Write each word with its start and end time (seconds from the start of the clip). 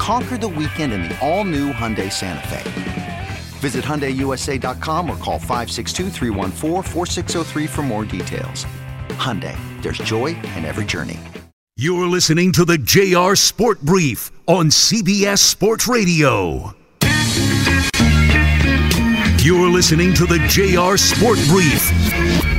Conquer 0.00 0.38
the 0.38 0.48
weekend 0.48 0.94
in 0.94 1.02
the 1.02 1.18
all 1.20 1.44
new 1.44 1.74
Hyundai 1.74 2.10
Santa 2.10 2.48
Fe. 2.48 3.28
Visit 3.60 3.84
HyundaiUSA.com 3.84 5.10
or 5.10 5.16
call 5.18 5.38
562 5.38 6.08
for 7.68 7.82
more 7.82 8.06
details. 8.06 8.64
Hyundai, 9.10 9.54
there's 9.82 9.98
joy 9.98 10.28
in 10.56 10.64
every 10.64 10.86
journey. 10.86 11.20
You're 11.76 12.06
listening 12.06 12.50
to 12.52 12.64
the 12.64 12.78
JR 12.78 13.34
Sport 13.34 13.82
Brief 13.82 14.32
on 14.46 14.70
CBS 14.70 15.40
Sports 15.40 15.86
Radio. 15.86 16.74
You're 19.42 19.68
listening 19.68 20.14
to 20.14 20.24
the 20.24 20.38
JR 20.48 20.96
Sport 20.96 21.38
Brief 21.46 21.90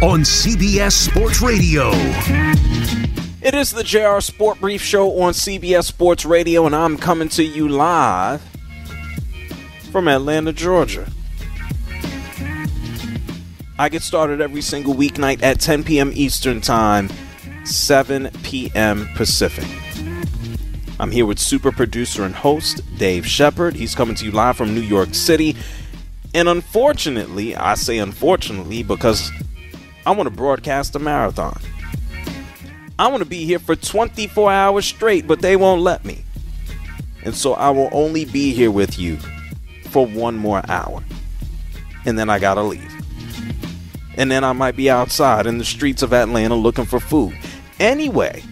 on 0.03 0.21
CBS 0.21 0.91
Sports 0.91 1.41
Radio. 1.41 1.91
It 3.41 3.55
is 3.55 3.71
the 3.71 3.83
JR 3.83 4.19
Sport 4.19 4.59
Brief 4.59 4.83
Show 4.83 5.19
on 5.19 5.33
CBS 5.33 5.85
Sports 5.85 6.25
Radio, 6.25 6.67
and 6.67 6.75
I'm 6.75 6.95
coming 6.95 7.27
to 7.29 7.43
you 7.43 7.67
live 7.67 8.39
from 9.91 10.07
Atlanta, 10.07 10.53
Georgia. 10.53 11.09
I 13.79 13.89
get 13.89 14.03
started 14.03 14.41
every 14.41 14.61
single 14.61 14.93
weeknight 14.93 15.41
at 15.41 15.59
10 15.59 15.83
p.m. 15.83 16.11
Eastern 16.13 16.61
Time, 16.61 17.09
7 17.63 18.29
p.m. 18.43 19.09
Pacific. 19.15 19.65
I'm 20.99 21.09
here 21.09 21.25
with 21.25 21.39
super 21.39 21.71
producer 21.71 22.23
and 22.23 22.35
host 22.35 22.83
Dave 22.99 23.25
Shepard. 23.25 23.73
He's 23.73 23.95
coming 23.95 24.13
to 24.17 24.25
you 24.25 24.31
live 24.31 24.55
from 24.55 24.75
New 24.75 24.81
York 24.81 25.15
City. 25.15 25.55
And 26.35 26.47
unfortunately, 26.47 27.55
I 27.55 27.73
say 27.73 27.97
unfortunately 27.97 28.83
because 28.83 29.31
I 30.05 30.11
want 30.11 30.29
to 30.29 30.35
broadcast 30.35 30.95
a 30.95 30.99
marathon. 30.99 31.59
I 33.01 33.07
want 33.07 33.23
to 33.23 33.27
be 33.27 33.45
here 33.45 33.57
for 33.57 33.75
24 33.75 34.51
hours 34.51 34.85
straight, 34.85 35.25
but 35.25 35.41
they 35.41 35.55
won't 35.55 35.81
let 35.81 36.05
me. 36.05 36.23
And 37.23 37.33
so 37.33 37.55
I 37.55 37.71
will 37.71 37.89
only 37.91 38.25
be 38.25 38.53
here 38.53 38.69
with 38.69 38.99
you 38.99 39.17
for 39.89 40.05
one 40.05 40.37
more 40.37 40.61
hour. 40.69 41.03
And 42.05 42.19
then 42.19 42.29
I 42.29 42.37
gotta 42.37 42.61
leave. 42.61 42.93
And 44.17 44.29
then 44.29 44.43
I 44.43 44.53
might 44.53 44.75
be 44.75 44.87
outside 44.87 45.47
in 45.47 45.57
the 45.57 45.65
streets 45.65 46.03
of 46.03 46.13
Atlanta 46.13 46.53
looking 46.53 46.85
for 46.85 46.99
food. 46.99 47.35
Anyway, 47.79 48.43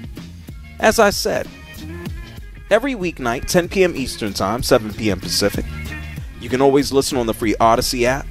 as 0.79 0.97
I 0.97 1.11
said, 1.11 1.47
every 2.71 2.95
weeknight, 2.95 3.45
10 3.45 3.69
p.m. 3.69 3.95
Eastern 3.95 4.33
Time, 4.33 4.63
7 4.63 4.93
p.m. 4.93 5.19
Pacific, 5.19 5.65
you 6.41 6.49
can 6.49 6.59
always 6.59 6.91
listen 6.91 7.19
on 7.19 7.27
the 7.27 7.35
free 7.35 7.53
Audacy 7.61 8.05
app. 8.05 8.25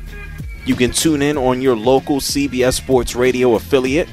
You 0.65 0.75
can 0.75 0.91
tune 0.91 1.23
in 1.23 1.39
on 1.39 1.62
your 1.62 1.77
local 1.77 2.17
CBS 2.17 2.73
Sports 2.73 3.15
Radio 3.15 3.55
affiliate. 3.55 4.09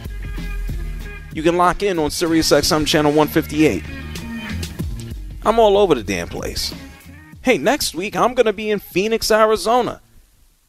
You 1.35 1.43
can 1.43 1.57
lock 1.57 1.83
in 1.83 1.99
on 1.99 2.11
SiriusXM 2.11 2.87
channel 2.87 3.11
158. 3.11 3.83
I'm 5.43 5.59
all 5.59 5.77
over 5.77 5.93
the 5.93 6.01
damn 6.01 6.29
place. 6.29 6.73
Hey, 7.41 7.57
next 7.57 7.93
week 7.93 8.15
I'm 8.15 8.35
going 8.35 8.45
to 8.45 8.53
be 8.53 8.71
in 8.71 8.79
Phoenix, 8.79 9.29
Arizona. 9.29 9.99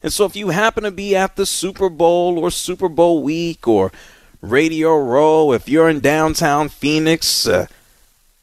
And 0.03 0.11
so 0.11 0.25
if 0.25 0.35
you 0.35 0.49
happen 0.49 0.83
to 0.83 0.91
be 0.91 1.15
at 1.15 1.37
the 1.37 1.45
Super 1.45 1.89
Bowl 1.89 2.37
or 2.37 2.51
Super 2.51 2.89
Bowl 2.89 3.23
week 3.23 3.65
or 3.65 3.93
Radio 4.41 4.97
Row, 4.97 5.53
if 5.53 5.69
you're 5.69 5.87
in 5.87 6.01
downtown 6.01 6.67
Phoenix, 6.67 7.47
uh, 7.47 7.67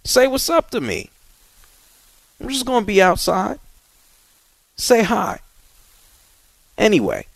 say 0.03 0.27
what's 0.27 0.49
up 0.49 0.71
to 0.71 0.81
me. 0.81 1.11
I'm 2.41 2.49
just 2.49 2.65
going 2.65 2.85
to 2.85 2.87
be 2.87 3.03
outside. 3.03 3.59
Say 4.77 5.03
hi. 5.03 5.41
Anyway, 6.79 7.27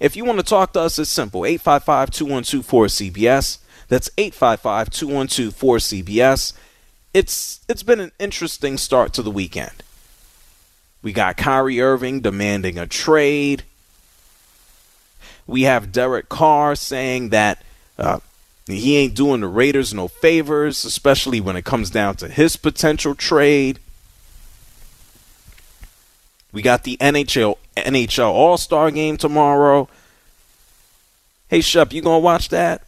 if 0.00 0.16
you 0.16 0.26
want 0.26 0.38
to 0.38 0.44
talk 0.44 0.74
to 0.74 0.80
us, 0.80 0.98
it's 0.98 1.08
simple 1.08 1.46
855 1.46 2.10
212 2.10 2.66
4CBS. 2.66 3.58
That's 3.88 4.10
855 4.16 4.90
212 4.90 5.54
4CBS. 5.54 6.52
It's 7.12 7.60
It's 7.68 7.82
been 7.82 8.00
an 8.00 8.12
interesting 8.18 8.78
start 8.78 9.12
to 9.14 9.22
the 9.22 9.30
weekend. 9.30 9.82
We 11.02 11.12
got 11.12 11.36
Kyrie 11.36 11.80
Irving 11.80 12.20
demanding 12.20 12.78
a 12.78 12.86
trade. 12.86 13.64
We 15.46 15.62
have 15.62 15.92
Derek 15.92 16.30
Carr 16.30 16.74
saying 16.74 17.28
that 17.28 17.62
uh, 17.98 18.20
he 18.66 18.96
ain't 18.96 19.14
doing 19.14 19.42
the 19.42 19.48
Raiders 19.48 19.92
no 19.92 20.08
favors, 20.08 20.84
especially 20.84 21.40
when 21.40 21.56
it 21.56 21.66
comes 21.66 21.90
down 21.90 22.16
to 22.16 22.28
his 22.28 22.56
potential 22.56 23.14
trade. 23.14 23.78
We 26.52 26.62
got 26.62 26.84
the 26.84 26.96
NHL 26.98 27.58
NHL 27.76 28.28
All 28.28 28.56
Star 28.56 28.90
game 28.90 29.16
tomorrow. 29.16 29.88
Hey 31.48 31.60
Shep, 31.60 31.92
you 31.92 32.00
gonna 32.00 32.20
watch 32.20 32.48
that? 32.48 32.83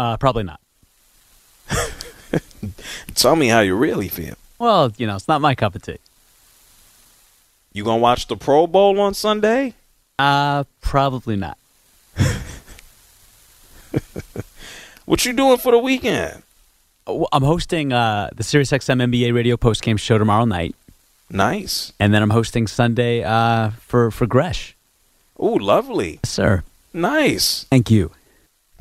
Uh, 0.00 0.16
probably 0.16 0.44
not. 0.44 0.60
Tell 3.14 3.36
me 3.36 3.48
how 3.48 3.60
you 3.60 3.76
really 3.76 4.08
feel. 4.08 4.34
Well, 4.58 4.90
you 4.96 5.06
know, 5.06 5.16
it's 5.16 5.28
not 5.28 5.42
my 5.42 5.54
cup 5.54 5.74
of 5.74 5.82
tea. 5.82 5.98
You 7.74 7.84
gonna 7.84 8.00
watch 8.00 8.26
the 8.26 8.34
Pro 8.34 8.66
Bowl 8.66 8.98
on 8.98 9.12
Sunday? 9.12 9.74
Uh, 10.18 10.64
probably 10.80 11.36
not. 11.36 11.58
what 15.04 15.26
you 15.26 15.34
doing 15.34 15.58
for 15.58 15.72
the 15.72 15.78
weekend? 15.78 16.44
I'm 17.06 17.42
hosting 17.42 17.92
uh, 17.92 18.30
the 18.34 18.42
SiriusXM 18.42 19.04
NBA 19.04 19.34
radio 19.34 19.58
post 19.58 19.82
game 19.82 19.98
show 19.98 20.16
tomorrow 20.16 20.46
night. 20.46 20.74
Nice. 21.28 21.92
And 22.00 22.14
then 22.14 22.22
I'm 22.22 22.30
hosting 22.30 22.66
Sunday 22.66 23.22
uh, 23.22 23.72
for 23.80 24.10
for 24.10 24.26
Gresh. 24.26 24.74
Ooh, 25.38 25.58
lovely. 25.58 26.20
Yes, 26.24 26.30
sir. 26.30 26.64
Nice. 26.94 27.64
Thank 27.64 27.90
you. 27.90 28.12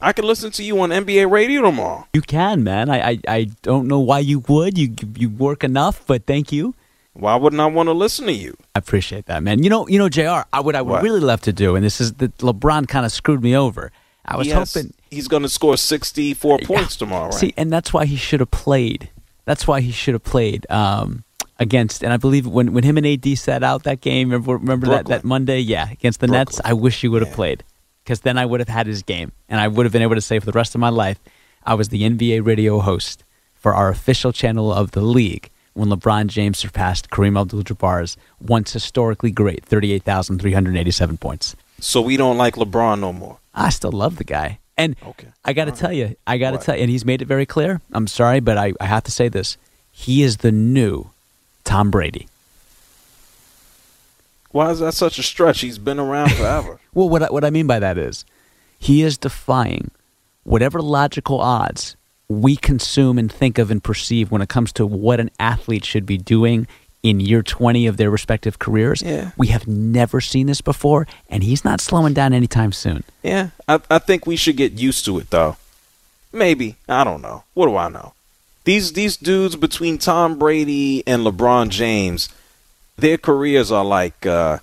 I 0.01 0.13
can 0.13 0.25
listen 0.25 0.51
to 0.51 0.63
you 0.63 0.79
on 0.81 0.89
NBA 0.89 1.29
radio 1.29 1.61
tomorrow. 1.61 2.07
You 2.13 2.21
can, 2.21 2.63
man. 2.63 2.89
I, 2.89 3.11
I, 3.11 3.19
I 3.27 3.43
don't 3.63 3.87
know 3.87 3.99
why 3.99 4.19
you 4.19 4.39
would. 4.47 4.77
You 4.77 4.95
you 5.17 5.29
work 5.29 5.63
enough, 5.63 6.05
but 6.07 6.25
thank 6.25 6.51
you. 6.51 6.73
Why 7.13 7.35
wouldn't 7.35 7.59
I 7.59 7.65
want 7.65 7.87
to 7.87 7.93
listen 7.93 8.25
to 8.27 8.31
you? 8.33 8.55
I 8.75 8.79
appreciate 8.79 9.25
that, 9.25 9.43
man. 9.43 9.61
You 9.63 9.69
know, 9.69 9.87
you 9.89 9.99
know, 9.99 10.07
Jr. 10.07 10.43
I, 10.53 10.61
what 10.61 10.75
I 10.75 10.81
would 10.81 10.91
What? 10.91 11.03
really 11.03 11.19
love 11.19 11.41
to 11.41 11.53
do, 11.53 11.75
and 11.75 11.83
this 11.83 11.99
is 11.99 12.13
that 12.13 12.37
LeBron 12.37 12.87
kind 12.87 13.05
of 13.05 13.11
screwed 13.11 13.43
me 13.43 13.55
over. 13.57 13.91
I 14.25 14.37
was 14.37 14.47
Yes, 14.47 14.73
hoping. 14.75 14.93
he's 15.09 15.27
going 15.27 15.43
to 15.43 15.49
score 15.49 15.75
64 15.75 16.59
points 16.59 16.95
tomorrow, 16.95 17.25
right? 17.25 17.33
See, 17.33 17.53
and 17.57 17.71
that's 17.71 17.91
why 17.91 18.05
he 18.05 18.15
should 18.15 18.39
have 18.39 18.51
played. 18.51 19.09
That's 19.45 19.67
why 19.67 19.81
he 19.81 19.91
should 19.91 20.13
have 20.13 20.23
played 20.23 20.69
um, 20.69 21.23
against. 21.57 22.03
And 22.03 22.13
I 22.13 22.17
believe 22.17 22.45
when, 22.45 22.71
when 22.73 22.83
him 22.83 22.95
and 22.97 23.07
AD 23.07 23.37
sat 23.39 23.63
out 23.63 23.83
that 23.83 24.01
game, 24.01 24.29
remember, 24.29 24.53
remember 24.57 24.87
that, 24.87 25.07
that 25.07 25.23
Monday? 25.23 25.59
Yeah, 25.59 25.89
against 25.89 26.19
the 26.19 26.27
Nets. 26.27 26.61
I 26.63 26.73
wish 26.73 27.01
he 27.01 27.07
would 27.07 27.21
have 27.23 27.29
Yeah. 27.31 27.35
played 27.35 27.63
because 28.03 28.21
then 28.21 28.37
I 28.37 28.45
would 28.45 28.59
have 28.59 28.69
had 28.69 28.87
his 28.87 29.03
game, 29.03 29.31
and 29.47 29.59
I 29.59 29.67
would 29.67 29.85
have 29.85 29.93
been 29.93 30.01
able 30.01 30.15
to 30.15 30.21
say 30.21 30.39
for 30.39 30.45
the 30.45 30.51
rest 30.51 30.75
of 30.75 30.81
my 30.81 30.89
life, 30.89 31.19
I 31.65 31.73
was 31.75 31.89
the 31.89 32.03
NBA 32.03 32.45
radio 32.45 32.79
host 32.79 33.23
for 33.55 33.73
our 33.73 33.89
official 33.89 34.31
channel 34.31 34.73
of 34.73 34.91
the 34.91 35.01
league 35.01 35.49
when 35.73 35.89
LeBron 35.89 36.27
James 36.27 36.57
surpassed 36.57 37.09
Kareem 37.09 37.39
Abdul-Jabbar's 37.39 38.17
once 38.41 38.73
historically 38.73 39.31
great 39.31 39.63
38,387 39.65 41.17
points. 41.17 41.55
so 41.79 42.01
we 42.01 42.17
don't 42.17 42.37
like 42.37 42.55
LeBron 42.55 42.99
no 42.99 43.13
more. 43.13 43.37
I 43.53 43.69
still 43.69 43.91
love 43.91 44.17
the 44.17 44.23
guy. 44.23 44.59
And 44.77 44.95
Okay. 45.05 45.27
I 45.43 45.53
got 45.53 45.65
to 45.65 45.71
tell 45.71 45.91
you, 45.91 46.15
I 46.25 46.37
got 46.37 46.51
to 46.51 46.57
tell 46.57 46.75
you, 46.75 46.81
and 46.81 46.89
he's 46.89 47.03
made 47.05 47.21
it 47.21 47.25
very 47.25 47.45
clear. 47.45 47.81
I'm 47.91 48.07
sorry, 48.07 48.39
but 48.39 48.57
I, 48.57 48.73
I 48.79 48.85
have 48.85 49.03
to 49.03 49.11
say 49.11 49.27
this. 49.27 49.57
He 49.91 50.23
is 50.23 50.37
the 50.37 50.51
new 50.51 51.09
Tom 51.65 51.91
Brady. 51.91 52.27
Why 54.51 54.71
is 54.71 54.79
that 54.79 54.93
such 54.93 55.19
a 55.19 55.23
stretch? 55.23 55.61
He's 55.61 55.77
been 55.77 55.99
around 55.99 56.31
forever. 56.33 56.79
Well, 56.91 57.07
what 57.07 57.21
I, 57.23 57.27
what 57.27 57.45
I 57.45 57.51
mean 57.51 57.67
by 57.67 57.79
that 57.79 57.99
is 57.99 58.25
he 58.79 59.03
is 59.03 59.17
defying 59.17 59.91
whatever 60.43 60.81
logical 60.81 61.39
odds 61.39 61.95
we 62.27 62.55
consume 62.55 63.19
and 63.19 63.31
think 63.31 63.59
of 63.59 63.69
and 63.69 63.81
perceive 63.83 64.31
when 64.31 64.41
it 64.41 64.49
comes 64.49 64.73
to 64.73 64.87
what 64.87 65.19
an 65.19 65.29
athlete 65.39 65.85
should 65.85 66.05
be 66.07 66.17
doing 66.17 66.67
in 67.03 67.19
year 67.19 67.41
20 67.43 67.87
of 67.87 67.97
their 67.97 68.09
respective 68.09 68.59
careers. 68.59 69.01
Yeah. 69.01 69.31
We 69.37 69.47
have 69.47 69.67
never 69.67 70.19
seen 70.19 70.47
this 70.47 70.61
before, 70.61 71.07
and 71.29 71.43
he's 71.43 71.63
not 71.63 71.79
slowing 71.79 72.13
down 72.13 72.33
anytime 72.33 72.71
soon. 72.71 73.03
Yeah, 73.23 73.49
I, 73.67 73.79
I 73.89 73.99
think 73.99 74.25
we 74.25 74.35
should 74.35 74.57
get 74.57 74.73
used 74.73 75.05
to 75.05 75.19
it 75.19 75.29
though. 75.29 75.57
Maybe 76.33 76.75
I 76.87 77.03
don't 77.03 77.21
know. 77.21 77.43
What 77.53 77.67
do 77.67 77.77
I 77.77 77.89
know? 77.89 78.13
These 78.63 78.93
these 78.93 79.15
dudes 79.17 79.55
between 79.55 79.97
Tom 79.97 80.37
Brady 80.37 81.03
and 81.07 81.23
LeBron 81.23 81.69
James, 81.69 82.29
their 83.01 83.17
careers 83.17 83.71
are 83.71 83.85
like 83.85 84.25
uh, 84.25 84.59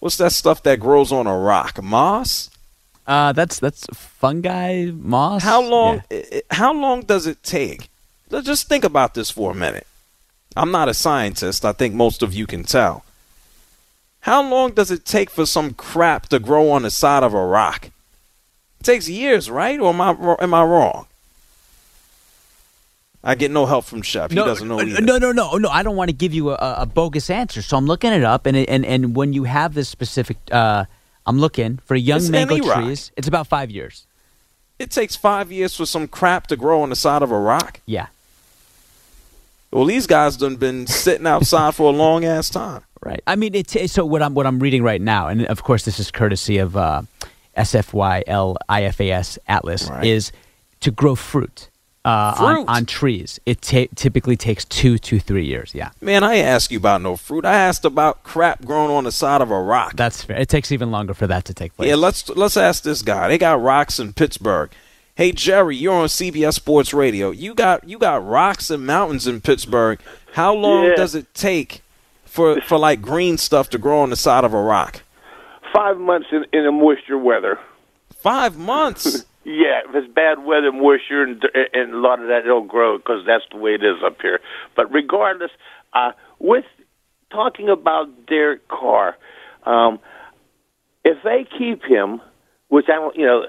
what's 0.00 0.16
that 0.16 0.32
stuff 0.32 0.62
that 0.64 0.80
grows 0.80 1.12
on 1.12 1.26
a 1.26 1.36
rock? 1.36 1.82
Moss. 1.82 2.50
Uh, 3.06 3.32
that's 3.32 3.58
that's 3.58 3.86
fungi 3.92 4.90
moss. 4.92 5.42
How 5.42 5.62
long? 5.62 6.02
Yeah. 6.10 6.40
How 6.50 6.72
long 6.72 7.02
does 7.02 7.26
it 7.26 7.42
take? 7.42 7.88
Let's 8.30 8.46
Just 8.46 8.68
think 8.68 8.84
about 8.84 9.14
this 9.14 9.30
for 9.30 9.50
a 9.50 9.54
minute. 9.54 9.86
I'm 10.56 10.70
not 10.70 10.88
a 10.88 10.94
scientist. 10.94 11.64
I 11.64 11.72
think 11.72 11.94
most 11.94 12.22
of 12.22 12.34
you 12.34 12.46
can 12.46 12.64
tell. 12.64 13.04
How 14.20 14.42
long 14.42 14.72
does 14.72 14.90
it 14.90 15.04
take 15.04 15.30
for 15.30 15.46
some 15.46 15.72
crap 15.74 16.28
to 16.28 16.38
grow 16.38 16.70
on 16.70 16.82
the 16.82 16.90
side 16.90 17.22
of 17.22 17.34
a 17.34 17.44
rock? 17.44 17.86
It 17.86 18.84
takes 18.84 19.08
years, 19.08 19.50
right? 19.50 19.80
Or 19.80 19.90
am 19.90 20.00
I 20.00 20.36
am 20.40 20.54
I 20.54 20.62
wrong? 20.64 21.06
I 23.22 23.34
get 23.34 23.50
no 23.50 23.66
help 23.66 23.84
from 23.84 24.00
Shep. 24.02 24.30
He 24.30 24.36
doesn't 24.36 24.66
know 24.66 24.80
either. 24.80 25.02
No, 25.02 25.18
no, 25.18 25.30
no, 25.32 25.56
no. 25.58 25.68
I 25.68 25.82
don't 25.82 25.96
want 25.96 26.08
to 26.08 26.16
give 26.16 26.32
you 26.32 26.50
a, 26.50 26.54
a 26.78 26.86
bogus 26.86 27.28
answer, 27.28 27.60
so 27.60 27.76
I'm 27.76 27.86
looking 27.86 28.12
it 28.12 28.24
up, 28.24 28.46
and 28.46 28.56
it, 28.56 28.68
and 28.70 28.84
and 28.86 29.14
when 29.14 29.32
you 29.34 29.44
have 29.44 29.74
this 29.74 29.88
specific, 29.90 30.38
uh, 30.50 30.86
I'm 31.26 31.38
looking 31.38 31.76
for 31.84 31.94
young 31.96 32.18
It's 32.20 32.30
mango 32.30 32.56
trees. 32.58 33.12
It's 33.16 33.28
about 33.28 33.46
five 33.46 33.70
years. 33.70 34.06
It 34.78 34.90
takes 34.90 35.16
five 35.16 35.52
years 35.52 35.76
for 35.76 35.84
some 35.84 36.08
crap 36.08 36.46
to 36.46 36.56
grow 36.56 36.80
on 36.80 36.88
the 36.88 36.96
side 36.96 37.20
of 37.22 37.30
a 37.30 37.38
rock. 37.38 37.80
Yeah, 37.84 38.06
Well, 39.70 39.84
these 39.84 40.06
guys 40.06 40.38
done 40.38 40.56
been 40.56 40.86
sitting 40.86 41.26
outside 41.26 41.74
for 41.74 41.92
a 41.92 41.94
long 41.94 42.24
ass 42.24 42.48
time. 42.48 42.82
right. 43.04 43.20
I 43.26 43.36
mean, 43.36 43.54
it's- 43.54 43.92
so 43.92 44.06
what 44.06 44.22
I'm 44.22 44.32
what 44.32 44.46
I'm 44.46 44.58
reading 44.58 44.82
right 44.82 45.00
now, 45.02 45.28
and 45.28 45.44
of 45.46 45.62
course 45.62 45.84
this 45.84 46.00
is 46.00 46.10
courtesy 46.10 46.56
of 46.56 46.74
uh, 46.76 47.02
SFYLIFAS 47.58 49.38
Atlas, 49.46 49.90
Right. 49.90 50.04
is 50.06 50.32
to 50.80 50.90
grow 50.90 51.14
fruit. 51.14 51.68
Uh, 52.02 52.34
on, 52.38 52.54
Fruit? 52.56 52.64
on 52.68 52.86
trees, 52.86 53.40
it 53.44 53.60
ta- 53.60 53.84
typically 53.94 54.34
takes 54.36 54.64
two 54.64 54.96
to 54.98 55.18
three 55.20 55.44
years. 55.44 55.74
Yeah, 55.74 55.90
Man, 56.00 56.24
I 56.24 56.36
asked 56.38 56.70
you 56.70 56.78
about 56.78 57.02
no 57.02 57.14
fruit. 57.16 57.44
I 57.44 57.52
asked 57.52 57.84
about 57.84 58.22
crap 58.22 58.64
growing 58.64 58.90
on 58.90 59.04
the 59.04 59.12
side 59.12 59.42
of 59.42 59.50
a 59.50 59.60
rock. 59.60 59.96
that's 59.96 60.22
fair. 60.24 60.38
It 60.38 60.48
takes 60.48 60.72
even 60.72 60.90
longer 60.90 61.12
for 61.12 61.26
that 61.26 61.44
to 61.44 61.54
take 61.54 61.76
place. 61.76 61.88
Yeah, 61.90 61.96
let's 61.96 62.26
let's 62.30 62.56
ask 62.56 62.82
this 62.84 63.02
guy. 63.02 63.28
They 63.28 63.36
got 63.36 63.60
rocks 63.60 63.98
in 63.98 64.14
Pittsburgh. 64.14 64.70
Hey 65.14 65.32
Jerry, 65.32 65.76
you're 65.76 65.92
on 65.92 66.08
CBS 66.08 66.54
Sports 66.54 66.94
Radio. 66.94 67.30
You 67.32 67.52
got 67.54 67.86
you 67.86 67.98
got 67.98 68.26
rocks 68.26 68.70
and 68.70 68.86
mountains 68.86 69.26
in 69.26 69.42
Pittsburgh. 69.42 70.00
How 70.32 70.54
long 70.54 70.84
Yeah. 70.86 70.94
does 70.94 71.14
it 71.14 71.34
take 71.34 71.82
for 72.24 72.62
for 72.62 72.78
like 72.78 73.02
green 73.02 73.36
stuff 73.36 73.68
to 73.70 73.78
grow 73.78 74.00
on 74.00 74.08
the 74.08 74.16
side 74.16 74.44
of 74.44 74.54
a 74.54 74.60
rock? 74.62 75.02
Five 75.74 75.98
months 75.98 76.28
in, 76.32 76.46
in 76.54 76.64
a 76.64 76.72
moisture 76.72 77.18
weather. 77.18 77.58
Five 78.22 78.56
months. 78.56 79.26
Yeah, 79.44 79.80
if 79.88 79.94
it's 79.94 80.12
bad 80.12 80.44
weather, 80.44 80.70
moisture, 80.70 81.22
and, 81.22 81.42
and 81.72 81.94
a 81.94 81.98
lot 81.98 82.20
of 82.20 82.28
that 82.28 82.42
it'll 82.44 82.64
grow 82.64 82.98
because 82.98 83.24
that's 83.26 83.44
the 83.50 83.56
way 83.56 83.70
it 83.70 83.82
is 83.82 83.96
up 84.04 84.20
here. 84.20 84.40
But 84.76 84.92
regardless, 84.92 85.50
uh, 85.94 86.12
with 86.38 86.66
talking 87.32 87.70
about 87.70 88.26
Derek 88.26 88.68
Carr, 88.68 89.16
um, 89.64 89.98
if 91.04 91.16
they 91.24 91.46
keep 91.56 91.82
him, 91.82 92.20
which 92.68 92.86
I 92.88 92.96
don't, 92.96 93.16
you 93.16 93.24
know, 93.24 93.46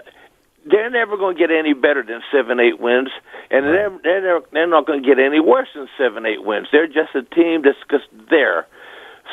they're 0.65 0.89
never 0.89 1.17
going 1.17 1.35
to 1.35 1.39
get 1.39 1.51
any 1.51 1.73
better 1.73 2.03
than 2.03 2.21
seven, 2.31 2.59
eight 2.59 2.79
wins, 2.79 3.09
and 3.49 3.65
they're 3.65 3.91
they're 4.03 4.21
never, 4.21 4.45
they're 4.53 4.67
not 4.67 4.85
going 4.85 5.01
to 5.03 5.07
get 5.07 5.19
any 5.19 5.39
worse 5.39 5.69
than 5.75 5.88
seven, 5.97 6.25
eight 6.25 6.43
wins. 6.43 6.67
They're 6.71 6.88
just 6.88 7.15
a 7.15 7.23
team 7.23 7.63
that's 7.63 7.77
just 7.89 8.05
there. 8.29 8.67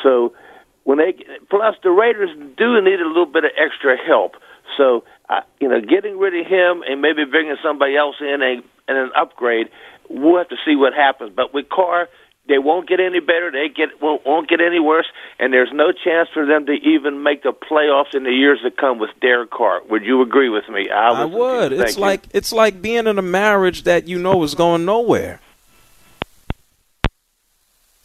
So 0.03 0.33
when 0.83 0.97
they 0.97 1.13
plus 1.49 1.75
the 1.83 1.91
Raiders 1.91 2.31
do 2.57 2.81
need 2.81 2.99
a 2.99 3.07
little 3.07 3.27
bit 3.27 3.45
of 3.45 3.51
extra 3.55 3.95
help. 3.95 4.33
So 4.75 5.03
uh, 5.29 5.41
you 5.59 5.69
know, 5.69 5.79
getting 5.79 6.17
rid 6.17 6.33
of 6.39 6.47
him 6.47 6.83
and 6.87 7.01
maybe 7.01 7.23
bringing 7.25 7.55
somebody 7.63 7.95
else 7.95 8.15
in 8.19 8.41
and, 8.41 8.63
and 8.87 8.97
an 8.97 9.11
upgrade, 9.15 9.69
we'll 10.09 10.37
have 10.37 10.49
to 10.49 10.57
see 10.65 10.75
what 10.75 10.93
happens. 10.93 11.31
But 11.35 11.53
with 11.53 11.69
Carr, 11.69 12.09
they 12.47 12.57
won't 12.57 12.89
get 12.89 12.99
any 12.99 13.19
better. 13.19 13.51
They 13.51 13.69
get 13.69 14.01
won't, 14.01 14.25
won't 14.25 14.49
get 14.49 14.59
any 14.59 14.79
worse, 14.79 15.05
and 15.37 15.53
there's 15.53 15.69
no 15.71 15.91
chance 15.91 16.29
for 16.33 16.47
them 16.47 16.65
to 16.65 16.73
even 16.73 17.21
make 17.21 17.43
the 17.43 17.53
playoffs 17.53 18.15
in 18.15 18.23
the 18.23 18.31
years 18.31 18.59
to 18.63 18.71
come 18.71 18.97
with 18.97 19.11
Derek 19.21 19.51
Carr. 19.51 19.83
Would 19.89 20.03
you 20.03 20.23
agree 20.23 20.49
with 20.49 20.67
me? 20.67 20.89
I 20.89 21.25
you. 21.25 21.27
would. 21.27 21.71
It's 21.73 21.95
you. 21.95 22.01
like 22.01 22.23
it's 22.31 22.51
like 22.51 22.81
being 22.81 23.05
in 23.05 23.19
a 23.19 23.21
marriage 23.21 23.83
that 23.83 24.07
you 24.07 24.17
know 24.17 24.41
is 24.43 24.55
going 24.55 24.83
nowhere. 24.83 25.39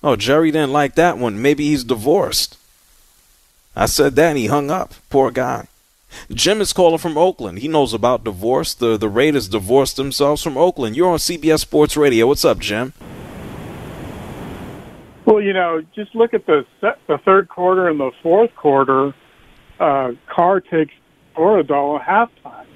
Oh, 0.03 0.17
Jerry 0.17 0.51
didn't 0.51 0.73
like 0.73 0.95
that 0.97 1.17
one. 1.17 1.41
Maybe 1.41 1.65
he's 1.65 1.83
divorced. 1.83 2.59
I 3.75 3.87
said 3.87 4.15
that 4.17 4.31
and 4.31 4.39
he 4.39 4.47
hung 4.47 4.71
up. 4.71 4.93
Poor 5.09 5.31
guy. 5.31 5.69
Jim 6.31 6.61
is 6.61 6.73
calling 6.73 6.99
from 6.99 7.17
Oakland. 7.19 7.59
He 7.59 7.69
knows 7.69 7.93
about 7.93 8.25
divorce. 8.25 8.75
The 8.75 8.97
the 8.97 9.09
Raiders 9.09 9.49
divorced 9.49 9.97
themselves 9.97 10.43
from 10.43 10.57
Oakland. 10.57 10.97
You're 10.97 11.11
on 11.11 11.19
CBS 11.19 11.61
Sports 11.61 11.97
Radio. 11.97 12.27
What's 12.27 12.45
up, 12.45 12.59
Jim? 12.59 12.93
Well, 15.27 15.41
you 15.41 15.53
know, 15.53 15.83
just 15.95 16.15
look 16.15 16.35
at 16.35 16.47
the 16.47 16.67
se- 16.81 16.99
the 17.07 17.19
third 17.19 17.49
quarter 17.49 17.89
and 17.89 17.99
the 17.99 18.11
fourth 18.23 18.55
quarter. 18.57 19.15
Uh, 19.81 20.13
Carr 20.27 20.61
takes 20.61 20.93
Oradol 21.37 22.01
at 22.01 22.07
halftime. 22.07 22.67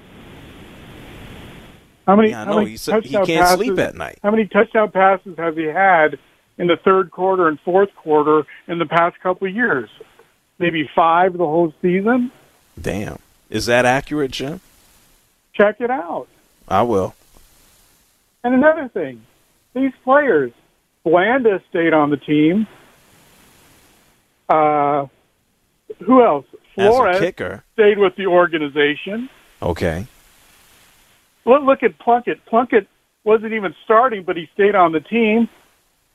How 2.07 2.15
many? 2.15 2.31
Yeah, 2.31 2.41
I 2.41 2.45
how 2.45 2.55
many 2.57 2.71
He 2.71 2.77
said 2.77 3.03
he 3.05 3.11
touchdown 3.11 3.25
can't 3.27 3.45
passes, 3.45 3.65
sleep 3.65 3.79
at 3.79 3.95
night. 3.95 4.19
How 4.23 4.31
many 4.31 4.47
touchdown 4.47 4.91
passes 4.91 5.37
has 5.37 5.55
he 5.55 5.65
had 5.65 6.17
in 6.57 6.67
the 6.67 6.77
third 6.77 7.11
quarter 7.11 7.47
and 7.47 7.59
fourth 7.59 7.93
quarter 7.95 8.47
in 8.67 8.79
the 8.79 8.85
past 8.87 9.19
couple 9.21 9.47
of 9.47 9.53
years? 9.53 9.89
Maybe 10.57 10.89
five 10.95 11.33
the 11.33 11.45
whole 11.45 11.71
season. 11.81 12.31
Damn. 12.81 13.19
Is 13.49 13.65
that 13.65 13.85
accurate, 13.85 14.31
Jim? 14.31 14.61
Check 15.53 15.81
it 15.81 15.89
out. 15.89 16.27
I 16.67 16.83
will. 16.83 17.15
And 18.43 18.53
another 18.53 18.87
thing, 18.87 19.25
these 19.73 19.91
players, 20.03 20.51
Blanda 21.03 21.61
stayed 21.69 21.93
on 21.93 22.09
the 22.09 22.17
team. 22.17 22.67
Uh, 24.47 25.07
who 26.05 26.23
else? 26.23 26.45
Flores 26.75 27.19
kicker. 27.19 27.63
stayed 27.73 27.97
with 27.97 28.15
the 28.15 28.27
organization. 28.27 29.29
Okay. 29.61 30.07
Look, 31.45 31.63
look 31.63 31.83
at 31.83 31.97
Plunkett. 31.99 32.45
Plunkett 32.45 32.87
wasn't 33.23 33.53
even 33.53 33.75
starting, 33.83 34.23
but 34.23 34.37
he 34.37 34.47
stayed 34.53 34.75
on 34.75 34.91
the 34.91 35.01
team. 35.01 35.49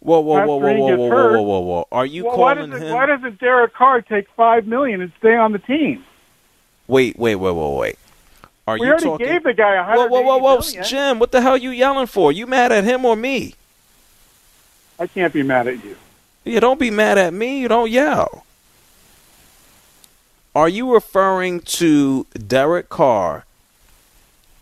Whoa, 0.01 0.21
whoa, 0.21 0.47
whoa, 0.47 0.57
whoa, 0.57 0.77
whoa, 0.77 0.97
whoa, 0.97 1.09
whoa, 1.09 1.43
whoa, 1.43 1.61
whoa! 1.61 1.89
Are 1.91 2.05
you 2.05 2.25
well, 2.25 2.37
why 2.39 2.55
calling 2.55 2.71
doesn't 2.71 2.87
him? 2.87 2.95
why 2.95 3.07
doesn't 3.07 3.41
Derek 3.41 3.75
Carr 3.75 4.03
take 4.03 4.27
five 4.37 4.67
million 4.67 5.01
and 5.01 5.13
stay 5.19 5.35
on 5.35 5.53
the 5.53 5.59
team? 5.59 6.05
Wait, 6.87 7.19
wait, 7.19 7.37
wait, 7.37 7.53
wait, 7.53 7.77
wait. 7.79 7.99
Are 8.67 8.79
We 8.79 8.87
you 8.87 8.93
already 8.93 9.05
talking? 9.05 9.27
gave 9.27 9.43
the 9.43 9.55
guy 9.55 9.75
a 9.75 9.85
whoa, 9.85 9.85
hundred 9.85 10.11
whoa, 10.11 10.23
whoa, 10.23 10.39
whoa, 10.39 10.59
million. 10.61 10.85
Jim! 10.85 11.19
What 11.19 11.33
the 11.33 11.41
hell 11.41 11.53
are 11.53 11.59
you 11.59 11.71
yelling 11.71 12.07
for? 12.07 12.33
You 12.33 12.47
mad 12.47 12.73
at 12.73 12.85
him 12.85 13.05
or 13.05 13.17
me? 13.17 13.55
I 14.99 15.07
can't 15.07 15.33
be 15.33 15.43
mad 15.43 15.67
at 15.67 15.85
you. 15.85 15.97
Yeah, 16.45 16.61
don't 16.61 16.79
be 16.81 16.91
mad 16.91 17.19
at 17.19 17.33
me. 17.33 17.61
You 17.61 17.69
don't 17.69 17.91
yell. 17.91 18.45
Are 20.55 20.69
you 20.69 20.93
referring 20.93 21.61
to 21.61 22.27
Derek 22.47 22.89
Carr 22.89 23.45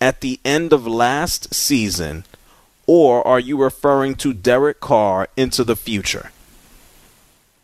at 0.00 0.20
the 0.20 0.40
end 0.44 0.72
of 0.72 0.86
last 0.86 1.52
season, 1.54 2.24
or 2.86 3.26
are 3.26 3.38
you 3.40 3.62
referring 3.62 4.14
to 4.16 4.32
Derek 4.32 4.80
Carr 4.80 5.28
into 5.36 5.64
the 5.64 5.76
future? 5.76 6.30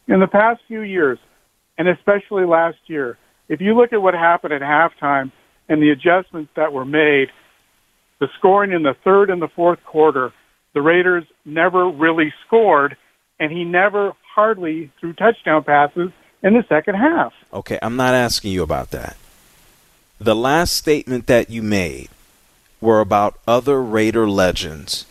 In 0.06 0.20
the 0.20 0.26
past 0.26 0.60
few 0.68 0.82
years, 0.82 1.18
and 1.78 1.88
especially 1.88 2.44
last 2.44 2.78
year, 2.86 3.16
if 3.48 3.60
you 3.60 3.74
look 3.76 3.92
at 3.92 4.02
what 4.02 4.14
happened 4.14 4.52
at 4.52 4.62
halftime 4.62 5.32
and 5.68 5.82
the 5.82 5.90
adjustments 5.90 6.50
that 6.56 6.72
were 6.72 6.84
made, 6.84 7.28
the 8.20 8.28
scoring 8.38 8.72
in 8.72 8.82
the 8.82 8.94
third 9.04 9.30
and 9.30 9.40
the 9.40 9.48
fourth 9.48 9.82
quarter, 9.84 10.32
the 10.74 10.82
Raiders 10.82 11.24
never 11.44 11.88
really 11.88 12.32
scored, 12.46 12.96
and 13.40 13.50
he 13.50 13.64
never 13.64 14.12
hardly 14.34 14.90
threw 15.00 15.12
touchdown 15.12 15.64
passes 15.64 16.10
in 16.42 16.54
the 16.54 16.64
second 16.68 16.94
half. 16.94 17.32
Okay, 17.52 17.78
I'm 17.82 17.96
not 17.96 18.14
asking 18.14 18.52
you 18.52 18.62
about 18.62 18.90
that. 18.90 19.16
The 20.20 20.36
last 20.36 20.76
statement 20.76 21.26
that 21.26 21.48
you 21.48 21.62
made 21.62 22.08
were 22.80 23.00
about 23.00 23.38
other 23.46 23.82
Raider 23.82 24.28
legends 24.28 25.06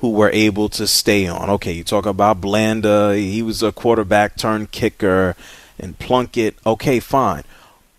who 0.00 0.10
were 0.10 0.30
able 0.30 0.68
to 0.70 0.86
stay 0.86 1.26
on. 1.26 1.50
Okay, 1.50 1.72
you 1.72 1.84
talk 1.84 2.06
about 2.06 2.40
Blanda, 2.40 3.14
he 3.16 3.42
was 3.42 3.62
a 3.62 3.72
quarterback 3.72 4.36
turned 4.36 4.70
kicker, 4.70 5.36
and 5.78 5.98
Plunkett. 5.98 6.56
Okay, 6.66 7.00
fine. 7.00 7.44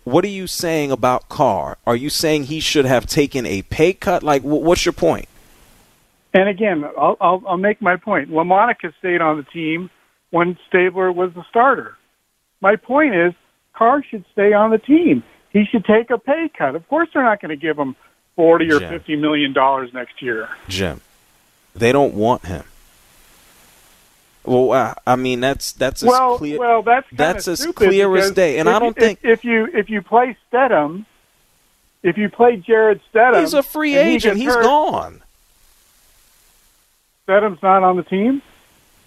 What 0.04 0.24
are 0.24 0.28
you 0.28 0.46
saying 0.46 0.90
about 0.90 1.28
Carr? 1.28 1.78
Are 1.86 1.96
you 1.96 2.10
saying 2.10 2.44
he 2.44 2.58
should 2.60 2.84
have 2.84 3.06
taken 3.06 3.46
a 3.46 3.62
pay 3.62 3.92
cut? 3.92 4.22
Like, 4.22 4.42
wh- 4.42 4.62
what's 4.62 4.84
your 4.84 4.92
point? 4.92 5.28
And 6.34 6.48
again, 6.48 6.84
I'll, 6.98 7.16
I'll, 7.20 7.42
I'll 7.46 7.56
make 7.56 7.80
my 7.80 7.96
point. 7.96 8.30
Lamonica 8.30 8.92
stayed 8.98 9.20
on 9.20 9.36
the 9.36 9.44
team 9.44 9.90
when 10.30 10.58
Stabler 10.68 11.12
was 11.12 11.32
the 11.34 11.44
starter. 11.50 11.96
My 12.60 12.76
point 12.76 13.14
is, 13.14 13.32
Carr 13.74 14.02
should 14.08 14.24
stay 14.32 14.52
on 14.52 14.70
the 14.70 14.78
team. 14.78 15.22
He 15.50 15.64
should 15.70 15.84
take 15.84 16.10
a 16.10 16.18
pay 16.18 16.50
cut. 16.56 16.74
Of 16.74 16.88
course, 16.88 17.08
they're 17.12 17.22
not 17.22 17.40
going 17.40 17.50
to 17.50 17.56
give 17.56 17.76
him 17.76 17.94
forty 18.34 18.72
or 18.72 18.80
Jim. 18.80 18.88
fifty 18.88 19.16
million 19.16 19.52
dollars 19.52 19.92
next 19.92 20.22
year. 20.22 20.48
Jim, 20.68 21.00
they 21.74 21.92
don't 21.92 22.14
want 22.14 22.46
him. 22.46 22.64
Well, 24.44 24.94
I 25.06 25.16
mean 25.16 25.40
that's 25.40 25.72
that's 25.72 26.02
as 26.02 26.08
well, 26.08 26.36
clear. 26.38 26.58
well, 26.58 26.82
that's 26.82 27.06
that's 27.12 27.46
as 27.46 27.64
clear 27.66 28.14
as 28.16 28.32
day, 28.32 28.58
and 28.58 28.68
I 28.68 28.78
don't 28.80 28.96
you- 28.96 29.02
think 29.02 29.20
if, 29.22 29.44
you 29.44 29.66
if 29.72 29.88
you 29.88 30.02
play 30.02 30.36
Stidham, 30.52 31.04
if 32.02 32.16
you 32.18 32.28
play 32.28 32.56
Jarrett 32.56 33.00
Stidham, 33.14 33.40
he's 33.40 33.54
a 33.54 33.62
free 33.62 33.94
agent. 33.94 34.08
he 34.08 34.14
agent. 34.16 34.34
gets 34.34 34.44
He's 34.46 34.54
hurt, 34.54 34.62
gone. 34.64 35.22
Stidham's 37.28 37.62
not 37.62 37.82
on 37.84 37.96
the 37.96 38.02
team. 38.02 38.42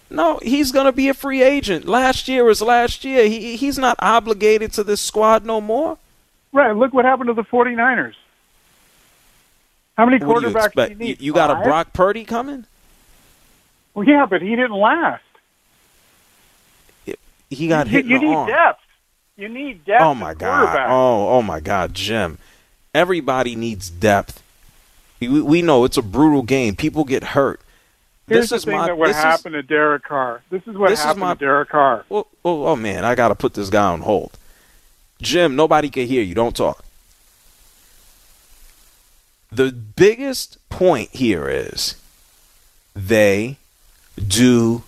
No, 0.08 0.38
he's 0.42 0.72
going 0.72 0.86
to 0.86 0.92
be 0.92 1.08
a 1.08 1.14
free 1.14 1.42
agent. 1.42 1.84
Last 1.86 2.28
year 2.28 2.44
was 2.44 2.62
last 2.62 3.04
year. 3.04 3.28
He 3.28 3.56
he's 3.56 3.76
not 3.76 3.96
obligated 3.98 4.72
to 4.74 4.84
this 4.84 5.00
squad 5.00 5.44
no 5.44 5.60
more. 5.60 5.98
Right. 6.52 6.74
Look 6.74 6.94
what 6.94 7.04
happened 7.04 7.26
to 7.28 7.34
the 7.34 7.42
49ers. 7.42 8.14
How 9.98 10.06
many 10.06 10.24
What 10.24 10.40
do 10.40 10.48
you 10.48 10.54
quarterbacks 10.54 10.66
expect? 10.66 10.98
do 10.98 11.04
You, 11.04 11.08
you 11.10 11.14
need? 11.16 11.20
you 11.20 11.32
got 11.34 11.50
a 11.50 11.62
Brock 11.62 11.92
Purdy 11.92 12.24
coming? 12.24 12.64
Well, 13.94 14.06
yeah, 14.06 14.26
but 14.26 14.42
he 14.42 14.50
didn't 14.50 14.72
last. 14.78 15.22
He 17.50 17.68
got 17.68 17.86
you, 17.86 17.92
hit 17.92 18.04
in 18.06 18.10
you 18.10 18.18
need 18.20 18.34
arm. 18.34 18.48
depth. 18.48 18.80
You 19.36 19.48
need 19.48 19.84
depth. 19.84 20.02
Oh 20.02 20.14
my 20.14 20.34
god! 20.34 20.86
Oh 20.88 21.28
oh 21.36 21.42
my 21.42 21.60
god, 21.60 21.94
Jim. 21.94 22.38
Everybody 22.94 23.54
needs 23.56 23.90
depth. 23.90 24.42
We, 25.20 25.40
we 25.40 25.62
know 25.62 25.84
it's 25.84 25.96
a 25.98 26.02
brutal 26.02 26.42
game. 26.42 26.76
People 26.76 27.04
get 27.04 27.22
hurt. 27.22 27.60
Here's 28.28 28.44
this 28.44 28.50
the 28.50 28.56
is 28.56 28.64
thing 28.64 28.76
my. 28.76 28.86
that 28.86 28.98
what 28.98 29.08
this 29.08 29.16
is- 29.16 29.42
to 29.42 29.62
Derek 29.62 30.02
Carr. 30.04 30.42
This 30.50 30.62
is 30.66 30.76
what 30.76 30.88
This 30.88 30.98
is 31.00 31.04
happened 31.04 31.20
my- 31.20 31.34
to 31.34 31.38
Derek 31.38 31.68
Carr. 31.68 32.04
Oh, 32.10 32.26
oh, 32.44 32.66
oh 32.66 32.76
man, 32.76 33.04
I 33.04 33.14
got 33.14 33.28
to 33.28 33.34
put 33.34 33.54
this 33.54 33.68
guy 33.70 33.84
on 33.92 34.00
hold. 34.00 34.36
Jim, 35.22 35.54
nobody 35.56 35.88
can 35.90 36.06
hear 36.06 36.22
you. 36.22 36.34
Don't 36.34 36.56
talk. 36.56 36.84
The 39.52 39.70
biggest 39.72 40.58
point 40.68 41.10
here 41.12 41.48
is 41.48 41.94
they 42.94 43.56
do 44.26 44.82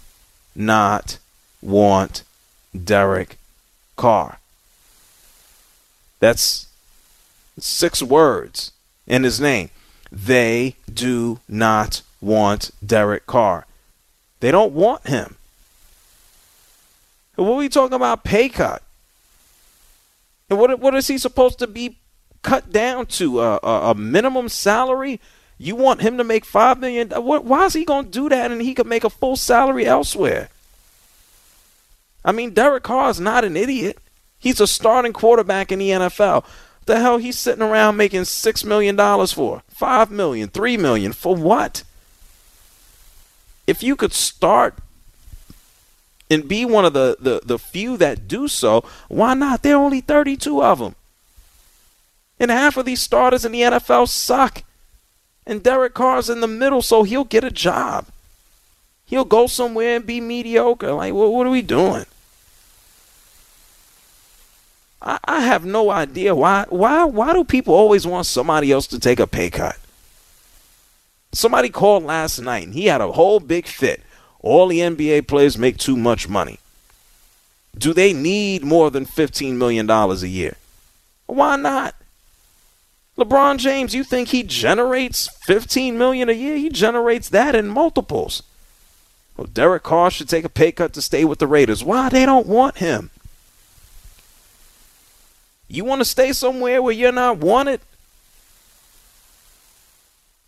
not 0.55 1.19
want 1.63 2.25
Derek 2.85 3.39
Carr. 3.97 4.39
That's 6.21 6.69
six 7.59 8.03
words 8.03 8.73
in 9.07 9.25
his 9.25 9.41
name. 9.41 9.71
They 10.11 10.77
do 10.93 11.41
not 11.49 12.03
want 12.21 12.71
Derek 12.85 13.27
Carr. 13.27 13.67
They 14.41 14.51
don't 14.51 14.73
want 14.73 15.07
him. 15.07 15.37
What 17.37 17.51
are 17.51 17.57
we 17.57 17.69
talking 17.69 17.95
about? 17.95 18.25
Pay 18.25 18.49
cut. 18.49 18.83
And 20.51 20.59
what 20.59 20.79
what 20.81 20.95
is 20.95 21.09
he 21.09 21.19
supposed 21.19 21.59
to 21.61 21.67
be 21.67 21.99
cut 22.43 22.73
down 22.73 23.07
to? 23.07 23.41
A, 23.41 23.61
a, 23.63 23.91
a 23.91 23.95
minimum 23.95 24.49
salary? 24.49 25.21
You 25.59 25.77
want 25.77 26.01
him 26.01 26.19
to 26.19 26.25
make 26.25 26.45
five 26.45 26.79
million? 26.79 27.11
What, 27.11 27.45
why 27.45 27.67
is 27.67 27.75
he 27.75 27.85
going 27.85 28.07
to 28.07 28.11
do 28.11 28.29
that? 28.29 28.51
And 28.51 28.63
he 28.63 28.75
could 28.75 28.87
make 28.87 29.05
a 29.05 29.11
full 29.11 29.37
salary 29.37 29.87
elsewhere. 29.87 30.49
I 32.29 32.33
mean, 32.33 32.53
Derek 32.53 32.83
Carr 32.83 33.09
is 33.09 33.19
not 33.19 33.43
an 33.43 33.57
idiot. 33.57 33.97
He's 34.39 34.61
a 34.61 34.67
starting 34.67 35.15
quarterback 35.15 35.73
in 35.73 35.79
the 35.79 35.89
NFL. 35.89 36.45
The 36.85 37.01
hell 37.01 37.17
he's 37.17 37.39
sitting 37.39 37.63
around 37.63 37.97
making 37.97 38.27
six 38.27 38.65
million 38.65 38.97
dollars 38.97 39.33
for? 39.33 39.63
Five 39.67 40.11
million, 40.11 40.51
three 40.51 40.77
million 40.77 41.15
for 41.15 41.35
what? 41.35 41.85
If 43.67 43.83
you 43.83 43.97
could 43.97 44.13
start 44.13 44.75
and 46.31 46.47
be 46.47 46.67
one 46.67 46.85
of 46.85 46.93
the, 46.93 47.17
the, 47.19 47.41
the 47.43 47.59
few 47.59 47.97
that 47.97 48.29
do 48.29 48.47
so, 48.47 48.85
why 49.09 49.33
not? 49.33 49.63
There 49.63 49.77
are 49.77 49.83
only 49.83 50.03
32 50.03 50.63
of 50.63 50.81
them. 50.81 50.97
And 52.39 52.51
half 52.51 52.77
of 52.77 52.85
these 52.85 53.01
starters 53.01 53.47
in 53.47 53.53
the 53.53 53.63
NFL 53.63 54.07
suck. 54.07 54.65
And 55.47 55.63
Derek 55.63 55.95
Carr's 55.95 56.29
in 56.29 56.43
the 56.43 56.47
middle, 56.47 56.83
so 56.83 57.05
he'll 57.05 57.25
get 57.25 57.43
a 57.43 57.51
job. 57.51 58.05
He'll 59.07 59.25
go 59.25 59.47
somewhere 59.47 59.97
and 59.97 60.05
be 60.05 60.21
mediocre. 60.21 60.93
Like, 60.93 61.15
what, 61.15 61.33
what 61.33 61.47
are 61.47 61.51
we 61.51 61.63
doing? 61.63 62.05
I, 65.01 65.19
I 65.25 65.41
have 65.41 65.65
no 65.65 65.91
idea 65.91 66.35
why 66.35 66.67
why 66.69 67.05
why 67.05 67.33
do 67.33 67.45
people 67.45 67.75
always 67.75 68.07
want 68.07 68.27
somebody 68.27 68.73
else 68.73 68.87
to 68.89 68.99
take 68.99 69.21
a 69.21 69.27
pay 69.27 69.51
cut? 69.51 69.79
Somebody 71.33 71.69
called 71.69 72.05
last 72.05 72.39
night 72.41 72.65
and 72.65 72.75
he 72.75 72.87
had 72.87 73.01
a 73.01 73.13
whole 73.13 73.41
big 73.41 73.67
fit. 73.67 74.03
All 74.41 74.69
the 74.69 74.81
NBA 74.81 75.27
players 75.29 75.59
make 75.59 75.77
too 75.77 75.97
much 75.97 76.29
money. 76.29 76.59
Do 77.77 77.93
they 77.93 78.13
need 78.13 78.65
more 78.65 78.91
than 78.91 79.05
$15 79.05 79.55
million 79.55 79.89
a 79.91 80.15
year? 80.27 80.57
Why 81.27 81.57
not? 81.57 81.95
LeBron 83.19 83.59
James, 83.59 83.95
you 83.95 84.05
think 84.05 84.29
he 84.29 84.43
generates 84.43 85.29
15 85.45 85.99
million 85.99 86.29
a 86.29 86.33
year? 86.33 86.57
He 86.57 86.71
generates 86.71 87.29
that 87.29 87.55
in 87.55 87.69
multiples. 87.69 88.43
Well, 89.37 89.49
Derek 89.49 89.83
Carr 89.83 90.11
should 90.11 90.29
take 90.29 90.45
a 90.45 90.49
pay 90.49 90.73
cut 90.73 90.93
to 90.95 91.03
stay 91.03 91.25
with 91.25 91.41
the 91.41 91.47
Raiders. 91.47 91.85
Why? 91.85 92.09
They 92.09 92.25
don't 92.25 92.47
want 92.47 92.79
him. 92.79 93.11
You 95.69 95.85
want 95.85 96.01
to 96.01 96.05
stay 96.05 96.33
somewhere 96.33 96.83
where 96.83 96.95
you're 96.95 97.13
not 97.13 97.39
wanted? 97.39 97.81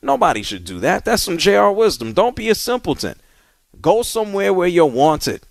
Nobody 0.02 0.42
should 0.42 0.64
do 0.64 0.80
that. 0.80 1.04
That's 1.04 1.22
some 1.22 1.36
JR 1.36 1.68
wisdom. 1.68 2.14
Don't 2.14 2.34
be 2.34 2.48
a 2.48 2.54
simpleton. 2.54 3.16
Go 3.80 4.02
somewhere 4.02 4.52
where 4.52 4.68
you're 4.68 4.86
wanted. 4.86 5.42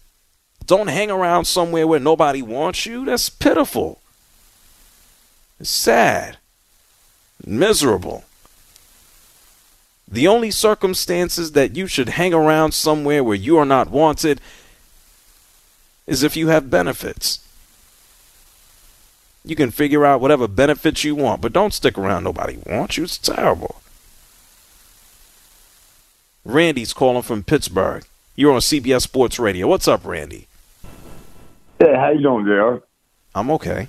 Don't 0.65 0.87
hang 0.87 1.11
around 1.11 1.45
somewhere 1.45 1.87
where 1.87 1.99
nobody 1.99 2.41
wants 2.41 2.85
you. 2.85 3.05
That's 3.05 3.29
pitiful. 3.29 4.01
It's 5.59 5.69
sad. 5.69 6.37
Miserable. 7.45 8.23
The 10.07 10.27
only 10.27 10.49
circumstances 10.49 11.51
that 11.51 11.75
you 11.75 11.85
should 11.85 12.09
hang 12.09 12.33
around 12.33 12.73
somewhere 12.73 13.23
where 13.23 13.35
you 13.35 13.57
are 13.57 13.65
not 13.65 13.89
wanted 13.89 14.41
is 16.07 16.23
if 16.23 16.35
you 16.35 16.47
have 16.47 16.71
benefits. 16.71 17.39
You 19.45 19.55
can 19.55 19.71
figure 19.71 20.05
out 20.05 20.19
whatever 20.21 20.47
benefits 20.47 21.03
you 21.03 21.15
want, 21.15 21.41
but 21.41 21.53
don't 21.53 21.73
stick 21.73 21.97
around 21.97 22.23
nobody 22.23 22.57
wants 22.65 22.97
you. 22.97 23.03
It's 23.05 23.17
terrible. 23.17 23.81
Randy's 26.45 26.93
calling 26.93 27.21
from 27.23 27.43
Pittsburgh. 27.43 28.05
You're 28.35 28.53
on 28.53 28.59
CBS 28.59 29.01
Sports 29.01 29.39
Radio. 29.39 29.67
What's 29.67 29.87
up, 29.87 30.05
Randy? 30.05 30.47
Hey, 31.79 31.93
how 31.95 32.09
you 32.11 32.21
doing, 32.21 32.45
JR? 32.45 32.83
I'm 33.35 33.51
okay. 33.51 33.87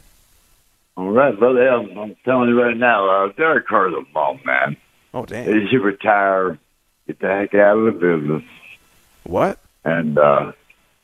All 0.96 1.10
right, 1.10 1.36
brother. 1.38 1.68
I'm, 1.68 1.96
I'm 1.98 2.16
telling 2.24 2.48
you 2.48 2.60
right 2.60 2.76
now, 2.76 3.08
uh, 3.26 3.32
Derek 3.32 3.66
Carr's 3.66 3.94
a 3.94 4.02
bum, 4.12 4.40
man. 4.44 4.76
Oh, 5.14 5.24
damn. 5.24 5.46
He 5.46 5.68
should 5.68 5.82
retire, 5.82 6.58
get 7.06 7.18
the 7.20 7.26
heck 7.28 7.54
out 7.54 7.78
of 7.78 7.84
the 7.86 7.92
business, 7.92 8.42
What? 9.24 9.58
and 9.84 10.18
uh, 10.18 10.52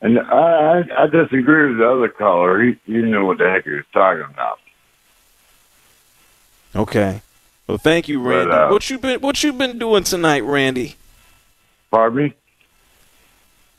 and 0.01 0.19
I, 0.19 0.23
I 0.23 1.03
I 1.03 1.07
disagree 1.07 1.69
with 1.69 1.79
the 1.79 1.89
other 1.89 2.09
caller. 2.09 2.61
He 2.63 2.77
he 2.85 2.93
knew 2.93 3.25
what 3.25 3.37
the 3.37 3.49
heck 3.49 3.63
he 3.65 3.71
was 3.71 3.85
talking 3.93 4.23
about. 4.23 4.59
Okay. 6.75 7.21
Well, 7.65 7.77
thank 7.77 8.07
you, 8.07 8.21
Randy. 8.21 8.49
But, 8.49 8.67
uh, 8.67 8.69
what 8.69 8.89
you 8.89 8.99
been 8.99 9.19
What 9.19 9.43
you 9.43 9.53
been 9.53 9.79
doing 9.79 10.03
tonight, 10.03 10.43
Randy? 10.43 10.95
Pardon 11.91 12.17
me? 12.17 12.33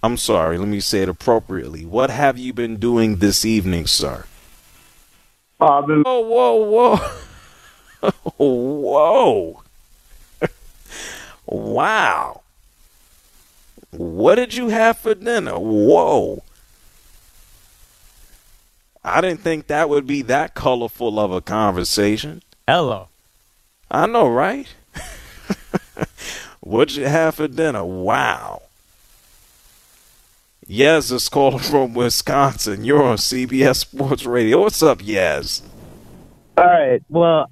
I'm 0.02 0.16
sorry. 0.16 0.58
Let 0.58 0.68
me 0.68 0.80
say 0.80 1.02
it 1.02 1.08
appropriately. 1.08 1.84
What 1.84 2.10
have 2.10 2.38
you 2.38 2.52
been 2.52 2.76
doing 2.76 3.16
this 3.16 3.44
evening, 3.44 3.86
sir? 3.86 4.24
Oh, 5.60 5.66
I've 5.66 5.86
been 5.86 6.02
Whoa, 6.02 6.20
whoa, 6.20 7.00
whoa, 8.00 8.10
whoa! 8.36 9.62
wow. 11.46 12.42
What 13.90 14.34
did 14.36 14.54
you 14.54 14.68
have 14.68 14.98
for 14.98 15.14
dinner? 15.14 15.58
Whoa. 15.58 16.42
I 19.04 19.20
didn't 19.20 19.40
think 19.40 19.66
that 19.68 19.88
would 19.88 20.06
be 20.06 20.22
that 20.22 20.54
colorful 20.54 21.18
of 21.18 21.32
a 21.32 21.40
conversation. 21.40 22.42
Hello. 22.66 23.08
I 23.90 24.06
know, 24.06 24.28
right? 24.28 24.68
What'd 26.60 26.96
you 26.96 27.06
have 27.06 27.36
for 27.36 27.48
dinner? 27.48 27.84
Wow. 27.84 28.62
Yes, 30.66 31.10
it's 31.10 31.30
calling 31.30 31.60
from 31.60 31.94
Wisconsin. 31.94 32.84
You're 32.84 33.02
on 33.02 33.16
CBS 33.16 33.76
Sports 33.76 34.26
Radio. 34.26 34.60
What's 34.60 34.82
up, 34.82 35.00
Yes? 35.02 35.62
All 36.58 36.64
right. 36.66 37.02
Well, 37.08 37.50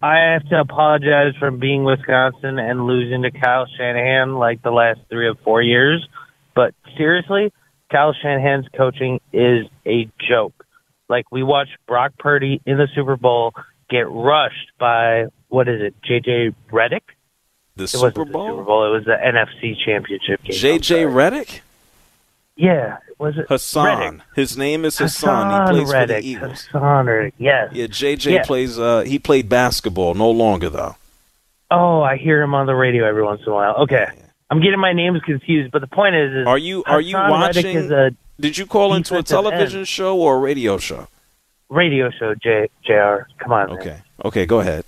I 0.00 0.32
have 0.32 0.48
to 0.50 0.60
apologize 0.60 1.34
for 1.38 1.50
being 1.50 1.82
Wisconsin 1.84 2.58
and 2.58 2.86
losing 2.86 3.22
to 3.22 3.30
Kyle 3.32 3.66
Shanahan 3.76 4.34
like 4.36 4.62
the 4.62 4.70
last 4.70 5.00
three 5.10 5.26
or 5.26 5.34
four 5.44 5.60
years. 5.60 6.06
But 6.54 6.74
seriously, 6.96 7.52
Kyle 7.90 8.14
Shanahan's 8.22 8.66
coaching 8.76 9.20
is 9.32 9.66
a 9.86 10.08
joke. 10.28 10.64
Like 11.08 11.32
we 11.32 11.42
watched 11.42 11.76
Brock 11.86 12.12
Purdy 12.18 12.60
in 12.64 12.76
the 12.76 12.86
Super 12.94 13.16
Bowl 13.16 13.54
get 13.90 14.08
rushed 14.10 14.70
by 14.78 15.26
what 15.48 15.66
is 15.68 15.80
it, 15.80 15.94
JJ 16.02 16.54
Redick? 16.70 17.00
The 17.76 17.84
It 17.84 17.88
Super 17.88 18.02
wasn't 18.08 18.26
the 18.28 18.32
Bowl? 18.32 18.48
Super 18.50 18.64
Bowl. 18.64 18.86
It 18.86 18.96
was 18.96 19.04
the 19.04 19.16
NFC 19.16 19.74
Championship 19.84 20.42
game. 20.44 20.54
JJ. 20.54 21.12
Reddick? 21.12 21.62
Yeah, 22.56 22.98
was 23.18 23.36
it 23.38 23.48
Haason. 23.48 23.84
Reddick? 23.84 24.20
His 24.36 24.56
name 24.56 24.84
is 24.84 24.96
Haason. 24.98 25.28
Haason 25.28 25.68
he 25.68 25.74
plays 25.84 25.92
Reddick. 25.92 26.16
for 26.16 26.22
the 26.22 26.28
Eagles. 26.28 26.68
Haason 26.72 27.06
Reddick. 27.06 27.34
Yes. 27.38 27.70
Yeah, 27.72 27.86
JJ 27.86 28.32
Yeah. 28.32 28.42
plays 28.44 28.78
uh 28.78 29.00
he 29.00 29.18
played 29.18 29.48
basketball, 29.48 30.14
no 30.14 30.30
longer 30.30 30.68
though. 30.70 30.96
Oh, 31.70 32.00
I 32.02 32.16
hear 32.16 32.40
him 32.40 32.54
on 32.54 32.66
the 32.66 32.74
radio 32.74 33.04
every 33.06 33.22
once 33.22 33.42
in 33.44 33.52
a 33.52 33.54
while. 33.54 33.74
Okay. 33.84 34.06
I'm 34.50 34.60
getting 34.60 34.80
my 34.80 34.94
names 34.94 35.20
confused, 35.26 35.70
but 35.70 35.80
the 35.82 35.86
point 35.86 36.14
is, 36.14 36.32
is 36.32 36.46
Are 36.46 36.56
you 36.58 36.82
are 36.86 37.00
you 37.00 37.16
Haason 37.16 37.40
Reddick 37.54 37.90
watching? 37.90 38.16
Did 38.40 38.56
you 38.56 38.66
call 38.66 38.94
into 38.94 39.18
a 39.18 39.22
television 39.22 39.80
end. 39.80 39.88
show 39.88 40.16
or 40.18 40.36
a 40.36 40.38
radio 40.38 40.78
show? 40.78 41.08
radio 41.70 42.10
show, 42.10 42.34
J, 42.34 42.68
JR. 42.84 43.26
Come 43.38 43.52
on. 43.52 43.68
man. 43.68 43.78
Okay. 43.78 43.98
Okay, 44.24 44.46
go 44.46 44.60
ahead. 44.60 44.84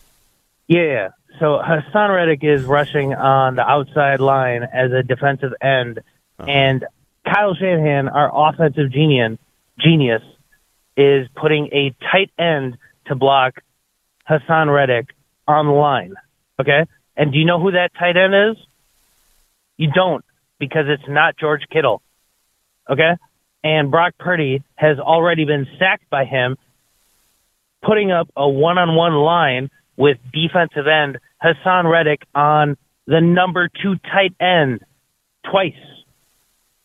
Yeah, 0.66 0.82
yeah. 0.84 1.08
So 1.38 1.60
Haason 1.62 2.14
Reddick 2.14 2.42
is 2.42 2.64
rushing 2.64 3.12
on 3.14 3.56
the 3.56 3.68
outside 3.68 4.20
line 4.20 4.62
as 4.62 4.92
a 4.92 5.02
defensive 5.02 5.52
end, 5.60 5.99
Uh-huh. 6.38 6.49
and 6.50 6.84
Kyle 7.30 7.54
Shanahan, 7.54 8.08
our 8.08 8.50
offensive 8.50 8.90
genius, 8.90 9.38
genius, 9.78 10.22
is 10.96 11.28
putting 11.37 11.68
a 11.72 11.94
tight 12.10 12.30
end 12.38 12.76
to 13.06 13.14
block 13.14 13.62
Haason 14.28 14.72
Reddick 14.72 15.14
on 15.46 15.66
the 15.66 15.72
line. 15.72 16.14
Okay, 16.60 16.87
and 17.16 17.32
do 17.32 17.38
you 17.38 17.44
know 17.44 17.60
who 17.60 17.72
that 17.72 17.90
tight 17.99 18.16
end 18.16 18.34
is? 18.34 18.64
You 19.76 19.90
don't, 19.94 20.25
because 20.58 20.87
it's 20.88 21.08
not 21.08 21.37
George 21.38 21.62
Kittle. 21.72 22.02
Okay, 22.88 23.12
and 23.62 23.90
Brock 23.90 24.14
Purdy 24.18 24.62
has 24.75 24.99
already 24.99 25.44
been 25.44 25.66
sacked 25.78 26.10
by 26.10 26.25
him 26.25 26.56
putting 27.82 28.10
up 28.10 28.28
a 28.37 28.49
one-on-one 28.49 29.14
line 29.14 29.70
with 29.96 30.18
defensive 30.32 30.87
end 30.87 31.18
Haason 31.42 31.90
Reddick 31.90 32.22
on 32.34 32.76
the 33.06 33.20
number 33.20 33.68
two 33.82 33.96
tight 33.96 34.34
end 34.40 34.80
twice. 35.50 35.72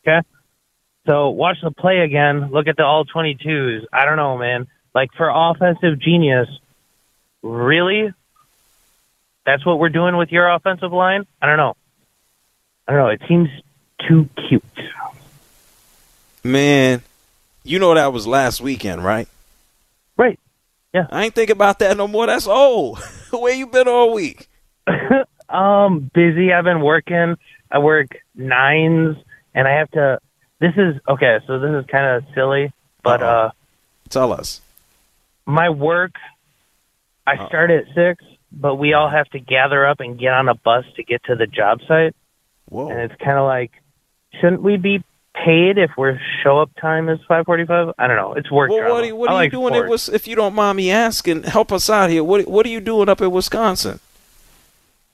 Okay, 0.07 0.25
so 1.05 1.29
watch 1.29 1.57
the 1.63 1.71
play 1.71 1.99
again. 1.99 2.51
Look 2.51 2.67
at 2.67 2.77
the 2.77 2.83
all 2.83 3.05
22s. 3.05 3.85
I 3.93 4.05
don't 4.05 4.17
know, 4.17 4.37
man. 4.37 4.67
Like 4.93 5.09
for 5.15 5.29
offensive 5.29 5.99
genius, 5.99 6.47
really? 7.41 8.13
That's 9.45 9.65
what 9.65 9.77
we're 9.77 9.89
doing 9.89 10.17
with 10.17 10.29
your 10.29 10.49
offensive 10.49 10.91
line? 10.91 11.25
I 11.41 11.45
don't 11.45 11.57
know. 11.57 11.75
I 12.87 12.93
don't 12.93 13.01
know. 13.01 13.09
It 13.09 13.21
seems 13.27 13.49
too 14.07 14.29
cute. 14.47 14.63
Man, 16.43 17.01
you 17.63 17.79
know 17.79 17.93
that 17.93 18.13
was 18.13 18.25
last 18.25 18.61
weekend, 18.61 19.03
right? 19.03 19.27
Right. 20.17 20.39
Yeah. 20.93 21.07
I 21.11 21.25
ain't 21.25 21.35
think 21.35 21.49
about 21.49 21.79
that 21.79 21.97
no 21.97 22.07
more. 22.07 22.25
That's 22.27 22.47
old. 22.47 22.99
Where 23.31 23.53
you 23.53 23.67
been 23.67 23.87
all 23.87 24.13
week? 24.13 24.47
Um, 25.47 26.09
busy. 26.13 26.51
I've 26.51 26.63
been 26.63 26.81
working. 26.81 27.35
I 27.71 27.79
work 27.79 28.07
nines, 28.33 29.15
and 29.53 29.67
I 29.67 29.77
have 29.77 29.91
to. 29.91 30.19
This 30.65 30.73
is 30.77 31.01
okay. 31.07 31.39
So 31.47 31.59
this 31.59 31.71
is 31.71 31.85
kind 31.89 32.15
of 32.17 32.23
silly, 32.33 32.71
but 33.03 33.21
Uh-oh. 33.21 33.47
uh, 33.47 33.51
Tell 34.09 34.31
us. 34.33 34.61
my 35.45 35.69
work. 35.69 36.13
I 37.27 37.47
start 37.47 37.71
at 37.71 37.85
six, 37.95 38.23
but 38.51 38.75
we 38.75 38.93
all 38.93 39.09
have 39.09 39.27
to 39.29 39.39
gather 39.39 39.85
up 39.85 39.99
and 39.99 40.17
get 40.19 40.31
on 40.31 40.47
a 40.47 40.55
bus 40.55 40.85
to 40.95 41.03
get 41.03 41.23
to 41.25 41.35
the 41.35 41.47
job 41.47 41.79
site, 41.87 42.15
Whoa. 42.69 42.89
and 42.89 42.99
it's 42.99 43.15
kind 43.19 43.37
of 43.37 43.45
like, 43.45 43.71
shouldn't 44.39 44.61
we 44.61 44.77
be 44.77 45.03
paid 45.33 45.77
if 45.77 45.91
we're 45.97 46.19
show 46.43 46.59
up 46.59 46.69
time 46.79 47.09
is 47.09 47.19
five 47.27 47.45
forty-five? 47.45 47.93
I 47.97 48.07
don't 48.07 48.15
know. 48.15 48.33
It's 48.33 48.49
work. 48.51 48.69
Well, 48.69 48.89
what 48.93 49.03
are 49.03 49.07
you, 49.07 49.15
what 49.15 49.29
are 49.29 49.33
you 49.33 49.37
like 49.37 49.51
doing? 49.51 49.73
sports. 49.73 49.85
It 49.85 49.89
was, 49.89 50.09
if 50.09 50.27
you 50.27 50.35
don't 50.35 50.53
mind 50.55 50.77
me 50.77 50.89
asking, 50.91 51.43
help 51.43 51.71
us 51.71 51.89
out 51.89 52.09
here. 52.09 52.23
What 52.23 52.47
What 52.47 52.65
are 52.65 52.69
you 52.69 52.79
doing 52.79 53.09
up 53.09 53.21
in 53.21 53.31
Wisconsin? 53.31 53.99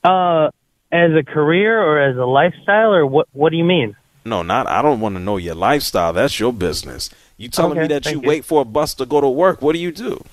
Uh, 0.04 0.50
as 0.90 1.12
a 1.12 1.22
career 1.24 1.80
or 1.80 1.98
as 2.00 2.16
a 2.16 2.24
lifestyle, 2.26 2.92
or 2.92 3.06
what? 3.06 3.26
What 3.32 3.50
do 3.50 3.56
you 3.56 3.64
mean? 3.64 3.96
No, 4.24 4.42
not. 4.42 4.66
I 4.66 4.82
don't 4.82 5.00
want 5.00 5.16
to 5.16 5.20
know 5.20 5.36
your 5.36 5.54
lifestyle. 5.54 6.12
That's 6.12 6.38
your 6.38 6.52
business. 6.52 7.10
You 7.36 7.48
telling 7.48 7.72
Okay, 7.72 7.82
me 7.82 7.88
that 7.88 8.06
you, 8.06 8.20
you. 8.20 8.28
wait 8.28 8.44
for 8.44 8.62
a 8.62 8.64
bus 8.64 8.94
to 8.94 9.06
go 9.06 9.20
to 9.20 9.28
work? 9.28 9.62
What 9.62 9.72
do 9.72 9.78
you 9.80 9.90
do? 9.92 10.24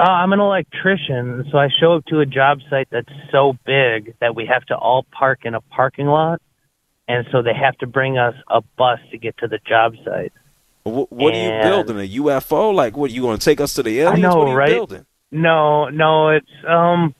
Uh, 0.00 0.04
I'm 0.04 0.32
an 0.32 0.38
electrician, 0.40 1.46
so 1.50 1.58
I 1.58 1.68
show 1.80 1.94
up 1.94 2.04
to 2.06 2.20
a 2.20 2.26
job 2.26 2.60
site 2.70 2.86
that's 2.90 3.08
so 3.32 3.54
big 3.66 4.14
that 4.20 4.36
we 4.36 4.46
have 4.46 4.64
to 4.66 4.76
all 4.76 5.04
park 5.10 5.40
in 5.44 5.54
a 5.54 5.60
parking 5.60 6.06
lot, 6.06 6.40
and 7.08 7.26
so 7.32 7.42
they 7.42 7.54
have 7.54 7.76
to 7.78 7.86
bring 7.86 8.16
us 8.16 8.34
a 8.48 8.60
bus 8.76 9.00
to 9.10 9.18
get 9.18 9.36
to 9.38 9.48
the 9.48 9.58
job 9.66 9.94
site. 10.04 10.32
What, 10.84 11.10
what 11.10 11.34
are 11.34 11.36
you 11.36 11.62
building? 11.62 11.96
A 11.98 12.08
UFO? 12.20 12.72
Like, 12.72 12.96
what 12.96 13.10
you 13.10 13.22
going 13.22 13.38
to 13.38 13.44
take 13.44 13.60
us 13.60 13.74
to 13.74 13.82
the 13.82 14.00
aliens? 14.00 14.22
know, 14.22 14.42
are 14.42 14.48
you 14.48 14.54
right? 14.54 14.68
building? 14.68 15.06
No, 15.32 15.88
no, 15.88 16.28
it's 16.30 16.46
um, 16.66 17.14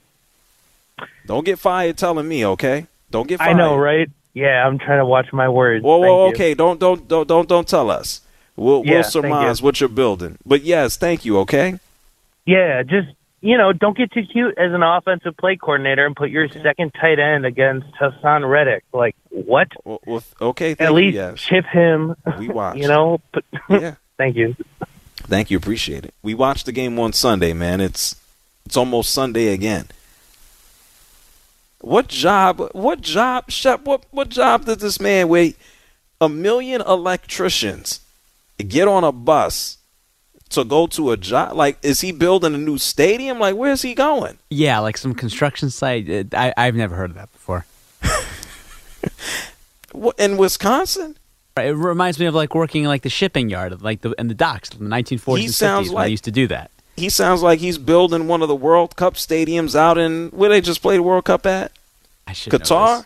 Don't 1.25 1.43
get 1.45 1.59
fired 1.59 1.97
telling 1.97 2.27
me, 2.27 2.45
okay? 2.45 2.87
Don't 3.11 3.27
get 3.27 3.39
fired. 3.39 3.49
I 3.49 3.53
know, 3.57 3.75
right? 3.75 4.09
Yeah, 4.33 4.65
I'm 4.65 4.77
trying 4.79 4.99
to 4.99 5.05
watch 5.05 5.31
my 5.33 5.49
words. 5.49 5.83
Whoa, 5.83 6.01
Thank 6.01 6.09
whoa, 6.09 6.27
you. 6.27 6.33
okay. 6.33 6.53
Don't, 6.53 6.79
don't, 6.79 7.07
don't, 7.07 7.27
don't, 7.27 7.49
don't 7.49 7.67
tell 7.67 7.89
us. 7.89 8.21
We'll, 8.55 8.83
Yeah, 8.85 8.95
we'll 8.95 9.03
surmise 9.03 9.59
you. 9.59 9.65
what 9.65 9.79
you're 9.79 9.89
building. 9.89 10.37
But 10.45 10.61
yes, 10.63 10.97
thank 10.97 11.25
you. 11.25 11.39
Okay. 11.39 11.79
Yeah, 12.45 12.83
just 12.83 13.07
you 13.41 13.57
know, 13.57 13.71
don't 13.71 13.95
get 13.97 14.11
too 14.11 14.23
cute 14.29 14.57
as 14.57 14.73
an 14.73 14.83
offensive 14.83 15.37
play 15.37 15.55
coordinator 15.55 16.05
and 16.05 16.13
put 16.15 16.29
your 16.29 16.49
second 16.49 16.93
tight 16.99 17.19
end 17.19 17.45
against 17.45 17.87
Haason 17.93 18.47
Reddick. 18.49 18.83
Like 18.93 19.15
what? 19.29 19.69
Well, 19.85 20.01
well, 20.05 20.23
okay. 20.41 20.73
Thank 20.75 20.81
At 20.81 20.89
you. 20.91 20.95
least 20.97 21.15
Yes. 21.15 21.39
chip 21.39 21.65
him. 21.65 22.15
We 22.37 22.49
watch. 22.59 22.77
You 22.77 22.87
know. 22.89 23.21
But 23.31 23.45
Yeah. 23.69 23.95
thank 24.17 24.35
you. 24.35 24.55
Thank 25.23 25.51
you. 25.51 25.57
Appreciate 25.57 26.03
it. 26.05 26.13
We 26.21 26.33
watched 26.33 26.65
the 26.65 26.71
game 26.73 26.99
on 26.99 27.13
Sunday, 27.13 27.53
man. 27.53 27.79
It's 27.81 28.15
it's 28.65 28.75
almost 28.75 29.13
Sunday 29.13 29.53
again. 29.53 29.85
What 31.81 32.07
job? 32.09 32.69
What 32.73 33.01
job? 33.01 33.49
Shep, 33.49 33.81
what 33.85 34.03
what 34.11 34.29
job 34.29 34.65
does 34.65 34.77
this 34.77 34.99
man 34.99 35.29
wait 35.29 35.57
a 36.19 36.27
million 36.27 36.81
electricians 36.81 38.01
get 38.67 38.87
on 38.87 39.03
a 39.05 39.11
bus 39.13 39.77
to 40.49 40.63
go 40.65 40.87
to 40.87 41.11
a 41.11 41.17
job? 41.17 41.55
Like, 41.55 41.77
is 41.81 42.01
he 42.01 42.11
building 42.11 42.53
a 42.53 42.57
new 42.57 42.77
stadium? 42.77 43.39
Like, 43.39 43.55
where's 43.55 43.81
he 43.81 43.93
going? 43.93 44.37
Yeah, 44.49 44.79
like 44.79 44.97
some 44.97 45.13
construction 45.13 45.69
site. 45.69 46.09
Uh, 46.09 46.23
I, 46.33 46.53
I've 46.57 46.75
never 46.75 46.95
heard 46.95 47.11
of 47.11 47.15
that 47.15 47.31
before. 47.31 47.65
What, 49.91 50.19
in 50.19 50.37
Wisconsin? 50.37 51.17
It 51.57 51.75
reminds 51.75 52.19
me 52.19 52.27
of 52.27 52.35
like 52.35 52.53
working 52.53 52.83
in 52.83 52.87
like 52.87 53.01
the 53.01 53.09
shipping 53.09 53.49
yard, 53.49 53.81
like 53.81 54.01
the 54.01 54.11
in 54.19 54.27
the 54.27 54.33
docks 54.35 54.69
in 54.69 54.87
the 54.87 54.95
1940s 54.95 55.37
He 55.37 55.45
and 55.45 55.53
50s 55.53 55.55
sounds 55.55 55.87
when 55.89 55.95
like- 55.95 56.05
they 56.05 56.11
used 56.11 56.23
to 56.25 56.31
do 56.31 56.47
that. 56.47 56.69
He 56.99 57.09
sounds 57.09 57.41
like 57.41 57.59
he's 57.59 57.77
building 57.77 58.27
one 58.27 58.41
of 58.41 58.47
the 58.47 58.55
World 58.55 58.95
Cup 58.95 59.15
stadiums 59.15 59.75
out 59.75 59.97
in 59.97 60.29
where 60.29 60.49
they 60.49 60.61
just 60.61 60.81
played 60.81 60.97
the 60.97 61.03
World 61.03 61.25
Cup 61.25 61.45
at 61.45 61.71
I 62.27 62.33
should 62.33 62.53
Qatar. 62.53 63.05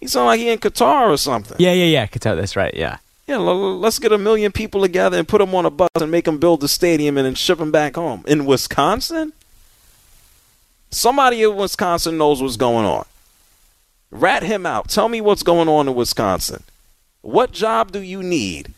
He 0.00 0.06
sounds 0.06 0.26
like 0.26 0.40
he 0.40 0.50
in 0.50 0.58
Qatar 0.58 1.08
or 1.08 1.16
something. 1.16 1.56
Yeah, 1.58 1.72
yeah, 1.72 1.86
yeah. 1.86 2.06
Qatar. 2.06 2.36
That's 2.36 2.54
right. 2.54 2.74
Yeah. 2.74 2.98
Yeah, 3.26 3.38
let's 3.38 3.98
get 3.98 4.12
a 4.12 4.18
million 4.18 4.52
people 4.52 4.80
together 4.80 5.18
and 5.18 5.26
put 5.26 5.38
them 5.38 5.52
on 5.54 5.66
a 5.66 5.70
bus 5.70 5.90
and 6.00 6.10
make 6.12 6.26
them 6.26 6.38
build 6.38 6.60
the 6.60 6.68
stadium 6.68 7.18
and 7.18 7.26
then 7.26 7.34
ship 7.34 7.58
them 7.58 7.72
back 7.72 7.96
home. 7.96 8.22
In 8.28 8.46
Wisconsin? 8.46 9.32
Somebody 10.90 11.42
in 11.42 11.56
Wisconsin 11.56 12.18
knows 12.18 12.40
what's 12.40 12.56
going 12.56 12.86
on. 12.86 13.04
Rat 14.12 14.44
him 14.44 14.64
out. 14.64 14.88
Tell 14.88 15.08
me 15.08 15.20
what's 15.20 15.42
going 15.42 15.68
on 15.68 15.88
in 15.88 15.96
Wisconsin. 15.96 16.62
What 17.22 17.50
job 17.50 17.90
do 17.90 18.00
you 18.00 18.22
need 18.22 18.72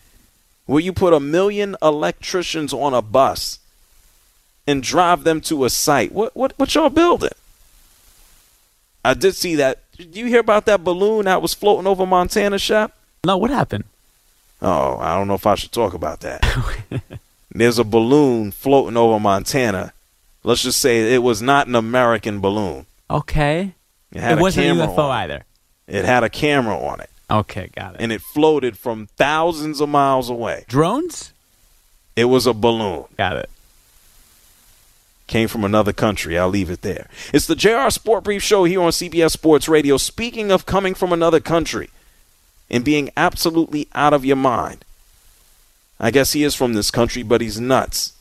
where 0.65 0.81
you 0.81 0.95
put 0.95 1.13
a 1.13 1.21
million 1.21 1.77
electricians 1.83 2.73
on 2.73 2.95
a 2.95 3.03
bus 3.03 3.59
and 4.69 4.83
drive 4.83 5.25
them 5.25 5.41
to 5.43 5.65
a 5.65 5.71
site? 5.71 6.13
What 6.13 6.37
what 6.37 6.53
what 6.59 6.75
y'all 6.75 6.91
building? 6.91 7.31
I 9.05 9.15
did 9.15 9.35
see 9.35 9.55
that. 9.57 9.79
Did 9.97 10.15
you 10.17 10.27
hear 10.27 10.41
about 10.41 10.67
that 10.67 10.85
balloon 10.85 11.25
that 11.25 11.43
was 11.43 11.55
floating 11.55 11.87
over 11.87 12.07
Montana, 12.07 12.59
Shep? 12.59 12.93
No, 13.25 13.37
what 13.37 13.51
happened? 13.51 13.85
Oh, 14.61 14.97
I 14.99 15.15
don't 15.17 15.27
know 15.29 15.35
if 15.35 15.47
I 15.47 15.55
should 15.55 15.73
talk 15.73 15.95
about 15.95 16.21
that. 16.21 16.45
There's 17.53 17.79
a 17.79 17.85
balloon 17.85 18.51
floating 18.51 18.97
over 18.97 19.19
Montana. 19.19 19.93
Let's 20.45 20.63
just 20.63 20.81
say 20.81 21.15
it 21.15 21.23
was 21.23 21.41
not 21.43 21.67
an 21.67 21.75
American 21.75 22.41
balloon. 22.41 22.87
Okay. 23.11 23.75
It 24.13 24.23
it 24.23 24.39
wasn't 24.39 24.67
a 24.67 24.85
UFO 24.85 24.99
on 24.99 25.11
either. 25.11 25.45
It 25.87 26.05
had 26.05 26.23
a 26.25 26.29
camera 26.29 26.79
on 26.79 27.01
it, 27.01 27.09
Okay, 27.31 27.71
got 27.75 27.95
it. 27.95 28.01
and 28.01 28.13
it 28.13 28.21
floated 28.21 28.77
from 28.77 29.07
thousands 29.17 29.81
of 29.81 29.89
miles 29.89 30.29
away. 30.29 30.65
Drones? 30.69 31.33
It 32.15 32.27
was 32.27 32.47
a 32.47 32.53
balloon. 32.53 33.05
Got 33.17 33.37
it. 33.39 33.49
Came 35.29 35.47
from 35.47 35.63
another 35.63 35.93
country. 35.93 36.39
I'll 36.39 36.49
leave 36.49 36.71
it 36.71 36.81
there. 36.81 37.07
It's 37.35 37.47
the 37.47 37.55
JR 37.55 37.91
Sport 37.91 38.25
Brief 38.25 38.43
Show 38.43 38.65
here 38.65 38.81
on 38.81 38.91
CBS 38.91 39.33
Sports 39.33 39.69
Radio. 39.69 39.99
Speaking 39.99 40.51
of 40.51 40.65
coming 40.65 40.95
from 40.95 41.13
another 41.13 41.39
country 41.39 41.91
and 42.71 42.83
being 42.83 43.11
absolutely 43.15 43.89
out 43.95 44.15
of 44.15 44.25
your 44.25 44.37
mind, 44.37 44.87
I 46.01 46.11
guess 46.11 46.33
he 46.33 46.45
is 46.45 46.55
from 46.55 46.73
this 46.73 46.91
country, 46.91 47.23
but 47.23 47.43
he's 47.43 47.61
nuts. 47.61 48.15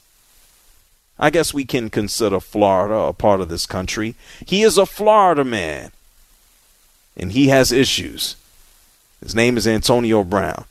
I 1.17 1.29
guess 1.29 1.53
we 1.53 1.63
can 1.63 1.89
consider 1.89 2.41
Florida 2.41 2.95
a 2.95 3.13
part 3.13 3.39
of 3.39 3.47
this 3.47 3.65
country. 3.65 4.15
He 4.45 4.61
is 4.61 4.77
a 4.77 4.85
Florida 4.85 5.45
man, 5.45 5.91
and 7.15 7.31
he 7.31 7.47
has 7.47 7.71
issues. 7.71 8.35
His 9.23 9.33
name 9.33 9.55
is 9.55 9.65
Antonio 9.65 10.25
Brown. 10.25 10.65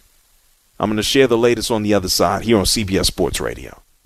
I'm 0.79 0.90
going 0.90 0.99
to 0.99 1.03
share 1.03 1.27
the 1.27 1.38
latest 1.38 1.70
on 1.70 1.83
the 1.83 1.94
other 1.94 2.11
side 2.11 2.42
here 2.42 2.59
on 2.59 2.64
CBS 2.64 3.07
Sports 3.07 3.40
Radio. 3.40 3.81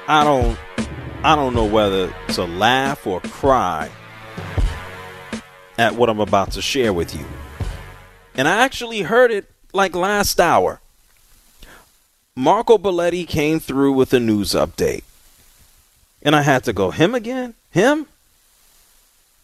I 0.07 0.23
don't 0.23 0.57
I 1.25 1.35
don't 1.35 1.53
know 1.53 1.66
whether 1.66 2.14
to 2.35 2.45
laugh 2.45 3.09
or 3.09 3.19
cry 3.23 3.90
at 5.79 5.97
what 5.97 6.09
I'm 6.09 6.21
about 6.21 6.53
to 6.53 6.62
share 6.62 6.93
with 6.93 7.12
you. 7.12 7.27
And 8.37 8.47
I 8.47 8.59
actually 8.59 9.03
heard 9.03 9.33
it 9.33 9.51
like 9.73 9.97
last 9.97 10.38
hour. 10.38 10.81
Marco 12.37 12.79
Belletti 12.79 13.27
came 13.27 13.61
through 13.61 13.93
with 13.93 14.12
a 14.12 14.21
news 14.21 14.53
update. 14.53 15.03
And 16.23 16.37
I 16.37 16.43
had 16.43 16.64
to 16.64 16.73
go, 16.73 16.90
him 16.90 17.14
again? 17.14 17.55
Him? 17.71 18.07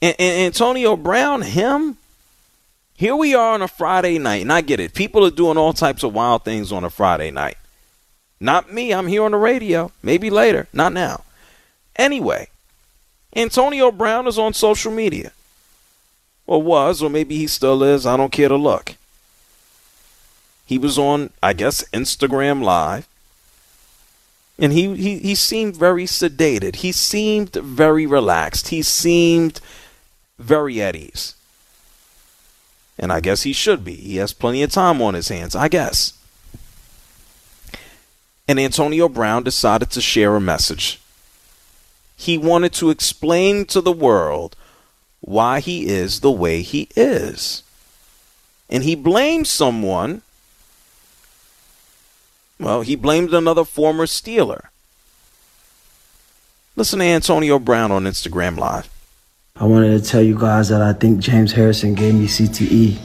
And, 0.02 0.14
and 0.18 0.46
Antonio 0.46 0.96
Brown, 0.96 1.42
him? 1.42 1.96
Here 2.96 3.16
we 3.16 3.34
are 3.34 3.54
on 3.54 3.62
a 3.62 3.68
Friday 3.68 4.18
night, 4.18 4.42
and 4.42 4.52
I 4.52 4.62
get 4.62 4.80
it. 4.80 4.94
People 4.94 5.24
are 5.24 5.30
doing 5.30 5.58
all 5.58 5.72
types 5.72 6.02
of 6.02 6.14
wild 6.14 6.44
things 6.44 6.72
on 6.72 6.84
a 6.84 6.90
Friday 6.90 7.30
night. 7.30 7.56
Not 8.40 8.72
me. 8.72 8.92
I'm 8.92 9.06
here 9.06 9.24
on 9.24 9.32
the 9.32 9.38
radio. 9.38 9.92
Maybe 10.02 10.30
later. 10.30 10.66
Not 10.72 10.92
now. 10.92 11.24
Anyway, 11.96 12.48
Antonio 13.34 13.90
Brown 13.90 14.26
is 14.26 14.38
on 14.38 14.52
social 14.52 14.92
media. 14.92 15.32
Or 16.46 16.62
was, 16.62 17.02
or 17.02 17.10
maybe 17.10 17.36
he 17.36 17.46
still 17.46 17.82
is. 17.82 18.06
I 18.06 18.16
don't 18.16 18.32
care 18.32 18.48
to 18.48 18.56
look. 18.56 18.95
He 20.66 20.76
was 20.78 20.98
on, 20.98 21.30
I 21.42 21.52
guess, 21.52 21.84
Instagram 21.92 22.62
Live. 22.62 23.08
And 24.58 24.72
he, 24.72 24.96
he, 24.96 25.18
he 25.18 25.34
seemed 25.34 25.76
very 25.76 26.04
sedated. 26.04 26.76
He 26.76 26.90
seemed 26.90 27.52
very 27.52 28.04
relaxed. 28.04 28.68
He 28.68 28.82
seemed 28.82 29.60
very 30.38 30.82
at 30.82 30.96
ease. 30.96 31.34
And 32.98 33.12
I 33.12 33.20
guess 33.20 33.42
he 33.42 33.52
should 33.52 33.84
be. 33.84 33.94
He 33.94 34.16
has 34.16 34.32
plenty 34.32 34.62
of 34.62 34.70
time 34.70 35.00
on 35.00 35.14
his 35.14 35.28
hands, 35.28 35.54
I 35.54 35.68
guess. 35.68 36.14
And 38.48 38.58
Antonio 38.58 39.08
Brown 39.08 39.42
decided 39.42 39.90
to 39.90 40.00
share 40.00 40.34
a 40.34 40.40
message. 40.40 41.00
He 42.16 42.38
wanted 42.38 42.72
to 42.74 42.90
explain 42.90 43.66
to 43.66 43.80
the 43.80 43.92
world 43.92 44.56
why 45.20 45.60
he 45.60 45.86
is 45.86 46.20
the 46.20 46.30
way 46.30 46.62
he 46.62 46.88
is. 46.96 47.62
And 48.70 48.82
he 48.82 48.94
blamed 48.94 49.46
someone. 49.46 50.22
Well, 52.58 52.82
he 52.82 52.96
blamed 52.96 53.34
another 53.34 53.64
former 53.64 54.06
Steeler. 54.06 54.66
Listen 56.74 56.98
to 56.98 57.04
Antonio 57.04 57.58
Brown 57.58 57.90
on 57.90 58.04
Instagram 58.04 58.58
Live. 58.58 58.88
I 59.56 59.64
wanted 59.64 60.02
to 60.02 60.06
tell 60.06 60.22
you 60.22 60.38
guys 60.38 60.68
that 60.68 60.82
I 60.82 60.92
think 60.92 61.20
James 61.20 61.52
Harrison 61.52 61.94
gave 61.94 62.14
me 62.14 62.26
CTE. 62.26 62.98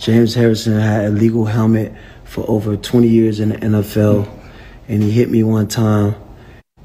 James 0.00 0.34
Harrison 0.34 0.78
had 0.78 1.04
a 1.04 1.10
legal 1.10 1.44
helmet 1.44 1.92
for 2.24 2.48
over 2.48 2.76
20 2.76 3.08
years 3.08 3.40
in 3.40 3.50
the 3.50 3.56
NFL, 3.56 4.28
and 4.88 5.02
he 5.02 5.10
hit 5.10 5.30
me 5.30 5.42
one 5.42 5.68
time. 5.68 6.14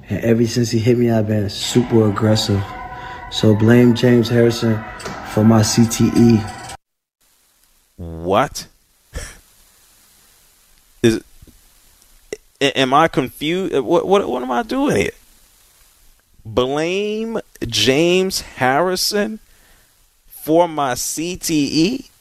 And 0.09 0.23
ever 0.23 0.45
since 0.45 0.71
he 0.71 0.79
hit 0.79 0.97
me, 0.97 1.09
I've 1.09 1.27
been 1.27 1.49
super 1.49 2.09
aggressive. 2.09 2.61
So 3.31 3.55
blame 3.55 3.95
James 3.95 4.27
Harrison 4.27 4.83
for 5.33 5.45
my 5.45 5.61
CTE. 5.61 6.75
What? 7.95 8.67
Is 11.03 11.23
am 12.61 12.93
I 12.93 13.07
confused? 13.07 13.73
Uh, 13.73 13.83
what 13.83 14.07
what 14.07 14.27
what 14.29 14.43
am 14.43 14.51
I 14.51 14.63
doing 14.63 14.95
here? 14.95 15.11
Blame 16.45 17.39
James 17.67 18.41
Harrison 18.41 19.39
for 20.27 20.67
my 20.67 20.93
CTE? 20.93 22.11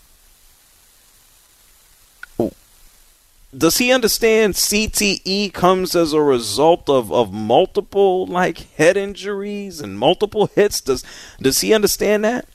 does 3.56 3.78
he 3.78 3.90
understand 3.90 4.54
CTE 4.54 5.52
comes 5.52 5.96
as 5.96 6.12
a 6.12 6.22
result 6.22 6.88
of, 6.88 7.12
of 7.12 7.32
multiple 7.32 8.26
like 8.26 8.58
head 8.76 8.96
injuries 8.96 9.80
and 9.80 9.98
multiple 9.98 10.46
hits? 10.54 10.80
Does 10.80 11.02
does 11.40 11.60
he 11.60 11.74
understand 11.74 12.24
that? 12.24 12.46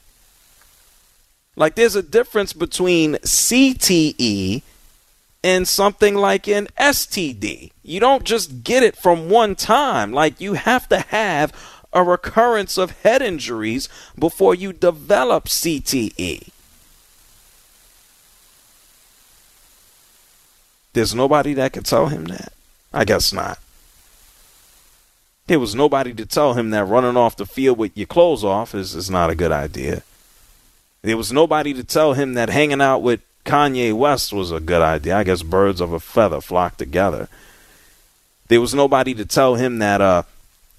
Like 1.55 1.75
there's 1.75 1.95
a 1.95 2.03
difference 2.03 2.53
between 2.53 3.15
CTE 3.15 4.61
and 5.45 5.67
something 5.67 6.15
like 6.15 6.47
an 6.47 6.67
STD. 6.75 7.71
You 7.83 7.99
don't 7.99 8.23
just 8.23 8.63
get 8.63 8.81
it 8.81 8.97
from 8.97 9.29
one 9.29 9.53
time. 9.53 10.11
Like 10.11 10.41
you 10.41 10.53
have 10.53 10.89
to 10.89 11.01
have 11.01 11.53
a 11.93 12.03
recurrence 12.03 12.79
of 12.79 12.89
head 13.01 13.21
injuries 13.21 13.87
before 14.17 14.55
you 14.55 14.73
develop 14.73 15.45
CTE. 15.45 16.49
There's 20.93 21.13
nobody 21.13 21.53
that 21.53 21.73
could 21.73 21.85
tell 21.85 22.07
him 22.07 22.25
that. 22.25 22.51
I 22.91 23.05
guess 23.05 23.31
not. 23.31 23.59
There 25.45 25.59
was 25.59 25.75
nobody 25.75 26.11
to 26.15 26.25
tell 26.25 26.55
him 26.55 26.71
that 26.71 26.85
running 26.85 27.17
off 27.17 27.37
the 27.37 27.45
field 27.45 27.77
with 27.77 27.95
your 27.95 28.07
clothes 28.07 28.43
off 28.43 28.73
is, 28.73 28.95
is 28.95 29.11
not 29.11 29.29
a 29.29 29.35
good 29.35 29.51
idea. 29.51 30.01
There 31.03 31.17
was 31.17 31.31
nobody 31.31 31.71
to 31.75 31.83
tell 31.83 32.13
him 32.13 32.33
that 32.33 32.49
hanging 32.49 32.81
out 32.81 33.03
with 33.03 33.21
Kanye 33.45 33.93
West 33.93 34.33
was 34.33 34.51
a 34.51 34.59
good 34.59 34.81
idea. 34.81 35.17
I 35.17 35.23
guess 35.23 35.43
birds 35.43 35.79
of 35.79 35.93
a 35.93 35.99
feather 35.99 36.41
flock 36.41 36.77
together. 36.77 37.29
There 38.47 38.61
was 38.61 38.73
nobody 38.73 39.13
to 39.13 39.25
tell 39.25 39.55
him 39.55 39.79
that, 39.79 40.01
uh, 40.01 40.23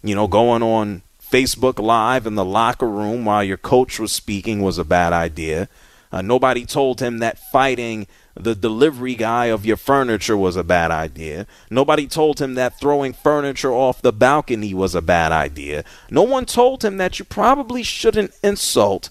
you 0.02 0.14
know, 0.14 0.26
going 0.26 0.62
on 0.62 1.02
Facebook 1.20 1.78
Live 1.78 2.26
in 2.26 2.34
the 2.34 2.44
locker 2.44 2.88
room 2.88 3.24
while 3.24 3.42
your 3.42 3.56
coach 3.56 3.98
was 3.98 4.12
speaking 4.12 4.62
was 4.62 4.78
a 4.78 4.84
bad 4.84 5.12
idea. 5.12 5.68
Uh, 6.12 6.22
nobody 6.22 6.64
told 6.64 7.00
him 7.00 7.18
that 7.18 7.38
fighting 7.38 8.06
the 8.34 8.54
delivery 8.54 9.14
guy 9.14 9.46
of 9.46 9.64
your 9.64 9.76
furniture 9.76 10.36
was 10.36 10.56
a 10.56 10.64
bad 10.64 10.90
idea. 10.90 11.46
Nobody 11.70 12.06
told 12.06 12.40
him 12.40 12.54
that 12.54 12.78
throwing 12.78 13.12
furniture 13.12 13.72
off 13.72 14.02
the 14.02 14.12
balcony 14.12 14.74
was 14.74 14.94
a 14.94 15.02
bad 15.02 15.32
idea. 15.32 15.84
No 16.10 16.22
one 16.22 16.46
told 16.46 16.84
him 16.84 16.96
that 16.98 17.18
you 17.18 17.24
probably 17.24 17.82
shouldn't 17.82 18.32
insult 18.42 19.10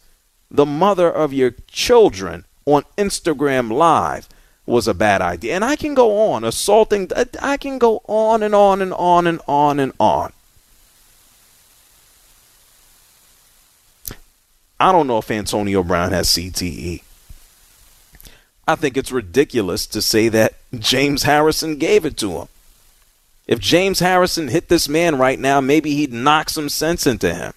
the 0.49 0.65
mother 0.65 1.11
of 1.11 1.33
your 1.33 1.55
children 1.67 2.45
on 2.65 2.83
Instagram 2.97 3.71
Live 3.71 4.27
was 4.65 4.87
a 4.87 4.93
bad 4.93 5.21
idea. 5.21 5.53
And 5.55 5.63
I 5.63 5.75
can 5.75 5.93
go 5.93 6.31
on 6.31 6.43
assaulting, 6.43 7.09
I 7.41 7.57
can 7.57 7.77
go 7.77 8.01
on 8.07 8.41
and 8.41 8.55
on 8.55 8.81
and 8.81 8.93
on 8.93 9.27
and 9.27 9.41
on 9.47 9.79
and 9.79 9.93
on. 9.99 10.33
I 14.79 14.91
don't 14.91 15.07
know 15.07 15.19
if 15.19 15.31
Antonio 15.31 15.83
Brown 15.83 16.11
has 16.11 16.29
CTE. 16.29 17.01
I 18.67 18.75
think 18.75 18.97
it's 18.97 19.11
ridiculous 19.11 19.85
to 19.87 20.01
say 20.01 20.27
that 20.29 20.55
James 20.77 21.23
Harrison 21.23 21.77
gave 21.77 22.03
it 22.03 22.17
to 22.17 22.31
him. 22.31 22.47
If 23.47 23.59
James 23.59 23.99
Harrison 23.99 24.47
hit 24.47 24.69
this 24.69 24.89
man 24.89 25.19
right 25.19 25.39
now, 25.39 25.61
maybe 25.61 25.93
he'd 25.95 26.11
knock 26.11 26.49
some 26.49 26.67
sense 26.67 27.05
into 27.05 27.33
him. 27.33 27.53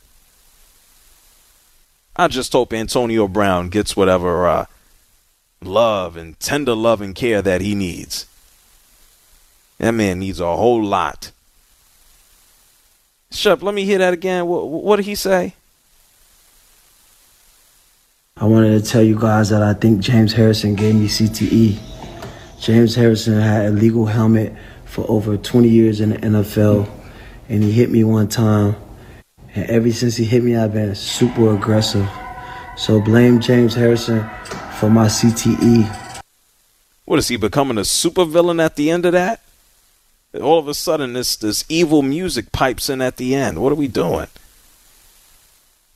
I 2.15 2.29
just 2.29 2.53
hope 2.53 2.73
Antonio 2.73 3.27
Brown 3.27 3.71
gets 3.71 3.97
whatever 3.97 4.47
uh, 4.47 4.67
love 5.63 6.17
and 6.17 6.39
tender 6.41 6.75
love 6.75 7.01
and 7.01 7.15
care 7.15 7.43
that 7.43 7.61
he 7.61 7.75
needs. 7.75 8.27
That 9.79 9.93
man 9.93 10.19
needs 10.19 10.41
a 10.41 10.57
whole 10.57 10.83
lot. 10.83 11.31
Shep, 13.31 13.63
let 13.63 13.75
me 13.75 13.85
hear 13.85 13.99
that 13.99 14.15
again. 14.15 14.47
What, 14.47 14.69
what 14.69 14.97
did 14.97 15.05
he 15.05 15.15
say? 15.15 15.55
I 18.37 18.45
wanted 18.45 18.83
to 18.83 18.89
tell 18.89 19.03
you 19.03 19.19
guys 19.19 19.51
that 19.51 19.63
I 19.63 19.75
think 19.75 20.01
James 20.01 20.33
Harrison 20.33 20.75
gave 20.75 20.95
me 20.95 21.07
CTE. 21.07 21.79
James 22.61 22.95
Harrison 22.95 23.41
had 23.41 23.67
a 23.67 23.71
legal 23.71 24.07
helmet 24.07 24.55
for 24.85 25.05
over 25.09 25.37
20 25.37 25.69
years 25.69 26.01
in 26.01 26.11
the 26.11 26.17
NFL, 26.17 26.89
and 27.49 27.63
he 27.63 27.73
hit 27.73 27.91
me 27.91 28.05
one 28.05 28.29
time. 28.29 28.77
And 29.55 29.69
ever 29.69 29.91
since 29.93 30.17
he 30.17 30.25
hit 30.25 30.43
me, 30.43 30.57
I've 30.57 30.73
been 30.73 30.95
super 30.95 31.55
aggressive. 31.55 32.09
So 32.77 33.01
blame 33.01 33.41
James 33.41 33.75
Harrison 33.75 34.29
for 34.79 34.91
my 34.91 35.07
CTE. 35.07 36.23
What 37.05 37.19
is 37.19 37.29
he 37.29 37.37
becoming 37.37 37.79
a 37.79 37.83
supervillain 37.83 38.65
at 38.65 38.77
the 38.77 38.91
end 38.91 39.07
of 39.07 39.13
that? 39.13 39.41
All 40.41 40.59
of 40.59 40.69
a 40.69 40.75
sudden, 40.75 41.15
this 41.15 41.37
this 41.37 41.65
evil 41.69 42.03
music 42.03 42.53
pipes 42.53 42.89
in 42.89 43.01
at 43.01 43.17
the 43.17 43.35
end. 43.35 43.61
What 43.61 43.73
are 43.73 43.77
we 43.77 43.89
doing? 43.89 44.29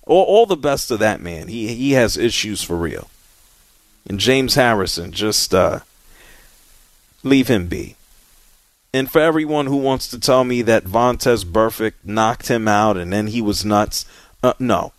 all, 0.07 0.25
all 0.25 0.47
the 0.47 0.57
best 0.57 0.91
of 0.91 0.99
that 0.99 1.21
man. 1.21 1.49
He 1.49 1.69
he 1.69 1.93
has 1.93 2.17
issues 2.17 2.63
for 2.63 2.77
real. 2.77 3.09
And 4.09 4.19
James 4.19 4.57
Harrison, 4.57 5.13
just 5.13 5.55
uh, 5.55 5.81
leave 7.23 7.49
him 7.49 7.69
be. 7.69 7.97
And 8.93 9.11
for 9.11 9.21
everyone 9.21 9.67
who 9.67 9.77
wants 9.77 10.09
to 10.09 10.21
tell 10.21 10.45
me 10.45 10.61
that 10.63 10.85
Vontaze 10.85 11.45
Burfict 11.45 11.95
knocked 12.05 12.49
him 12.49 12.67
out 12.67 12.97
and 12.97 13.13
then 13.13 13.29
he 13.29 13.41
was 13.41 13.65
nuts, 13.65 14.05
uh, 14.43 14.55
no. 14.59 14.93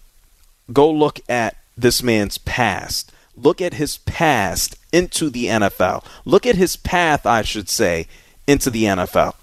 Go 0.72 0.90
look 0.90 1.20
at 1.28 1.58
this 1.78 2.02
man's 2.02 2.38
past. 2.38 3.12
Look 3.36 3.62
at 3.62 3.76
his 3.76 3.98
past 4.00 4.76
into 4.92 5.30
the 5.30 5.46
NFL. 5.48 6.06
Look 6.26 6.46
at 6.46 6.56
his 6.56 6.76
path, 6.76 7.26
I 7.26 7.42
should 7.42 7.70
say, 7.70 8.08
into 8.48 8.70
the 8.70 8.84
NFL. 8.84 9.36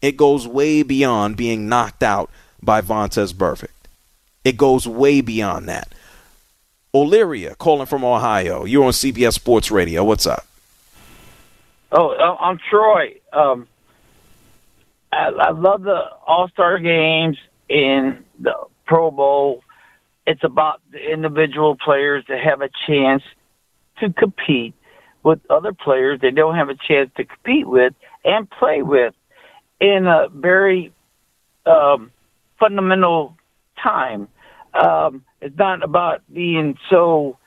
It 0.00 0.16
goes 0.16 0.46
way 0.46 0.82
beyond 0.82 1.36
being 1.36 1.68
knocked 1.68 2.02
out 2.02 2.30
by 2.62 2.80
Vontaze 2.80 3.34
Burfict. 3.34 3.68
It 4.44 4.56
goes 4.56 4.86
way 4.86 5.20
beyond 5.20 5.68
that. 5.68 5.92
O'Leary 6.94 7.48
calling 7.58 7.86
from 7.86 8.04
Ohio. 8.04 8.64
You're 8.64 8.84
on 8.84 8.92
CBS 8.92 9.34
Sports 9.34 9.70
Radio. 9.70 10.04
What's 10.04 10.26
up? 10.26 10.46
Oh, 11.92 12.36
I'm 12.40 12.58
Troy. 12.70 13.16
Um, 13.32 13.66
I, 15.12 15.28
I 15.28 15.50
love 15.50 15.82
the 15.82 16.00
All 16.26 16.48
Star 16.48 16.78
games 16.78 17.38
in 17.68 18.24
the 18.38 18.54
Pro 18.86 19.10
Bowl. 19.10 19.62
It's 20.28 20.44
about 20.44 20.82
the 20.92 20.98
individual 20.98 21.74
players 21.74 22.22
that 22.28 22.38
have 22.38 22.60
a 22.60 22.68
chance 22.86 23.22
to 24.00 24.12
compete 24.12 24.74
with 25.22 25.40
other 25.48 25.72
players 25.72 26.20
they 26.20 26.30
don't 26.30 26.54
have 26.54 26.68
a 26.68 26.74
chance 26.74 27.10
to 27.16 27.24
compete 27.24 27.66
with 27.66 27.94
and 28.26 28.48
play 28.50 28.82
with 28.82 29.14
in 29.80 30.06
a 30.06 30.28
very 30.28 30.92
um, 31.64 32.10
fundamental 32.58 33.36
time. 33.82 34.28
Um, 34.74 35.24
it's 35.40 35.56
not 35.56 35.82
about 35.82 36.20
being 36.30 36.76
so, 36.90 37.38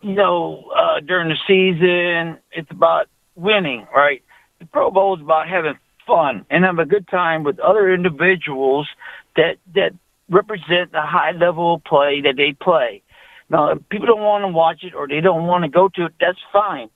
you 0.00 0.14
know, 0.14 0.72
uh, 0.74 1.00
during 1.00 1.28
the 1.28 1.36
season. 1.46 2.38
It's 2.50 2.70
about 2.70 3.08
winning, 3.34 3.86
right? 3.94 4.22
The 4.58 4.64
Pro 4.64 4.90
Bowl 4.90 5.16
is 5.16 5.20
about 5.22 5.48
having 5.48 5.74
fun 6.06 6.46
and 6.48 6.64
have 6.64 6.78
a 6.78 6.86
good 6.86 7.06
time 7.08 7.44
with 7.44 7.60
other 7.60 7.92
individuals 7.92 8.88
that 9.36 9.58
that 9.74 9.92
represent 10.30 10.92
the 10.92 11.02
high 11.02 11.32
level 11.32 11.74
of 11.74 11.84
play 11.84 12.20
that 12.22 12.34
they 12.36 12.52
play. 12.52 13.02
Now, 13.50 13.72
if 13.72 13.88
people 13.88 14.06
don't 14.06 14.20
want 14.20 14.44
to 14.44 14.48
watch 14.48 14.82
it 14.82 14.94
or 14.94 15.08
they 15.08 15.20
don't 15.20 15.46
want 15.46 15.64
to 15.64 15.70
go 15.70 15.88
to 15.94 16.06
it, 16.06 16.12
that's 16.20 16.38
fine. 16.52 16.90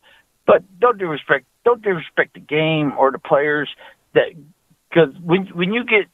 But 0.47 0.63
don't 0.81 0.99
disrespect 0.99 1.47
don't 1.65 1.83
disrespect 1.83 2.35
the 2.35 2.41
game 2.41 2.93
or 2.99 3.13
the 3.13 3.19
players 3.19 3.69
that 4.15 4.33
because 4.89 5.15
when 5.23 5.47
when 5.55 5.73
you 5.73 5.85
get 5.85 6.07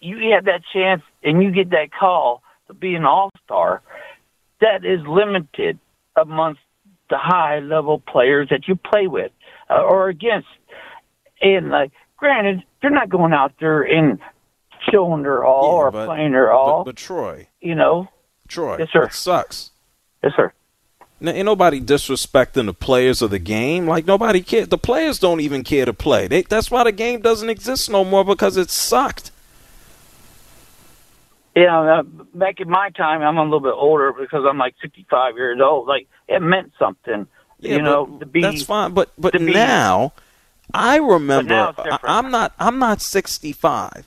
you 0.00 0.32
have 0.34 0.44
that 0.44 0.62
chance 0.72 1.02
and 1.22 1.42
you 1.42 1.50
get 1.50 1.70
that 1.70 1.88
call 1.98 2.42
to 2.66 2.74
be 2.74 2.94
an 2.94 3.04
all 3.04 3.30
star, 3.44 3.82
that 4.60 4.84
is 4.84 5.00
limited 5.06 5.78
amongst 6.16 6.60
the 7.08 7.16
high 7.18 7.60
level 7.60 8.00
players 8.00 8.48
that 8.50 8.66
you 8.66 8.74
play 8.76 9.06
with 9.06 9.30
uh, 9.70 9.80
or 9.80 10.08
against. 10.08 10.48
And 11.40 11.70
like, 11.70 11.92
granted, 12.16 12.64
they're 12.80 12.90
not 12.90 13.08
going 13.08 13.32
out 13.32 13.52
there 13.60 13.82
and 13.82 14.18
showing 14.90 15.22
their 15.22 15.44
all 15.44 15.62
Yeah, 15.64 15.68
or 15.78 15.90
but- 15.90 16.06
playing 16.06 16.32
their 16.32 16.52
all. 16.52 16.84
But, 16.84 16.92
but 16.92 16.96
Troy, 16.96 17.48
you 17.60 17.74
know, 17.74 18.08
Troy, 18.48 18.76
Yes, 18.78 18.88
sir. 18.92 19.04
it 19.04 19.12
sucks. 19.12 19.70
yes, 20.22 20.32
sir. 20.36 20.52
Now, 21.18 21.32
ain't 21.32 21.46
nobody 21.46 21.80
disrespecting 21.80 22.66
the 22.66 22.74
players 22.74 23.22
of 23.22 23.30
the 23.30 23.38
game. 23.38 23.86
Like 23.86 24.04
nobody 24.06 24.42
care. 24.42 24.66
The 24.66 24.76
players 24.76 25.18
don't 25.18 25.40
even 25.40 25.64
care 25.64 25.86
to 25.86 25.94
play. 25.94 26.28
They, 26.28 26.42
that's 26.42 26.70
why 26.70 26.84
the 26.84 26.92
game 26.92 27.22
doesn't 27.22 27.48
exist 27.48 27.88
no 27.90 28.04
more 28.04 28.22
because 28.22 28.58
it 28.58 28.68
sucked. 28.70 29.30
Yeah, 31.54 32.00
uh, 32.00 32.02
back 32.34 32.60
in 32.60 32.68
my 32.68 32.90
time, 32.90 33.22
I'm 33.22 33.38
a 33.38 33.42
little 33.44 33.60
bit 33.60 33.72
older 33.74 34.12
because 34.12 34.44
I'm 34.46 34.58
like 34.58 34.74
65 34.82 35.36
years 35.36 35.58
old. 35.62 35.88
Like 35.88 36.06
it 36.28 36.40
meant 36.42 36.72
something, 36.78 37.26
Yeah, 37.60 37.76
you 37.76 37.82
know, 37.82 38.04
to 38.20 38.26
be. 38.26 38.42
that's 38.42 38.62
fine. 38.62 38.92
But 38.92 39.10
but 39.16 39.32
be- 39.32 39.38
now, 39.54 40.12
I 40.74 40.96
remember. 40.98 41.54
I. 41.78 41.98
I'm 42.04 42.30
not. 42.30 42.52
I'm 42.58 42.78
not 42.78 43.00
65. 43.00 44.06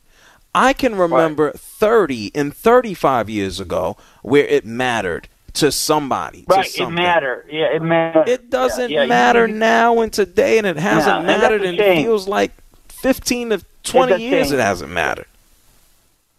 I 0.54 0.74
can 0.74 0.96
remember 0.96 1.52
30 1.52 2.32
and 2.34 2.56
35 2.56 3.30
years 3.30 3.60
ago 3.60 3.98
where 4.24 4.46
it 4.46 4.66
mattered 4.66 5.28
to 5.54 5.72
somebody. 5.72 6.42
to 6.44 6.46
Right, 6.56 6.66
it 6.66 6.72
something. 6.72 6.96
matter. 6.96 7.46
Yeah, 7.50 7.66
it 7.76 7.82
matter. 7.82 8.24
It 8.28 8.50
doesn't 8.50 8.90
Yeah, 8.92 9.02
yeah, 9.02 9.08
matter 9.08 9.48
you- 9.48 9.54
now 9.56 10.00
and 10.02 10.12
today, 10.12 10.58
and 10.58 10.66
it 10.68 10.78
hasn't 10.78 11.22
No, 11.26 11.28
mattered, 11.28 11.64
a 11.64 11.68
and 11.70 11.80
it 11.80 12.04
feels 12.04 12.28
like 12.28 12.52
15 12.90 13.50
to 13.52 13.62
20 13.84 14.14
a 14.14 14.18
years 14.18 14.48
shame. 14.50 14.60
it 14.60 14.62
hasn't 14.62 14.92
mattered. 14.92 15.26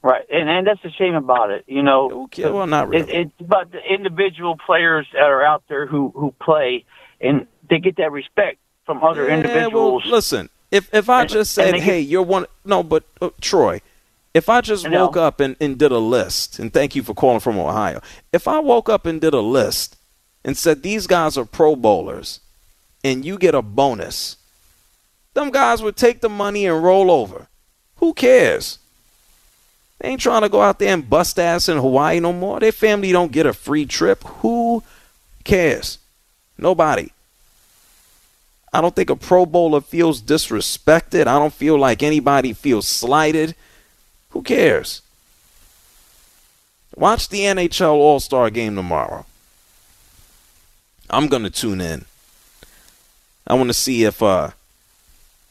Right, 0.03 0.25
and 0.33 0.49
and 0.49 0.67
that's 0.67 0.81
the 0.83 0.91
shame 0.91 1.15
about 1.15 1.51
it. 1.51 1.65
You 1.67 1.83
know, 1.83 2.23
Okay, 2.25 2.49
well, 2.51 2.67
not 2.67 2.89
really. 2.89 3.03
it, 3.13 3.27
it's 3.27 3.41
about 3.41 3.71
the 3.71 3.81
individual 3.85 4.57
players 4.57 5.07
that 5.13 5.23
are 5.25 5.43
out 5.45 5.63
there 5.69 5.87
who 5.87 6.11
who 6.17 6.33
play, 6.41 6.85
and 7.21 7.47
they 7.69 7.79
get 7.81 7.97
that 7.97 8.11
respect 8.11 8.57
from 8.87 9.05
other 9.05 9.27
Yeah, 9.29 9.35
individuals. 9.37 10.03
Well, 10.07 10.13
listen, 10.15 10.49
if 10.71 10.89
if 10.95 11.11
I 11.11 11.23
And- 11.23 11.31
just 11.31 11.53
said, 11.53 11.67
they 11.75 11.79
get- 11.79 11.83
"Hey, 11.83 12.01
you're 12.01 12.23
one," 12.23 12.47
no, 12.65 12.83
but 12.83 13.03
uh, 13.21 13.29
Troy, 13.43 13.83
if 14.33 14.49
I 14.49 14.61
just 14.61 14.89
woke 14.89 15.17
up 15.17 15.41
and, 15.41 15.57
and 15.61 15.79
did 15.79 15.93
a 15.93 15.99
list, 15.99 16.59
and 16.59 16.73
thank 16.73 16.95
you 16.95 17.03
for 17.03 17.15
calling 17.15 17.41
from 17.41 17.59
Ohio. 17.59 18.01
If 18.33 18.47
I 18.47 18.61
woke 18.61 18.89
up 18.89 19.07
and 19.07 19.21
did 19.21 19.35
a 19.35 19.41
list 19.41 19.97
and 20.45 20.57
said 20.57 20.83
these 20.83 21.07
guys 21.07 21.37
are 21.37 21.45
Pro 21.45 21.75
Bowlers, 21.75 22.41
and 23.03 23.25
you 23.25 23.39
get 23.39 23.55
a 23.55 23.63
bonus, 23.63 24.37
them 25.35 25.51
guys 25.51 25.83
would 25.83 25.97
take 25.97 26.21
the 26.21 26.29
money 26.29 26.67
and 26.67 26.83
roll 26.83 27.11
over. 27.11 27.49
Who 27.97 28.15
cares? 28.15 28.79
They 29.99 30.09
ain't 30.09 30.21
trying 30.21 30.43
to 30.43 30.49
go 30.49 30.63
out 30.63 30.79
there 30.79 30.95
and 30.95 31.09
bust 31.09 31.39
ass 31.39 31.69
in 31.69 31.77
Hawaii 31.77 32.21
no 32.21 32.33
more. 32.33 32.59
Their 32.61 32.73
family 32.73 33.13
don't 33.13 33.33
get 33.33 33.47
a 33.47 33.53
free 33.53 33.85
trip. 33.85 34.23
Who 34.25 34.83
cares? 35.45 35.99
Nobody. 36.57 37.11
I 38.73 38.81
don't 38.81 38.95
think 38.95 39.11
a 39.11 39.17
Pro 39.17 39.45
Bowler 39.45 39.81
feels 39.81 40.23
disrespected. 40.23 41.23
I 41.23 41.39
don't 41.39 41.53
feel 41.53 41.77
like 41.79 42.03
anybody 42.03 42.53
feels 42.53 42.87
slighted. 42.87 43.55
Who 44.31 44.43
cares? 44.43 45.03
Watch 46.97 47.29
the 47.29 47.41
NHL 47.41 47.93
All 47.93 48.21
Star 48.21 48.51
game 48.51 48.77
tomorrow. 48.77 49.27
I'm 51.09 51.29
gonna 51.29 51.51
tune 51.51 51.81
in. 51.81 52.05
I 53.47 53.55
want 53.55 53.69
to 53.69 53.75
see 53.75 54.05
if 54.05 54.23
uh, 54.23 54.51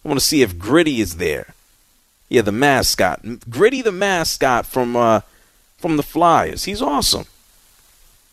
I 0.04 0.08
want 0.08 0.20
to 0.20 0.26
see 0.26 0.42
if 0.42 0.58
Gritty 0.58 1.02
is 1.02 1.18
there. 1.18 1.54
Yeah, 2.30 2.44
the 2.44 2.52
mascot, 2.52 3.50
Gritty, 3.50 3.82
the 3.82 3.92
mascot 3.92 4.66
from 4.66 4.96
uh, 4.96 5.22
from 5.78 5.98
the 5.98 6.04
Flyers. 6.04 6.66
He's 6.66 6.82
awesome. 6.82 7.26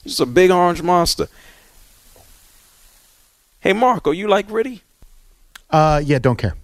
He's 0.05 0.21
a 0.21 0.27
big 0.27 0.51
orange 0.51 0.83
monster. 0.83 1.29
Hey, 3.61 3.73
Marco, 3.73 4.13
you 4.13 4.29
like 4.29 4.47
Gritty? 4.47 4.83
Uh, 5.71 6.01
yeah, 6.05 6.21
don't 6.21 6.37
care. 6.37 6.55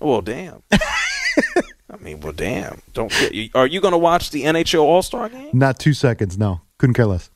Well, 0.00 0.20
damn. 0.22 0.62
I 1.94 2.02
mean, 2.02 2.20
well, 2.20 2.32
damn. 2.32 2.82
Don't. 2.92 3.10
Care. 3.10 3.30
Are 3.54 3.66
you 3.66 3.80
going 3.80 3.92
to 3.92 3.98
watch 3.98 4.30
the 4.30 4.42
NHL 4.42 4.82
All 4.82 5.02
Star 5.02 5.28
game? 5.28 5.50
Not 5.52 5.78
two 5.78 5.92
seconds. 5.92 6.36
No, 6.36 6.60
couldn't 6.78 6.94
care 6.94 7.06
less. 7.06 7.30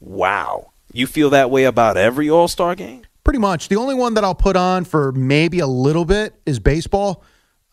Wow. 0.00 0.72
You 0.92 1.06
feel 1.06 1.30
that 1.30 1.50
way 1.50 1.64
about 1.64 1.96
every 1.96 2.28
All 2.28 2.48
Star 2.48 2.74
game? 2.74 3.02
Pretty 3.22 3.38
much. 3.38 3.68
The 3.68 3.76
only 3.76 3.94
one 3.94 4.14
that 4.14 4.24
I'll 4.24 4.34
put 4.34 4.56
on 4.56 4.84
for 4.84 5.12
maybe 5.12 5.60
a 5.60 5.66
little 5.66 6.04
bit 6.04 6.34
is 6.46 6.58
baseball. 6.58 7.22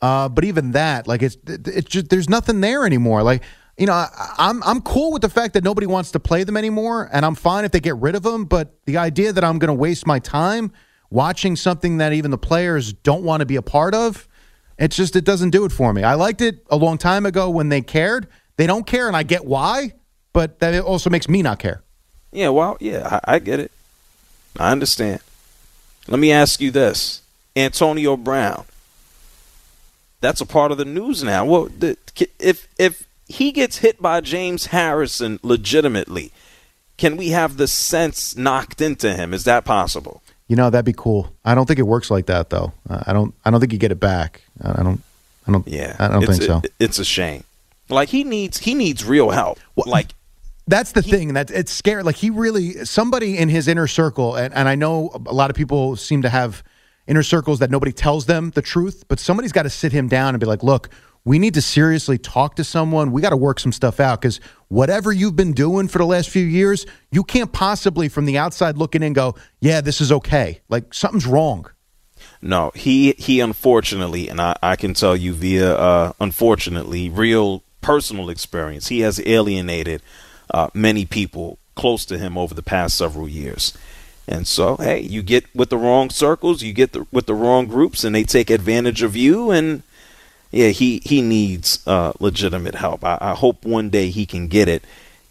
Uh, 0.01 0.29
but 0.29 0.43
even 0.43 0.71
that, 0.73 1.07
like 1.07 1.23
it's 1.23 1.37
it's 1.47 1.89
just 1.89 2.09
there's 2.09 2.29
nothing 2.29 2.61
there 2.61 2.85
anymore. 2.85 3.23
Like 3.23 3.41
you 3.77 3.87
know, 3.87 3.93
I, 3.93 4.35
I'm 4.37 4.61
I'm 4.61 4.81
cool 4.81 5.11
with 5.11 5.23
the 5.23 5.29
fact 5.29 5.55
that 5.55 5.63
nobody 5.63 5.87
wants 5.87 6.11
to 6.11 6.19
play 6.19 6.43
them 6.43 6.57
anymore, 6.57 7.09
and 7.11 7.25
I'm 7.25 7.33
fine 7.33 7.65
if 7.65 7.71
they 7.71 7.79
get 7.79 7.95
rid 7.95 8.13
of 8.13 8.21
them. 8.21 8.45
But 8.45 8.75
the 8.85 8.97
idea 8.97 9.33
that 9.33 9.43
I'm 9.43 9.57
going 9.57 9.69
to 9.69 9.73
waste 9.73 10.05
my 10.05 10.19
time 10.19 10.71
watching 11.09 11.55
something 11.55 11.97
that 11.97 12.13
even 12.13 12.29
the 12.29 12.37
players 12.37 12.93
don't 12.93 13.23
want 13.23 13.39
to 13.39 13.47
be 13.47 13.55
a 13.55 13.61
part 13.63 13.95
of, 13.95 14.27
it's 14.77 14.95
just 14.95 15.15
it 15.15 15.25
doesn't 15.25 15.49
do 15.49 15.65
it 15.65 15.71
for 15.71 15.93
me. 15.93 16.03
I 16.03 16.13
liked 16.13 16.41
it 16.41 16.65
a 16.69 16.77
long 16.77 16.97
time 16.97 17.25
ago 17.25 17.49
when 17.49 17.69
they 17.69 17.81
cared. 17.81 18.27
They 18.57 18.67
don't 18.67 18.85
care, 18.85 19.07
and 19.07 19.15
I 19.15 19.23
get 19.23 19.45
why. 19.45 19.93
But 20.33 20.59
that 20.59 20.79
also 20.81 21.09
makes 21.09 21.27
me 21.27 21.41
not 21.41 21.59
care. 21.59 21.81
Yeah, 22.31 22.49
well, 22.49 22.77
yeah, 22.79 23.19
I, 23.25 23.35
I 23.35 23.39
get 23.39 23.59
it. 23.59 23.71
I 24.59 24.71
understand. 24.71 25.21
Let 26.07 26.19
me 26.19 26.31
ask 26.31 26.61
you 26.61 26.71
this 26.71 27.21
Antonio 27.55 28.15
Brown. 28.17 28.65
That's 30.21 30.41
a 30.41 30.45
part 30.45 30.71
of 30.71 30.77
the 30.77 30.85
news 30.85 31.23
now. 31.23 31.45
Well, 31.45 31.65
the, 31.65 31.97
if 32.39 32.67
if 32.77 33.07
he 33.27 33.51
gets 33.51 33.77
hit 33.77 34.01
by 34.01 34.21
James 34.21 34.67
Harrison 34.67 35.39
legitimately, 35.43 36.31
can 36.97 37.17
we 37.17 37.29
have 37.29 37.57
the 37.57 37.67
sense 37.67 38.35
knocked 38.35 38.81
into 38.81 39.13
him? 39.13 39.33
Is 39.33 39.43
that 39.43 39.65
possible? 39.65 40.21
You 40.47 40.55
know, 40.55 40.69
that'd 40.69 40.85
be 40.85 40.93
cool. 40.93 41.31
I 41.43 41.55
don't 41.55 41.65
think 41.65 41.79
it 41.79 41.87
works 41.87 42.09
like 42.09 42.27
that 42.27 42.49
though. 42.49 42.71
Uh, 42.89 43.03
I 43.05 43.13
don't. 43.13 43.33
I 43.43 43.51
don't 43.51 43.59
think 43.59 43.73
you 43.73 43.79
get 43.79 43.91
it 43.91 43.99
back. 43.99 44.41
I 44.61 44.81
don't. 44.83 45.01
I 45.47 45.51
don't. 45.51 45.67
Yeah, 45.67 45.95
I 45.99 46.07
don't 46.07 46.23
it's, 46.23 46.37
think 46.37 46.43
so. 46.43 46.61
it's 46.79 46.99
a 46.99 47.05
shame. 47.05 47.43
Like 47.89 48.09
he 48.09 48.23
needs 48.23 48.57
he 48.57 48.73
needs 48.73 49.05
real 49.05 49.29
help. 49.29 49.59
like 49.75 50.13
That's 50.67 50.93
the 50.93 51.01
thing. 51.01 51.33
That 51.33 51.51
it's 51.51 51.71
scary. 51.71 52.03
Like 52.03 52.15
he 52.15 52.29
really 52.29 52.85
somebody 52.85 53.37
in 53.37 53.49
his 53.49 53.67
inner 53.67 53.87
circle, 53.87 54.35
and, 54.35 54.53
and 54.53 54.69
I 54.69 54.75
know 54.75 55.11
a 55.25 55.33
lot 55.33 55.49
of 55.49 55.55
people 55.55 55.95
seem 55.95 56.21
to 56.21 56.29
have 56.29 56.63
inner 57.07 57.23
circles 57.23 57.59
that 57.59 57.71
nobody 57.71 57.91
tells 57.91 58.25
them 58.25 58.51
the 58.51 58.61
truth, 58.61 59.05
but 59.07 59.19
somebody's 59.19 59.53
got 59.53 59.63
to 59.63 59.69
sit 59.69 59.91
him 59.91 60.07
down 60.07 60.33
and 60.33 60.39
be 60.39 60.45
like, 60.45 60.61
look, 60.61 60.89
we 61.27 61.39
need 61.39 61.55
to 61.55 61.61
seriously 61.61 62.17
talk 62.17 62.55
to 62.55 62.63
someone. 62.63 63.11
We 63.11 63.21
got 63.21 63.31
to 63.31 63.37
work 63.37 63.59
some 63.59 63.73
stuff 63.73 63.99
out 63.99 64.21
because 64.21 64.39
whatever 64.69 65.11
you've 65.11 65.35
been 65.35 65.51
doing 65.51 65.89
for 65.89 65.97
the 65.97 66.05
last 66.05 66.29
few 66.29 66.45
years, 66.45 66.85
you 67.11 67.21
can't 67.25 67.51
possibly 67.51 68.07
from 68.07 68.23
the 68.23 68.37
outside 68.37 68.77
looking 68.77 69.03
in 69.03 69.11
go, 69.11 69.35
yeah, 69.59 69.81
this 69.81 69.99
is 69.99 70.09
okay. 70.09 70.61
Like 70.69 70.93
something's 70.93 71.27
wrong. 71.27 71.69
No, 72.41 72.71
he 72.75 73.11
he 73.17 73.41
unfortunately, 73.41 74.29
and 74.29 74.39
I, 74.39 74.55
I 74.63 74.77
can 74.77 74.93
tell 74.93 75.17
you 75.17 75.33
via 75.33 75.75
uh, 75.75 76.13
unfortunately 76.21 77.09
real 77.09 77.61
personal 77.81 78.29
experience, 78.29 78.87
he 78.87 79.01
has 79.01 79.19
alienated 79.25 80.01
uh, 80.53 80.69
many 80.73 81.05
people 81.05 81.59
close 81.75 82.05
to 82.05 82.17
him 82.17 82.37
over 82.37 82.53
the 82.53 82.63
past 82.63 82.97
several 82.97 83.27
years. 83.27 83.77
And 84.29 84.47
so, 84.47 84.77
hey, 84.77 85.01
you 85.01 85.21
get 85.23 85.53
with 85.53 85.71
the 85.71 85.77
wrong 85.77 86.09
circles, 86.09 86.63
you 86.63 86.71
get 86.71 86.93
the, 86.93 87.05
with 87.11 87.25
the 87.25 87.35
wrong 87.35 87.65
groups, 87.65 88.05
and 88.05 88.15
they 88.15 88.23
take 88.23 88.49
advantage 88.49 89.01
of 89.01 89.17
you. 89.17 89.51
And 89.51 89.83
yeah, 90.51 90.69
he 90.69 91.01
he 91.03 91.21
needs 91.21 91.85
uh, 91.87 92.13
legitimate 92.19 92.75
help. 92.75 93.03
I, 93.03 93.17
I 93.19 93.33
hope 93.33 93.65
one 93.65 93.89
day 93.89 94.09
he 94.09 94.25
can 94.25 94.47
get 94.47 94.67
it. 94.67 94.83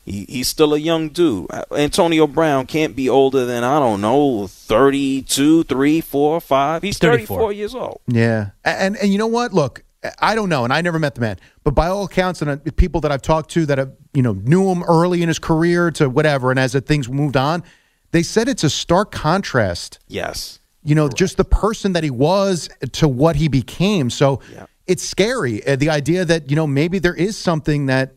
He, 0.05 0.25
he's 0.29 0.49
still 0.49 0.73
a 0.73 0.79
young 0.79 1.09
dude. 1.09 1.49
Antonio 1.73 2.27
Brown 2.27 2.67
can't 2.67 2.95
be 2.95 3.09
older 3.09 3.45
than 3.45 3.65
I 3.65 3.79
don't 3.79 4.01
know, 4.01 4.47
32, 4.47 5.65
3, 5.65 6.01
4, 6.01 6.41
5. 6.41 6.83
He's 6.83 6.99
34, 6.99 7.27
34 7.27 7.53
years 7.53 7.75
old. 7.75 8.01
Yeah, 8.07 8.51
and 8.65 8.97
and 8.97 9.13
you 9.13 9.19
know 9.19 9.27
what? 9.27 9.53
Look, 9.53 9.83
I 10.21 10.35
don't 10.35 10.49
know, 10.49 10.65
and 10.65 10.73
I 10.73 10.81
never 10.81 10.99
met 10.99 11.15
the 11.15 11.21
man, 11.21 11.39
but 11.65 11.73
by 11.73 11.89
all 11.89 12.05
accounts, 12.05 12.43
and 12.43 12.51
uh, 12.51 12.57
people 12.77 13.01
that 13.01 13.11
I've 13.11 13.23
talked 13.23 13.51
to 13.53 13.67
that 13.67 13.79
have 13.79 13.93
you 14.13 14.23
know 14.23 14.35
knew 14.35 14.71
him 14.71 14.83
early 14.85 15.23
in 15.23 15.29
his 15.29 15.39
career 15.39 15.91
to 15.93 16.09
whatever, 16.09 16.51
and 16.51 16.61
as 16.61 16.75
things 16.75 17.09
moved 17.09 17.37
on, 17.37 17.65
they 18.13 18.23
said 18.23 18.49
it's 18.49 18.65
a 18.65 18.71
stark 18.71 19.11
contrast. 19.11 19.99
Yes, 20.07 20.61
you 20.85 20.95
know, 20.95 21.09
just 21.09 21.37
the 21.37 21.45
person 21.45 21.95
that 21.95 22.05
he 22.05 22.11
was 22.11 22.69
to 22.93 23.09
what 23.09 23.35
he 23.35 23.49
became. 23.49 24.09
So 24.09 24.41
yeah. 24.53 24.67
It's 24.87 25.03
scary. 25.03 25.67
Uh, 25.67 25.77
the 25.77 25.91
idea 25.91 26.25
that 26.25 26.51
you 26.51 26.57
know 26.57 26.67
maybe 26.67 26.99
there 26.99 27.15
is 27.15 27.37
something 27.37 27.87
that 27.87 28.15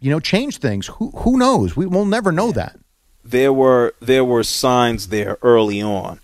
you 0.00 0.10
know 0.10 0.20
changed 0.20 0.60
things. 0.60 0.86
Who 0.86 1.10
who 1.10 1.38
knows? 1.38 1.76
We 1.76 1.86
will 1.86 2.06
never 2.06 2.32
know 2.32 2.52
that. 2.52 2.76
There 3.24 3.52
were 3.52 3.94
there 4.00 4.24
were 4.24 4.44
signs 4.44 5.08
there 5.08 5.38
early 5.42 5.80
on 5.80 6.20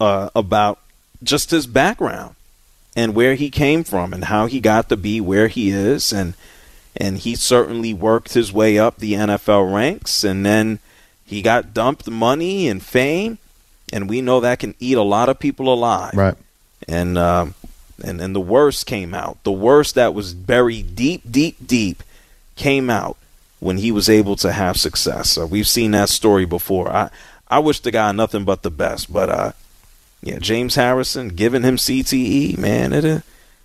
uh, 0.00 0.30
about 0.34 0.80
just 1.22 1.50
his 1.50 1.66
background 1.66 2.34
and 2.96 3.14
where 3.14 3.34
he 3.34 3.50
came 3.50 3.84
from 3.84 4.12
and 4.12 4.24
how 4.24 4.46
he 4.46 4.60
got 4.60 4.88
to 4.88 4.96
be 4.96 5.20
where 5.20 5.48
he 5.48 5.70
is 5.70 6.12
and 6.12 6.34
and 6.96 7.18
he 7.18 7.34
certainly 7.34 7.94
worked 7.94 8.34
his 8.34 8.52
way 8.52 8.78
up 8.78 8.98
the 8.98 9.14
NFL 9.14 9.72
ranks 9.72 10.24
and 10.24 10.44
then 10.44 10.78
he 11.24 11.40
got 11.40 11.72
dumped 11.72 12.10
money 12.10 12.68
and 12.68 12.82
fame 12.82 13.38
and 13.92 14.08
we 14.08 14.20
know 14.20 14.40
that 14.40 14.58
can 14.58 14.74
eat 14.80 14.96
a 14.96 15.02
lot 15.02 15.28
of 15.28 15.38
people 15.38 15.72
alive. 15.72 16.14
Right. 16.14 16.34
And 16.88 17.16
um 17.16 17.54
and 18.02 18.20
and 18.20 18.34
the 18.34 18.40
worst 18.40 18.86
came 18.86 19.14
out. 19.14 19.42
The 19.44 19.52
worst 19.52 19.94
that 19.94 20.14
was 20.14 20.34
buried 20.34 20.94
deep 20.94 21.22
deep 21.30 21.56
deep 21.66 22.02
came 22.56 22.90
out 22.90 23.16
when 23.60 23.78
he 23.78 23.92
was 23.92 24.08
able 24.08 24.36
to 24.36 24.52
have 24.52 24.76
success. 24.76 25.30
So 25.30 25.46
we've 25.46 25.68
seen 25.68 25.92
that 25.92 26.08
story 26.08 26.44
before. 26.44 26.90
I 26.92 27.10
I 27.48 27.58
wish 27.60 27.80
the 27.80 27.90
guy 27.90 28.12
nothing 28.12 28.44
but 28.44 28.62
the 28.62 28.70
best, 28.70 29.12
but 29.12 29.28
uh 29.28 29.52
yeah, 30.22 30.38
James 30.38 30.76
Harrison 30.76 31.30
giving 31.30 31.62
him 31.62 31.76
CTE, 31.76 32.56
man. 32.58 32.92
It 32.92 33.04
uh, 33.04 33.20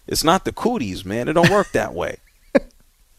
it's 0.07 0.23
not 0.23 0.45
the 0.45 0.51
cooties, 0.51 1.05
man. 1.05 1.27
It 1.27 1.33
don't 1.33 1.49
work 1.49 1.71
that 1.73 1.93
way. 1.93 2.17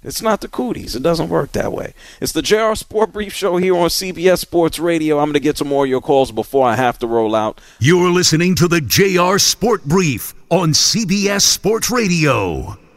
It's 0.04 0.22
not 0.22 0.40
the 0.40 0.48
cooties. 0.48 0.94
It 0.94 1.02
doesn't 1.02 1.28
work 1.28 1.50
that 1.52 1.72
way. 1.72 1.92
It's 2.20 2.30
the 2.30 2.40
JR 2.40 2.76
Sport 2.76 3.12
Brief 3.12 3.34
Show 3.34 3.56
here 3.56 3.76
on 3.76 3.88
CBS 3.88 4.38
Sports 4.38 4.78
Radio. 4.78 5.18
I'm 5.18 5.26
going 5.26 5.34
to 5.34 5.40
get 5.40 5.58
some 5.58 5.66
more 5.66 5.84
of 5.84 5.90
your 5.90 6.00
calls 6.00 6.30
before 6.30 6.68
I 6.68 6.76
have 6.76 7.00
to 7.00 7.08
roll 7.08 7.34
out. 7.34 7.60
You're 7.80 8.10
listening 8.10 8.54
to 8.54 8.68
the 8.68 8.80
JR 8.80 9.38
Sport 9.38 9.84
Brief 9.84 10.34
on 10.50 10.70
CBS 10.70 11.42
Sports 11.42 11.90
Radio. 11.90 12.87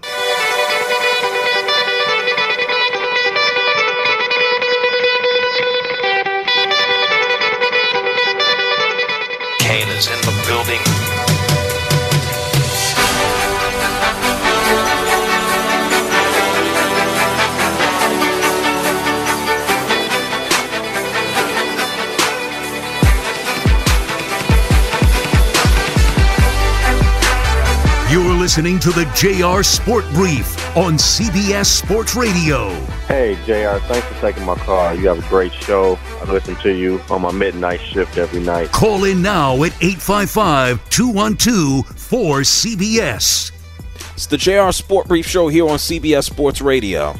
Listening 28.51 28.79
to 28.79 28.89
the 28.89 29.05
JR 29.15 29.63
Sport 29.63 30.03
Brief 30.11 30.75
on 30.75 30.95
CBS 30.95 31.67
Sports 31.67 32.15
Radio. 32.15 32.71
Hey, 33.07 33.35
JR, 33.45 33.79
thanks 33.87 34.05
for 34.07 34.19
taking 34.19 34.43
my 34.43 34.55
call. 34.55 34.93
You 34.93 35.07
have 35.07 35.25
a 35.25 35.29
great 35.29 35.53
show. 35.53 35.97
I 36.19 36.29
listen 36.29 36.57
to 36.57 36.75
you 36.75 36.99
on 37.09 37.21
my 37.21 37.31
midnight 37.31 37.79
shift 37.79 38.17
every 38.17 38.41
night. 38.41 38.69
Call 38.73 39.05
in 39.05 39.21
now 39.21 39.53
at 39.63 39.71
855 39.81 40.89
212 40.89 41.85
4CBS. 41.95 43.51
It's 44.15 44.25
the 44.25 44.35
JR 44.35 44.73
Sport 44.73 45.07
Brief 45.07 45.25
Show 45.25 45.47
here 45.47 45.69
on 45.69 45.77
CBS 45.77 46.25
Sports 46.25 46.59
Radio. 46.59 47.15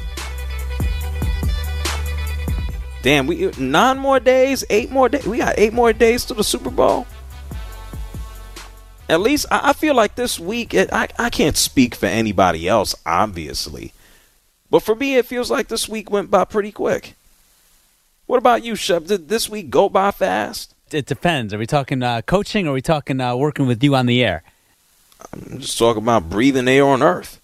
Damn, 3.00 3.26
we 3.26 3.50
nine 3.56 3.98
more 3.98 4.20
days, 4.20 4.66
eight 4.68 4.90
more 4.90 5.08
days. 5.08 5.26
We 5.26 5.38
got 5.38 5.54
eight 5.56 5.72
more 5.72 5.94
days 5.94 6.26
to 6.26 6.34
the 6.34 6.44
Super 6.44 6.68
Bowl 6.68 7.06
at 9.12 9.20
least 9.20 9.44
I, 9.50 9.74
feel 9.74 9.94
like 9.94 10.14
this 10.14 10.40
week, 10.40 10.72
it, 10.72 10.90
I, 10.90 11.06
I 11.18 11.28
can't 11.28 11.56
speak 11.58 11.94
for 11.94 12.06
anybody 12.06 12.66
else, 12.66 12.94
obviously. 13.04 13.92
But 14.70 14.82
for 14.82 14.94
me, 14.94 15.16
it 15.16 15.26
feels 15.26 15.50
like 15.50 15.68
this 15.68 15.86
week 15.86 16.10
went 16.10 16.30
by 16.30 16.46
pretty 16.46 16.72
quick. 16.72 17.14
What 18.24 18.38
about 18.38 18.64
you, 18.64 18.74
Shep? 18.74 19.04
Did 19.04 19.28
this 19.28 19.50
week 19.50 19.68
go 19.68 19.90
by 19.90 20.12
fast? 20.12 20.74
It 20.90 21.04
depends. 21.04 21.52
Are 21.52 21.58
we 21.58 21.66
talking 21.66 22.02
uh, 22.02 22.22
coaching 22.22 22.66
or 22.66 22.70
are 22.70 22.72
we 22.72 22.80
talking 22.80 23.20
uh, 23.20 23.36
working 23.36 23.66
with 23.66 23.84
you 23.84 23.94
on 23.94 24.06
the 24.06 24.24
air? 24.24 24.42
I'm 25.30 25.58
just 25.58 25.78
talking 25.78 26.02
about 26.02 26.30
breathing 26.30 26.66
air 26.66 26.86
on 26.86 27.02
Earth. 27.02 27.38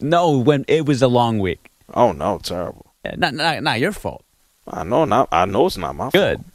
No, 0.00 0.38
when 0.38 0.64
it 0.68 0.86
was 0.86 1.02
a 1.02 1.08
long 1.08 1.40
week. 1.40 1.68
Oh 1.94 2.12
no, 2.12 2.38
terrible. 2.38 2.86
Yeah, 3.04 3.16
not, 3.16 3.34
not 3.34 3.62
not 3.62 3.80
your 3.80 3.92
fault. 3.92 4.24
I 4.68 4.84
know 4.84 5.04
not. 5.04 5.28
I 5.32 5.46
know 5.46 5.66
it's 5.66 5.76
not 5.76 5.96
my 5.96 6.04
fault. 6.04 6.12
Good. 6.12 6.38
fault. 6.38 6.46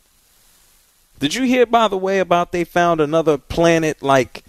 Did 1.22 1.36
you 1.36 1.44
hear, 1.44 1.68
by 1.68 1.88
the 1.88 2.00
way, 2.00 2.18
about 2.18 2.52
they 2.52 2.64
found 2.64 3.00
another 3.00 3.38
planet 3.38 4.02
like 4.02 4.44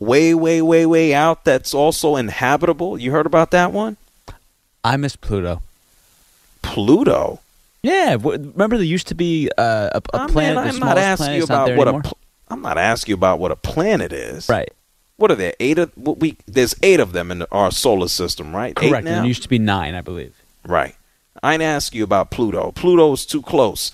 way, 0.00 0.34
way, 0.34 0.60
way, 0.60 0.84
way 0.84 1.14
out 1.14 1.44
that's 1.44 1.72
also 1.72 2.16
inhabitable? 2.16 2.98
You 2.98 3.12
heard 3.12 3.26
about 3.26 3.52
that 3.52 3.72
one? 3.72 3.96
I 4.82 4.96
miss 4.96 5.14
Pluto. 5.14 5.62
Pluto. 6.62 7.38
Yeah, 7.82 8.16
remember 8.20 8.76
there 8.76 8.84
used 8.84 9.06
to 9.06 9.14
be 9.14 9.50
uh, 9.56 9.90
a, 9.94 9.98
a 9.98 10.28
planet. 10.28 10.56
Man, 10.56 10.58
I'm 10.58 10.80
not 10.80 10.98
asking 10.98 11.34
you 11.34 11.44
about 11.44 11.76
what 11.76 11.86
anymore? 11.86 12.00
a. 12.00 12.08
Pl- 12.08 12.18
I'm 12.48 12.60
not 12.60 12.76
asking 12.76 13.12
you 13.12 13.14
about 13.14 13.38
what 13.38 13.52
a 13.52 13.56
planet 13.56 14.12
is. 14.12 14.48
Right. 14.48 14.72
What 15.16 15.30
are 15.30 15.36
there? 15.36 15.54
Eight 15.60 15.78
of 15.78 15.92
we. 15.96 16.36
There's 16.48 16.74
eight 16.82 16.98
of 16.98 17.12
them 17.12 17.30
in 17.30 17.42
our 17.52 17.70
solar 17.70 18.08
system, 18.08 18.54
right? 18.54 18.74
Correct. 18.74 19.04
There 19.04 19.24
used 19.24 19.44
to 19.44 19.48
be 19.48 19.60
nine, 19.60 19.94
I 19.94 20.00
believe. 20.00 20.34
Right. 20.66 20.96
I 21.40 21.54
ain't 21.54 21.62
ask 21.62 21.94
you 21.94 22.02
about 22.02 22.32
Pluto. 22.32 22.72
Pluto's 22.72 23.24
too 23.24 23.42
close 23.42 23.92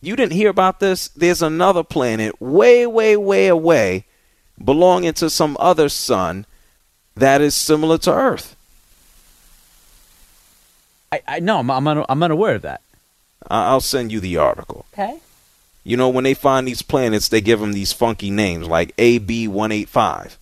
you 0.00 0.16
didn't 0.16 0.32
hear 0.32 0.50
about 0.50 0.80
this? 0.80 1.08
There's 1.08 1.42
another 1.42 1.84
planet 1.84 2.40
way, 2.40 2.86
way, 2.86 3.16
way 3.16 3.48
away 3.48 4.04
belonging 4.62 5.14
to 5.14 5.30
some 5.30 5.56
other 5.60 5.88
sun 5.88 6.46
that 7.14 7.40
is 7.40 7.54
similar 7.54 7.98
to 7.98 8.12
Earth. 8.12 8.56
I, 11.12 11.22
I 11.26 11.40
no, 11.40 11.58
I'm, 11.58 11.70
I'm, 11.70 11.86
un, 11.86 12.04
I'm 12.08 12.22
unaware 12.22 12.54
of 12.54 12.62
that. 12.62 12.80
I'll 13.48 13.80
send 13.80 14.12
you 14.12 14.20
the 14.20 14.36
article. 14.36 14.84
Okay. 14.92 15.18
You 15.82 15.96
know, 15.96 16.08
when 16.08 16.24
they 16.24 16.34
find 16.34 16.68
these 16.68 16.82
planets, 16.82 17.28
they 17.28 17.40
give 17.40 17.60
them 17.60 17.72
these 17.72 17.92
funky 17.92 18.30
names 18.30 18.68
like 18.68 18.92
AB 18.98 19.48
185. 19.48 20.38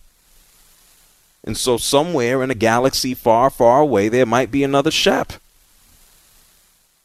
And 1.45 1.57
so, 1.57 1.77
somewhere 1.77 2.43
in 2.43 2.51
a 2.51 2.55
galaxy 2.55 3.13
far, 3.13 3.49
far 3.49 3.79
away, 3.79 4.09
there 4.09 4.25
might 4.25 4.51
be 4.51 4.63
another 4.63 4.91
Shep. 4.91 5.33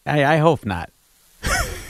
I, 0.05 0.25
I 0.25 0.37
hope 0.39 0.67
not. 0.67 0.91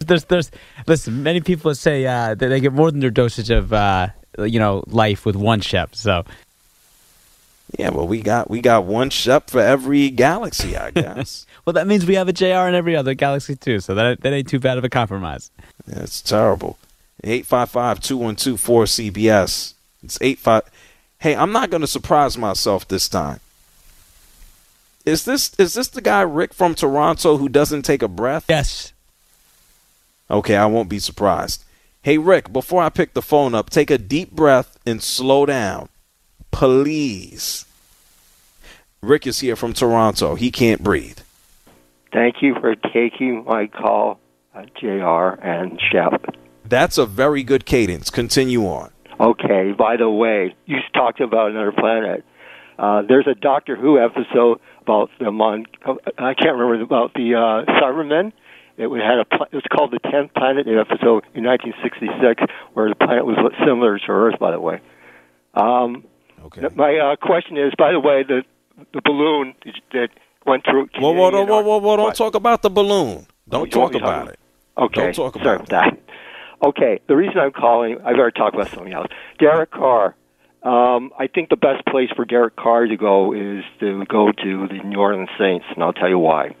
there's 0.00 0.24
there's 0.24 0.50
listen. 0.86 1.22
Many 1.22 1.40
people 1.40 1.74
say 1.74 2.06
uh, 2.06 2.34
that 2.34 2.48
they 2.48 2.60
get 2.60 2.72
more 2.72 2.90
than 2.90 3.00
their 3.00 3.10
dosage 3.10 3.50
of 3.50 3.72
uh, 3.72 4.08
you 4.38 4.58
know 4.58 4.82
life 4.86 5.24
with 5.24 5.36
one 5.36 5.60
Shep. 5.60 5.94
So 5.94 6.24
yeah, 7.78 7.90
well 7.90 8.06
we 8.06 8.22
got 8.22 8.50
we 8.50 8.60
got 8.60 8.84
one 8.84 9.10
Shep 9.10 9.50
for 9.50 9.60
every 9.60 10.10
galaxy, 10.10 10.76
I 10.76 10.90
guess. 10.92 11.46
well, 11.64 11.72
that 11.74 11.86
means 11.86 12.06
we 12.06 12.14
have 12.16 12.28
a 12.28 12.32
JR 12.32 12.66
in 12.68 12.74
every 12.74 12.96
other 12.96 13.14
galaxy 13.14 13.56
too. 13.56 13.80
So 13.80 13.94
that 13.94 14.20
that 14.22 14.32
ain't 14.32 14.48
too 14.48 14.60
bad 14.60 14.78
of 14.78 14.84
a 14.84 14.88
compromise. 14.88 15.50
Yeah, 15.86 16.00
it's 16.00 16.22
terrible. 16.22 16.78
855-212-4CBS. 17.24 19.74
It's 20.02 20.18
eight 20.22 20.38
five. 20.38 20.62
Hey, 21.18 21.36
I'm 21.36 21.52
not 21.52 21.68
going 21.68 21.82
to 21.82 21.86
surprise 21.86 22.38
myself 22.38 22.88
this 22.88 23.08
time. 23.08 23.40
Is 25.04 25.24
this 25.24 25.52
is 25.58 25.74
this 25.74 25.88
the 25.88 26.00
guy 26.00 26.22
Rick 26.22 26.54
from 26.54 26.74
Toronto 26.74 27.36
who 27.36 27.48
doesn't 27.48 27.82
take 27.82 28.02
a 28.02 28.08
breath? 28.08 28.46
Yes. 28.48 28.92
Okay, 30.30 30.56
I 30.56 30.66
won't 30.66 30.88
be 30.88 30.98
surprised. 30.98 31.64
Hey, 32.02 32.16
Rick, 32.16 32.52
before 32.52 32.82
I 32.82 32.88
pick 32.88 33.14
the 33.14 33.22
phone 33.22 33.54
up, 33.54 33.68
take 33.68 33.90
a 33.90 33.98
deep 33.98 34.30
breath 34.30 34.78
and 34.86 35.02
slow 35.02 35.44
down. 35.44 35.88
Please. 36.50 37.66
Rick 39.02 39.26
is 39.26 39.40
here 39.40 39.56
from 39.56 39.72
Toronto. 39.72 40.34
He 40.36 40.50
can't 40.50 40.82
breathe. 40.82 41.18
Thank 42.12 42.36
you 42.42 42.54
for 42.60 42.74
taking 42.74 43.44
my 43.44 43.66
call, 43.66 44.20
uh, 44.54 44.62
JR 44.80 45.40
and 45.42 45.80
Shep. 45.90 46.34
That's 46.64 46.98
a 46.98 47.06
very 47.06 47.42
good 47.42 47.66
cadence. 47.66 48.10
Continue 48.10 48.66
on. 48.66 48.90
Okay, 49.18 49.72
by 49.76 49.96
the 49.96 50.08
way, 50.08 50.54
you 50.66 50.78
talked 50.94 51.20
about 51.20 51.50
another 51.50 51.72
planet. 51.72 52.24
Uh, 52.78 53.02
there's 53.06 53.26
a 53.26 53.34
Doctor 53.34 53.76
Who 53.76 53.98
episode 53.98 54.60
about 54.80 55.10
the 55.18 55.30
Mon. 55.30 55.66
I 56.18 56.34
can't 56.34 56.56
remember 56.56 56.82
about 56.82 57.12
the 57.14 57.34
uh, 57.34 57.70
Cybermen 57.80 58.32
It 58.80 58.88
had 58.88 59.18
a. 59.18 59.44
It 59.52 59.56
was 59.56 59.64
called 59.70 59.90
the 59.90 59.98
tenth 59.98 60.32
planet 60.32 60.66
in 60.66 60.78
episode 60.78 61.28
in 61.34 61.44
1966, 61.44 62.50
where 62.72 62.88
the 62.88 62.94
planet 62.94 63.26
was 63.26 63.36
similar 63.62 63.98
to 63.98 64.06
Earth. 64.08 64.38
By 64.40 64.52
the 64.52 64.60
way. 64.60 64.80
Um, 65.52 66.04
okay. 66.46 66.66
My 66.74 66.96
uh, 66.96 67.16
question 67.16 67.58
is, 67.58 67.74
by 67.76 67.92
the 67.92 68.00
way, 68.00 68.22
the 68.22 68.42
the 68.94 69.02
balloon 69.04 69.54
that 69.92 70.08
went 70.46 70.64
through. 70.64 70.88
Whoa, 70.98 71.12
whoa, 71.12 71.30
whoa, 71.30 71.44
whoa, 71.44 71.60
whoa, 71.60 71.78
whoa! 71.78 71.96
Don't 71.98 72.16
talk 72.16 72.34
about 72.34 72.62
the 72.62 72.70
balloon. 72.70 73.26
Don't 73.50 73.66
you 73.66 73.70
talk 73.70 73.92
want 73.92 73.94
me 73.94 74.00
to 74.00 74.06
about 74.06 74.28
it. 74.28 74.38
Okay. 74.78 75.00
Don't 75.02 75.14
talk 75.14 75.34
Sorry 75.34 75.56
about 75.56 75.68
that. 75.68 75.98
Okay. 76.64 77.00
The 77.06 77.16
reason 77.16 77.36
I'm 77.38 77.52
calling, 77.52 77.98
I've 77.98 78.16
already 78.16 78.38
talked 78.38 78.54
about 78.54 78.70
something 78.70 78.94
else. 78.94 79.08
Derek 79.38 79.72
Carr. 79.72 80.16
Um, 80.62 81.10
I 81.18 81.26
think 81.26 81.48
the 81.48 81.56
best 81.56 81.84
place 81.86 82.10
for 82.16 82.24
Derek 82.24 82.56
Carr 82.56 82.86
to 82.86 82.96
go 82.96 83.32
is 83.32 83.64
to 83.80 84.04
go 84.06 84.30
to 84.30 84.68
the 84.68 84.82
New 84.84 84.98
Orleans 84.98 85.30
Saints, 85.38 85.64
and 85.74 85.82
I'll 85.82 85.94
tell 85.94 86.08
you 86.08 86.18
why. 86.18 86.54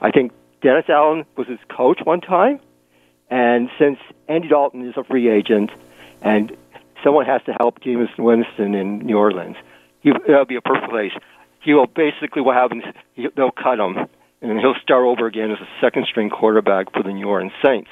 I 0.00 0.10
think 0.10 0.32
Dennis 0.62 0.84
Allen 0.88 1.24
was 1.36 1.46
his 1.46 1.58
coach 1.68 2.00
one 2.04 2.20
time, 2.20 2.60
and 3.30 3.70
since 3.78 3.98
Andy 4.28 4.48
Dalton 4.48 4.86
is 4.86 4.94
a 4.96 5.04
free 5.04 5.28
agent, 5.28 5.70
and 6.20 6.56
someone 7.02 7.26
has 7.26 7.42
to 7.44 7.52
help 7.52 7.80
Jameis 7.80 8.16
Winston 8.18 8.74
in 8.74 8.98
New 8.98 9.16
Orleans, 9.16 9.56
that'll 10.04 10.44
be 10.44 10.56
a 10.56 10.60
perfect 10.60 10.90
place. 10.90 11.12
He 11.62 11.74
will 11.74 11.86
basically 11.86 12.42
what 12.42 12.56
happens. 12.56 12.84
He, 13.14 13.28
they'll 13.36 13.50
cut 13.50 13.78
him, 13.78 14.06
and 14.42 14.58
he'll 14.60 14.74
start 14.82 15.04
over 15.04 15.26
again 15.26 15.50
as 15.50 15.58
a 15.60 15.68
second 15.80 16.06
string 16.06 16.30
quarterback 16.30 16.92
for 16.92 17.02
the 17.02 17.12
New 17.12 17.26
Orleans 17.26 17.52
Saints. 17.64 17.90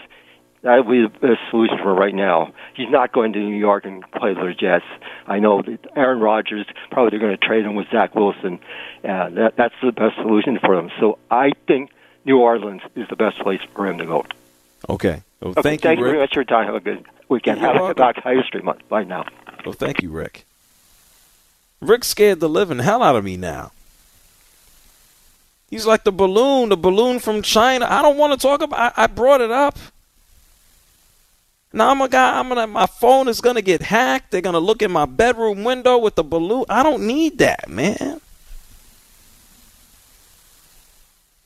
That 0.63 0.85
would 0.85 0.91
be 0.91 1.03
the 1.03 1.09
best 1.09 1.41
solution 1.51 1.79
for 1.79 1.95
right 1.95 2.15
now. 2.15 2.53
He's 2.75 2.91
not 2.91 3.13
going 3.13 3.33
to 3.35 3.39
New 3.39 3.57
York 3.57 3.85
and 3.85 4.03
play 4.11 4.35
the 4.35 4.53
Jets. 4.59 4.85
I 5.27 5.39
know 5.39 5.63
that 5.63 5.87
Aaron 5.95 6.19
Rodgers 6.19 6.67
probably 6.91 7.11
they're 7.11 7.21
going 7.21 7.39
to 7.39 7.47
trade 7.47 7.65
him 7.65 7.77
with 7.77 7.87
Zach 7.93 8.15
Wilson. 8.17 8.59
Uh, 9.05 9.31
that, 9.31 9.55
that's 9.57 9.75
the 9.83 9.93
best 9.93 10.17
solution 10.17 10.59
for 10.59 10.75
him. 10.75 10.91
So 10.99 11.19
I 11.31 11.53
think 11.69 11.91
New 12.29 12.39
Orleans 12.39 12.83
is 12.95 13.09
the 13.09 13.17
best 13.17 13.39
place 13.39 13.61
for 13.75 13.87
him 13.87 13.97
to 13.99 14.05
go. 14.05 14.27
Okay. 14.89 15.23
Well, 15.41 15.53
Okay, 15.53 15.63
thank, 15.63 15.81
thank 15.81 15.99
you, 15.99 16.05
you 16.05 16.11
very 16.13 16.21
much 16.21 16.35
for 16.35 16.41
your 16.41 16.45
time. 16.45 16.67
Have 16.67 16.75
a 16.75 16.81
good 16.81 17.05
weekend. 17.31 17.59
Have 17.59 17.77
a 17.77 18.13
High 18.21 18.43
Street 18.43 18.65
month. 18.65 18.87
Bye 18.91 19.05
now. 19.05 19.25
Well, 19.65 19.73
thank 19.73 20.03
you, 20.03 20.11
Rick. 20.11 20.45
Rick 21.81 22.05
scared 22.05 22.41
the 22.41 22.49
living 22.49 22.81
hell 22.81 23.03
out 23.03 23.17
of 23.17 23.25
me 23.25 23.39
now. 23.39 23.73
He's 25.71 25.87
like 25.87 26.05
the 26.05 26.13
balloon, 26.13 26.69
the 26.69 26.77
balloon 26.77 27.19
from 27.19 27.41
China. 27.41 27.87
I 27.89 28.03
don't 28.03 28.19
want 28.19 28.39
to 28.39 28.39
talk 28.39 28.61
about. 28.61 28.93
I, 28.97 29.05
I 29.05 29.07
brought 29.07 29.41
it 29.41 29.51
up. 29.51 29.79
Now 31.73 31.91
I'm 31.91 32.01
a 32.03 32.09
guy. 32.09 32.39
I'm 32.39 32.49
gonna. 32.49 32.67
My 32.67 32.87
phone 32.87 33.29
is 33.29 33.41
gonna 33.41 33.63
get 33.63 33.81
hacked. 33.81 34.33
They're 34.33 34.43
gonna 34.43 34.59
look 34.59 34.83
in 34.83 34.91
my 34.91 35.07
bedroom 35.07 35.65
window 35.65 35.97
with 35.97 36.15
the 36.15 36.25
balloon. 36.25 36.67
I 36.69 36.83
don't 36.83 37.07
need 37.07 37.39
that, 37.39 37.69
man. 37.71 38.21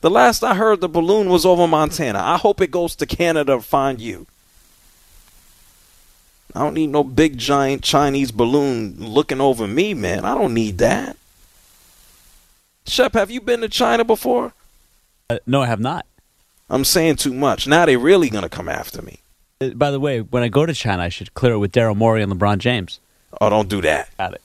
The 0.03 0.09
last 0.09 0.43
I 0.43 0.55
heard, 0.55 0.81
the 0.81 0.89
balloon 0.89 1.29
was 1.29 1.45
over 1.45 1.65
Montana. 1.65 2.19
I 2.19 2.35
hope 2.35 2.59
it 2.59 2.71
goes 2.71 2.93
to 2.97 3.05
Canada 3.05 3.53
to 3.53 3.61
find 3.61 4.01
you. 4.01 4.27
I 6.53 6.59
don't 6.59 6.73
need 6.73 6.87
no 6.87 7.05
big 7.05 7.37
giant 7.37 7.83
Chinese 7.83 8.29
balloon 8.33 8.97
looking 8.99 9.39
over 9.39 9.65
me, 9.65 9.93
man. 9.93 10.25
I 10.25 10.35
don't 10.35 10.53
need 10.53 10.79
that. 10.79 11.15
Shep, 12.85 13.13
have 13.13 13.31
you 13.31 13.39
been 13.39 13.61
to 13.61 13.69
China 13.69 14.03
before? 14.03 14.51
Uh, 15.29 15.39
no, 15.47 15.61
I 15.61 15.67
have 15.67 15.79
not. 15.79 16.05
I'm 16.69 16.83
saying 16.83 17.15
too 17.15 17.33
much. 17.33 17.65
Now 17.65 17.85
they're 17.85 17.97
really 17.97 18.29
gonna 18.29 18.49
come 18.49 18.67
after 18.67 19.01
me. 19.01 19.19
Uh, 19.61 19.69
By 19.69 19.89
the 19.89 20.01
way, 20.01 20.19
when 20.19 20.43
I 20.43 20.49
go 20.49 20.65
to 20.65 20.73
China, 20.73 21.03
I 21.03 21.07
should 21.07 21.33
clear 21.33 21.53
it 21.53 21.59
with 21.59 21.71
Daryl 21.71 21.95
Morey 21.95 22.21
and 22.21 22.29
LeBron 22.29 22.57
James. 22.57 22.99
Oh, 23.39 23.49
don't 23.49 23.69
do 23.69 23.79
that. 23.79 24.09
Got 24.17 24.33
it. 24.33 24.41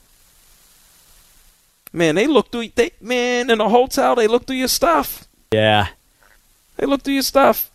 Man, 1.91 2.15
they 2.15 2.27
look 2.27 2.49
through 2.49 2.69
they 2.75 2.91
man 3.01 3.49
in 3.49 3.57
the 3.57 3.67
hotel, 3.67 4.15
they 4.15 4.27
look 4.27 4.45
through 4.45 4.55
your 4.55 4.69
stuff. 4.69 5.25
Yeah. 5.51 5.87
They 6.77 6.85
look 6.85 7.01
through 7.01 7.15
your 7.15 7.23
stuff. 7.23 7.71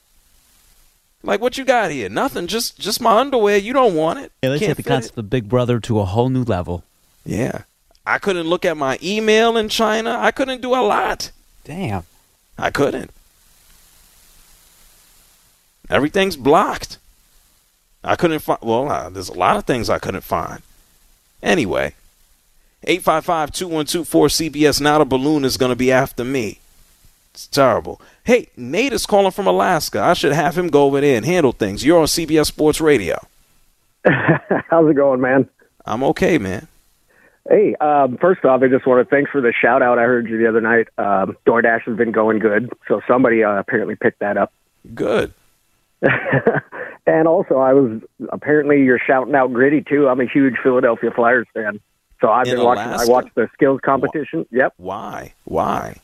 Like 1.22 1.40
what 1.40 1.56
you 1.58 1.64
got 1.64 1.90
here? 1.90 2.08
Nothing. 2.08 2.46
Just 2.46 2.78
just 2.78 3.00
my 3.00 3.18
underwear. 3.18 3.56
You 3.56 3.72
don't 3.72 3.94
want 3.94 4.18
it. 4.20 4.32
Yeah, 4.42 4.50
they 4.50 4.58
Can't 4.58 4.68
take 4.68 4.76
the 4.76 4.82
fit 4.82 4.86
it. 4.86 4.94
concept 4.94 5.18
of 5.18 5.30
Big 5.30 5.48
Brother 5.48 5.80
to 5.80 6.00
a 6.00 6.04
whole 6.04 6.28
new 6.28 6.44
level. 6.44 6.84
Yeah. 7.24 7.62
I 8.06 8.18
couldn't 8.18 8.46
look 8.46 8.64
at 8.66 8.76
my 8.76 8.98
email 9.02 9.56
in 9.56 9.68
China. 9.70 10.18
I 10.20 10.30
couldn't 10.30 10.60
do 10.60 10.74
a 10.74 10.82
lot. 10.82 11.30
Damn. 11.64 12.04
I 12.58 12.70
couldn't. 12.70 13.10
Everything's 15.88 16.36
blocked. 16.36 16.98
I 18.02 18.16
couldn't 18.16 18.40
find. 18.40 18.58
Well, 18.62 18.90
uh, 18.90 19.08
there's 19.08 19.30
a 19.30 19.34
lot 19.38 19.56
of 19.56 19.64
things 19.64 19.88
I 19.88 19.98
couldn't 19.98 20.20
find. 20.24 20.62
Anyway, 21.42 21.94
855 22.84 23.50
212 23.52 24.06
4CBS. 24.08 24.80
Now 24.80 24.98
the 24.98 25.04
balloon 25.06 25.44
is 25.44 25.56
going 25.56 25.70
to 25.70 25.76
be 25.76 25.90
after 25.90 26.22
me. 26.24 26.58
It's 27.34 27.48
terrible. 27.48 28.00
Hey, 28.22 28.48
Nate 28.56 28.92
is 28.92 29.06
calling 29.06 29.32
from 29.32 29.48
Alaska. 29.48 30.00
I 30.00 30.14
should 30.14 30.32
have 30.32 30.56
him 30.56 30.68
go 30.68 30.84
over 30.84 31.00
there 31.00 31.16
and 31.16 31.26
handle 31.26 31.50
things. 31.50 31.84
You're 31.84 31.98
on 31.98 32.06
CBS 32.06 32.46
Sports 32.46 32.80
Radio. 32.80 33.18
How's 34.04 34.88
it 34.88 34.94
going, 34.94 35.20
man? 35.20 35.48
I'm 35.84 36.04
okay, 36.04 36.38
man. 36.38 36.68
Hey, 37.48 37.74
um, 37.76 38.16
first 38.18 38.44
off, 38.44 38.62
I 38.62 38.68
just 38.68 38.86
want 38.86 39.06
to 39.06 39.14
thanks 39.14 39.30
for 39.30 39.40
the 39.40 39.52
shout 39.52 39.82
out. 39.82 39.98
I 39.98 40.02
heard 40.02 40.30
you 40.30 40.38
the 40.38 40.48
other 40.48 40.60
night. 40.60 40.88
Um, 40.96 41.36
DoorDash 41.44 41.82
has 41.82 41.96
been 41.96 42.12
going 42.12 42.38
good, 42.38 42.72
so 42.88 43.02
somebody 43.06 43.42
uh, 43.44 43.56
apparently 43.58 43.96
picked 43.96 44.20
that 44.20 44.36
up. 44.36 44.52
Good. 44.94 45.32
And 47.06 47.28
also, 47.28 47.58
I 47.58 47.74
was 47.74 48.00
apparently 48.30 48.82
you're 48.82 48.98
shouting 48.98 49.34
out 49.34 49.52
Gritty 49.52 49.82
too. 49.82 50.08
I'm 50.08 50.20
a 50.20 50.26
huge 50.26 50.54
Philadelphia 50.62 51.10
Flyers 51.10 51.46
fan, 51.52 51.78
so 52.20 52.30
I've 52.30 52.46
In 52.46 52.56
been 52.56 52.64
watching. 52.64 52.84
Alaska? 52.84 53.10
I 53.10 53.12
watched 53.12 53.34
the 53.34 53.50
skills 53.52 53.80
competition. 53.84 54.46
Yep. 54.50 54.72
Why? 54.78 55.34
Why? 55.44 55.96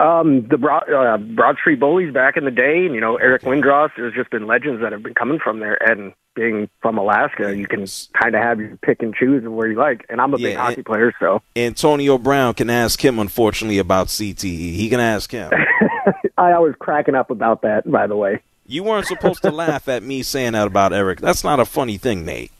Um, 0.00 0.46
the 0.48 0.56
Broad, 0.56 0.90
uh, 0.90 1.18
Broad 1.18 1.58
Street 1.58 1.78
Bullies 1.78 2.12
back 2.12 2.36
in 2.38 2.44
the 2.44 2.50
day, 2.50 2.86
and 2.86 2.94
you 2.94 3.00
know 3.00 3.16
Eric 3.16 3.42
Lindros. 3.42 3.90
There's 3.96 4.14
just 4.14 4.30
been 4.30 4.46
legends 4.46 4.80
that 4.80 4.92
have 4.92 5.02
been 5.02 5.14
coming 5.14 5.38
from 5.38 5.60
there, 5.60 5.76
and 5.88 6.14
being 6.34 6.70
from 6.80 6.96
Alaska, 6.96 7.54
you 7.54 7.66
can 7.66 7.86
kind 8.20 8.34
of 8.34 8.42
have 8.42 8.58
your 8.60 8.76
pick 8.78 9.02
and 9.02 9.14
choose 9.14 9.44
of 9.44 9.52
where 9.52 9.68
you 9.68 9.76
like. 9.76 10.06
And 10.08 10.20
I'm 10.20 10.32
a 10.32 10.38
big 10.38 10.54
Yeah, 10.54 10.60
hockey 10.62 10.82
player, 10.82 11.12
so 11.20 11.42
Antonio 11.54 12.16
Brown 12.16 12.54
can 12.54 12.70
ask 12.70 13.04
him, 13.04 13.18
unfortunately, 13.18 13.78
about 13.78 14.06
CTE. 14.06 14.72
He 14.72 14.88
can 14.88 15.00
ask 15.00 15.30
him. 15.30 15.50
I 16.38 16.58
was 16.58 16.74
cracking 16.78 17.14
up 17.14 17.30
about 17.30 17.60
that. 17.62 17.90
By 17.90 18.06
the 18.06 18.16
way, 18.16 18.40
You 18.66 18.84
weren't 18.84 19.06
supposed 19.06 19.42
to 19.42 19.50
laugh 19.50 19.86
at 19.88 20.02
me 20.02 20.22
saying 20.22 20.52
that 20.52 20.66
about 20.66 20.94
Eric. 20.94 21.20
That's 21.20 21.44
not 21.44 21.60
a 21.60 21.66
funny 21.66 21.98
thing, 21.98 22.24
Nate. 22.24 22.52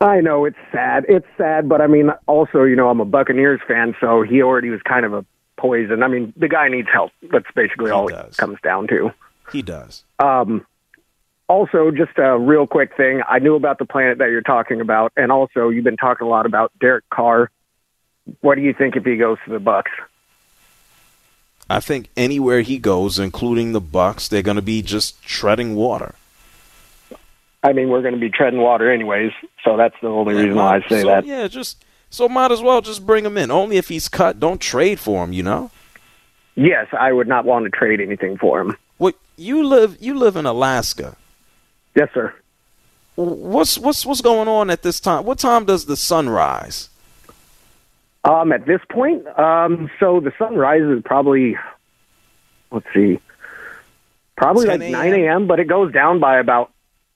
I 0.00 0.20
know 0.20 0.44
it's 0.44 0.58
sad. 0.70 1.06
It's 1.08 1.26
sad, 1.38 1.68
but 1.68 1.80
I 1.80 1.86
mean, 1.86 2.10
also, 2.26 2.64
you 2.64 2.76
know, 2.76 2.88
I'm 2.90 3.00
a 3.00 3.04
Buccaneers 3.06 3.60
fan, 3.66 3.96
so 3.98 4.22
he 4.22 4.42
already 4.42 4.68
was 4.68 4.82
kind 4.82 5.06
of 5.06 5.14
a 5.14 5.24
poison. 5.56 6.02
I 6.02 6.08
mean, 6.08 6.32
the 6.36 6.48
guy 6.48 6.68
needs 6.68 6.88
help. 6.92 7.12
That's 7.30 7.50
basically 7.54 7.90
all 7.90 8.08
it 8.08 8.36
comes 8.36 8.58
down 8.62 8.86
to. 8.88 9.12
He 9.52 9.62
does. 9.62 10.04
Um, 10.18 10.66
also, 11.48 11.90
just 11.90 12.18
a 12.18 12.38
real 12.38 12.66
quick 12.66 12.96
thing. 12.96 13.22
I 13.28 13.38
knew 13.38 13.54
about 13.54 13.78
the 13.78 13.84
planet 13.84 14.18
that 14.18 14.30
you're 14.30 14.42
talking 14.42 14.80
about, 14.80 15.12
and 15.16 15.30
also 15.30 15.68
you've 15.68 15.84
been 15.84 15.96
talking 15.96 16.26
a 16.26 16.30
lot 16.30 16.46
about 16.46 16.72
Derek 16.80 17.08
Carr. 17.10 17.50
What 18.40 18.56
do 18.56 18.62
you 18.62 18.72
think 18.72 18.96
if 18.96 19.04
he 19.04 19.16
goes 19.16 19.38
to 19.44 19.52
the 19.52 19.60
Bucs? 19.60 19.84
I 21.68 21.80
think 21.80 22.08
anywhere 22.16 22.62
he 22.62 22.78
goes, 22.78 23.18
including 23.18 23.72
the 23.72 23.80
Bucs, 23.80 24.28
they're 24.28 24.42
going 24.42 24.56
to 24.56 24.62
be 24.62 24.82
just 24.82 25.22
treading 25.22 25.74
water. 25.74 26.14
I 27.62 27.72
mean, 27.72 27.88
we're 27.88 28.02
going 28.02 28.14
to 28.14 28.20
be 28.20 28.30
treading 28.30 28.60
water 28.60 28.92
anyways, 28.92 29.32
so 29.64 29.76
that's 29.76 29.96
the 30.00 30.08
only 30.08 30.34
reason 30.34 30.54
why 30.54 30.76
I 30.76 30.80
say 30.88 31.02
so, 31.02 31.08
that. 31.08 31.26
Yeah, 31.26 31.48
just 31.48 31.84
so 32.10 32.28
might 32.28 32.52
as 32.52 32.62
well 32.62 32.80
just 32.80 33.06
bring 33.06 33.24
him 33.24 33.36
in. 33.36 33.50
Only 33.50 33.76
if 33.76 33.88
he's 33.88 34.08
cut. 34.08 34.40
Don't 34.40 34.60
trade 34.60 35.00
for 35.00 35.24
him. 35.24 35.32
You 35.32 35.42
know. 35.42 35.70
Yes, 36.54 36.86
I 36.98 37.12
would 37.12 37.28
not 37.28 37.44
want 37.44 37.64
to 37.64 37.70
trade 37.70 38.00
anything 38.00 38.38
for 38.38 38.60
him. 38.60 38.76
What 38.98 39.14
you 39.36 39.66
live? 39.66 39.98
You 40.00 40.18
live 40.18 40.36
in 40.36 40.46
Alaska. 40.46 41.16
Yes, 41.94 42.08
sir. 42.14 42.34
What's 43.16 43.78
what's 43.78 44.04
what's 44.04 44.20
going 44.20 44.48
on 44.48 44.70
at 44.70 44.82
this 44.82 45.00
time? 45.00 45.24
What 45.24 45.38
time 45.38 45.64
does 45.64 45.86
the 45.86 45.96
sun 45.96 46.28
rise? 46.28 46.90
Um, 48.24 48.52
at 48.52 48.66
this 48.66 48.80
point, 48.90 49.26
um, 49.38 49.88
so 50.00 50.18
the 50.18 50.32
sun 50.36 50.56
rises 50.56 51.00
probably, 51.04 51.56
let's 52.72 52.86
see, 52.92 53.20
probably 54.36 54.66
like 54.66 54.80
9 54.80 55.14
a.m., 55.14 55.46
but 55.46 55.60
it 55.60 55.66
goes 55.66 55.92
down 55.92 56.18
by 56.18 56.40
about 56.40 56.72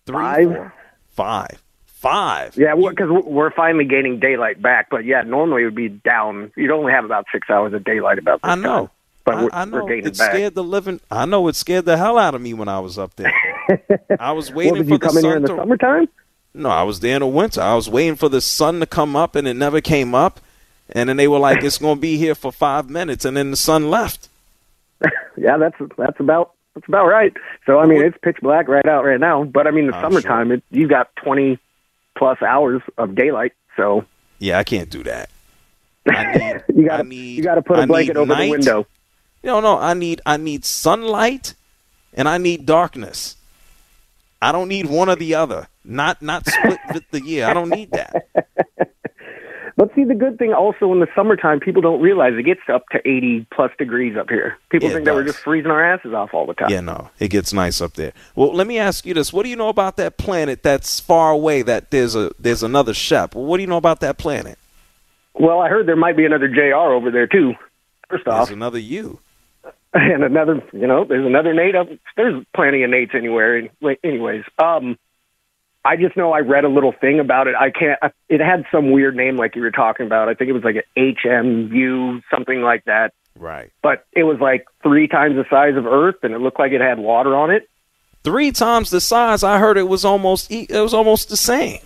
five. 0.06 0.70
Five. 1.10 1.60
Five. 2.00 2.56
Yeah, 2.56 2.74
because 2.76 3.10
we're 3.10 3.50
finally 3.50 3.84
gaining 3.84 4.20
daylight 4.20 4.62
back. 4.62 4.88
But 4.90 5.04
yeah, 5.04 5.20
normally 5.20 5.60
it 5.60 5.64
would 5.66 5.74
be 5.74 5.90
down. 5.90 6.50
You'd 6.56 6.70
only 6.70 6.92
have 6.92 7.04
about 7.04 7.26
six 7.30 7.50
hours 7.50 7.74
of 7.74 7.84
daylight 7.84 8.18
about 8.18 8.40
this 8.40 8.50
I 8.50 8.54
know. 8.54 8.86
time. 8.86 8.90
But 9.26 9.34
I, 9.34 9.42
we're, 9.42 9.50
I 9.52 9.64
know 9.66 9.82
we're 9.82 9.88
gaining 9.90 10.06
it 10.06 10.16
back. 10.16 10.32
scared 10.32 10.54
the 10.54 10.64
living. 10.64 11.00
I 11.10 11.26
know 11.26 11.46
it 11.48 11.56
scared 11.56 11.84
the 11.84 11.98
hell 11.98 12.16
out 12.16 12.34
of 12.34 12.40
me 12.40 12.54
when 12.54 12.68
I 12.68 12.78
was 12.78 12.96
up 12.98 13.14
there. 13.16 13.30
I 14.18 14.32
was 14.32 14.50
waiting 14.50 14.72
well, 14.72 14.82
did 14.82 14.88
for 14.88 14.92
you 14.94 14.98
the 14.98 15.06
come 15.06 15.16
in 15.18 15.20
sun 15.20 15.28
here 15.30 15.36
in 15.36 15.42
the 15.42 15.48
to. 15.48 15.56
summertime? 15.56 16.08
No, 16.54 16.70
I 16.70 16.84
was 16.84 17.00
there 17.00 17.16
in 17.16 17.20
the 17.20 17.26
winter. 17.26 17.60
I 17.60 17.74
was 17.74 17.90
waiting 17.90 18.16
for 18.16 18.30
the 18.30 18.40
sun 18.40 18.80
to 18.80 18.86
come 18.86 19.14
up, 19.14 19.36
and 19.36 19.46
it 19.46 19.54
never 19.54 19.82
came 19.82 20.14
up. 20.14 20.40
And 20.88 21.10
then 21.10 21.18
they 21.18 21.28
were 21.28 21.38
like, 21.38 21.62
"It's 21.62 21.76
going 21.76 21.96
to 21.96 22.00
be 22.00 22.16
here 22.16 22.34
for 22.34 22.50
five 22.50 22.88
minutes," 22.88 23.26
and 23.26 23.36
then 23.36 23.50
the 23.50 23.58
sun 23.58 23.90
left. 23.90 24.30
Yeah, 25.36 25.56
that's 25.56 25.76
that's 25.96 26.20
about 26.20 26.52
that's 26.74 26.86
about 26.86 27.06
right. 27.06 27.34
So 27.64 27.78
I 27.78 27.86
mean, 27.86 28.02
it's 28.02 28.16
pitch 28.22 28.36
black 28.42 28.68
right 28.68 28.84
out 28.84 29.04
right 29.04 29.20
now. 29.20 29.44
But 29.44 29.66
I 29.66 29.70
mean, 29.70 29.86
the 29.86 29.94
oh, 29.94 29.98
I'm 29.98 30.12
summertime, 30.12 30.52
it, 30.52 30.62
you 30.70 30.86
got 30.86 31.14
twenty 31.16 31.58
plus 32.20 32.40
hours 32.42 32.82
of 32.98 33.14
daylight. 33.16 33.52
So 33.78 34.04
Yeah, 34.38 34.58
I 34.58 34.64
can't 34.64 34.90
do 34.90 35.02
that. 35.04 35.30
I 36.06 36.32
need. 36.36 36.76
you 36.76 36.86
got 36.86 36.98
to 37.02 37.14
you 37.14 37.42
got 37.42 37.54
to 37.56 37.62
put 37.62 37.78
I 37.78 37.84
a 37.84 37.86
blanket 37.86 38.16
over 38.18 38.26
night. 38.32 38.44
the 38.44 38.50
window. 38.50 38.86
No, 39.42 39.60
no, 39.60 39.78
I 39.78 39.94
need 39.94 40.20
I 40.26 40.36
need 40.36 40.64
sunlight 40.66 41.54
and 42.12 42.28
I 42.28 42.36
need 42.36 42.66
darkness. 42.66 43.36
I 44.42 44.52
don't 44.52 44.68
need 44.68 44.86
one 44.86 45.08
or 45.08 45.16
the 45.16 45.34
other. 45.34 45.66
Not 45.82 46.20
not 46.20 46.46
split 46.46 46.78
with 46.94 47.10
the 47.10 47.22
year. 47.24 47.46
I 47.46 47.54
don't 47.54 47.70
need 47.70 47.90
that. 47.92 48.26
But 49.80 49.94
see, 49.94 50.04
the 50.04 50.14
good 50.14 50.36
thing 50.36 50.52
also 50.52 50.92
in 50.92 51.00
the 51.00 51.06
summertime, 51.16 51.58
people 51.58 51.80
don't 51.80 52.02
realize 52.02 52.34
it 52.36 52.42
gets 52.42 52.60
up 52.68 52.86
to 52.90 52.98
80 52.98 53.46
plus 53.50 53.70
degrees 53.78 54.14
up 54.14 54.28
here. 54.28 54.58
People 54.68 54.88
Yeah, 54.88 54.96
think 54.96 55.06
that 55.06 55.14
we're 55.14 55.24
just 55.24 55.38
freezing 55.38 55.70
our 55.70 55.82
asses 55.82 56.12
off 56.12 56.34
all 56.34 56.44
the 56.44 56.52
time. 56.52 56.68
Yeah, 56.68 56.82
no, 56.82 57.08
it 57.18 57.28
gets 57.28 57.54
nice 57.54 57.80
up 57.80 57.94
there. 57.94 58.12
Well, 58.34 58.52
let 58.52 58.66
me 58.66 58.78
ask 58.78 59.06
you 59.06 59.14
this: 59.14 59.32
What 59.32 59.44
do 59.44 59.48
you 59.48 59.56
know 59.56 59.70
about 59.70 59.96
that 59.96 60.18
planet 60.18 60.62
that's 60.62 61.00
far 61.00 61.30
away? 61.30 61.62
That 61.62 61.90
there's 61.90 62.14
a 62.14 62.30
there's 62.38 62.62
another 62.62 62.92
Shep. 62.92 63.34
What 63.34 63.56
do 63.56 63.62
you 63.62 63.66
know 63.66 63.78
about 63.78 64.00
that 64.00 64.18
planet? 64.18 64.58
Well, 65.32 65.60
I 65.60 65.70
heard 65.70 65.88
there 65.88 65.96
might 65.96 66.14
be 66.14 66.26
another 66.26 66.48
JR 66.48 66.74
over 66.74 67.10
there, 67.10 67.26
too. 67.26 67.54
First 68.10 68.26
off. 68.26 68.48
There's 68.48 68.56
another 68.56 68.78
you. 68.78 69.20
and 69.94 70.22
another, 70.22 70.62
you 70.74 70.86
know, 70.86 71.06
there's 71.08 71.24
another 71.24 71.54
Nate 71.54 71.74
up. 71.74 71.88
There's 72.18 72.44
plenty 72.54 72.82
of 72.82 72.90
Nates 72.90 73.14
anywhere. 73.14 73.66
Anyways, 74.04 74.44
um, 74.58 74.98
I 75.84 75.96
just 75.96 76.16
know 76.16 76.32
I 76.32 76.40
read 76.40 76.64
a 76.64 76.68
little 76.68 76.92
thing 76.92 77.20
about 77.20 77.46
it. 77.46 77.54
I 77.58 77.70
can't. 77.70 77.98
I- 78.02 78.10
It 78.28 78.40
had 78.40 78.64
some 78.70 78.90
weird 78.90 79.16
name, 79.16 79.36
like 79.36 79.56
you 79.56 79.62
were 79.62 79.70
talking 79.70 80.06
about. 80.06 80.28
I 80.28 80.34
think 80.34 80.50
it 80.50 80.52
was 80.52 80.64
like 80.64 80.76
an 80.76 80.82
HMU, 80.96 82.22
something 82.30 82.60
like 82.62 82.84
that. 82.84 83.12
Right. 83.38 83.70
But 83.82 84.04
it 84.12 84.24
was 84.24 84.38
like 84.40 84.66
three 84.82 85.08
times 85.08 85.36
the 85.36 85.46
size 85.48 85.76
of 85.76 85.86
Earth, 85.86 86.16
and 86.22 86.34
it 86.34 86.40
looked 86.40 86.58
like 86.58 86.72
it 86.72 86.80
had 86.80 86.98
water 86.98 87.34
on 87.36 87.50
it. 87.50 87.68
Three 88.24 88.52
times 88.52 88.90
the 88.90 89.00
size. 89.00 89.42
I 89.42 89.58
heard 89.58 89.78
it 89.78 89.88
was 89.88 90.04
almost 90.04 90.50
e- 90.52 90.66
it 90.68 90.80
was 90.80 90.92
almost 90.92 91.30
the 91.30 91.36
same. 91.38 91.78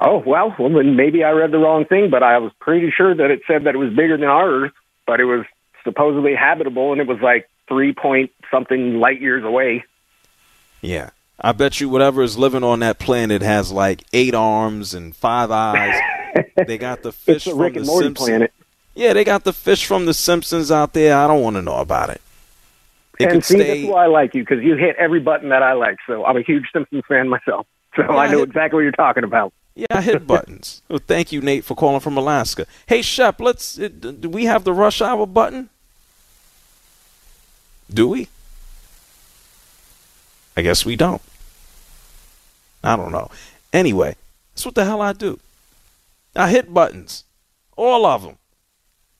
Oh 0.00 0.22
well, 0.26 0.54
well 0.58 0.70
then 0.70 0.96
maybe 0.96 1.22
I 1.22 1.30
read 1.30 1.52
the 1.52 1.58
wrong 1.58 1.84
thing, 1.84 2.10
but 2.10 2.22
I 2.22 2.38
was 2.38 2.52
pretty 2.60 2.90
sure 2.90 3.14
that 3.14 3.30
it 3.30 3.42
said 3.46 3.64
that 3.64 3.74
it 3.74 3.78
was 3.78 3.90
bigger 3.90 4.16
than 4.16 4.28
our 4.28 4.48
Earth, 4.50 4.72
but 5.06 5.20
it 5.20 5.24
was 5.26 5.44
supposedly 5.84 6.34
habitable, 6.34 6.90
and 6.92 7.00
it 7.00 7.06
was 7.06 7.20
like 7.20 7.48
three 7.68 7.92
point 7.92 8.32
something 8.50 8.98
light 8.98 9.20
years 9.20 9.44
away. 9.44 9.84
Yeah. 10.80 11.10
I 11.40 11.52
bet 11.52 11.80
you 11.80 11.88
whatever 11.88 12.22
is 12.22 12.36
living 12.36 12.62
on 12.64 12.80
that 12.80 12.98
planet 12.98 13.40
has 13.42 13.72
like 13.72 14.04
eight 14.12 14.34
arms 14.34 14.92
and 14.94 15.14
five 15.16 15.50
eyes. 15.50 15.98
they 16.66 16.76
got 16.78 17.02
the 17.02 17.12
fish 17.12 17.44
from 17.44 17.58
Rick 17.58 17.74
the 17.74 17.84
Simpsons. 17.84 18.18
planet. 18.18 18.52
Yeah, 18.94 19.12
they 19.14 19.24
got 19.24 19.44
the 19.44 19.52
fish 19.52 19.86
from 19.86 20.04
the 20.06 20.12
Simpsons 20.14 20.70
out 20.70 20.92
there. 20.92 21.16
I 21.16 21.26
don't 21.26 21.42
want 21.42 21.56
to 21.56 21.62
know 21.62 21.76
about 21.76 22.10
it. 22.10 22.20
It 23.18 23.30
and 23.32 23.44
see, 23.44 23.54
stay. 23.58 23.82
that's 23.82 23.92
why 23.92 24.04
I 24.04 24.06
like 24.08 24.34
you 24.34 24.42
because 24.42 24.62
you 24.62 24.76
hit 24.76 24.96
every 24.96 25.20
button 25.20 25.48
that 25.50 25.62
I 25.62 25.72
like. 25.74 25.96
So 26.06 26.24
I'm 26.24 26.36
a 26.36 26.42
huge 26.42 26.64
Simpsons 26.72 27.04
fan 27.08 27.28
myself. 27.28 27.66
So 27.96 28.02
Yeah, 28.02 28.10
I 28.10 28.24
I 28.24 28.28
hit- 28.28 28.40
exactly 28.40 28.76
what 28.76 28.82
you're 28.82 28.92
talking 28.92 29.24
about. 29.24 29.52
Yeah, 29.74 29.86
I 29.90 30.00
hit 30.02 30.26
buttons. 30.26 30.82
Well, 30.88 31.00
thank 31.06 31.32
you, 31.32 31.40
Nate, 31.40 31.64
for 31.64 31.74
calling 31.74 32.00
from 32.00 32.16
Alaska. 32.18 32.66
Hey, 32.86 33.00
Shep, 33.02 33.40
let's. 33.40 33.78
uh, 33.78 33.88
Do 33.88 34.28
we 34.28 34.44
have 34.44 34.64
the 34.64 34.72
rush 34.72 35.00
hour 35.00 35.26
button? 35.26 35.70
Do 37.92 38.08
we? 38.08 38.28
I 40.56 40.62
guess 40.62 40.84
we 40.84 40.96
don't. 40.96 41.22
I 42.82 42.96
don't 42.96 43.12
know. 43.12 43.30
Anyway, 43.72 44.16
that's 44.54 44.64
what 44.64 44.74
the 44.74 44.84
hell 44.84 45.00
I 45.00 45.12
do. 45.12 45.38
I 46.34 46.50
hit 46.50 46.72
buttons, 46.72 47.24
all 47.76 48.06
of 48.06 48.22
them. 48.22 48.36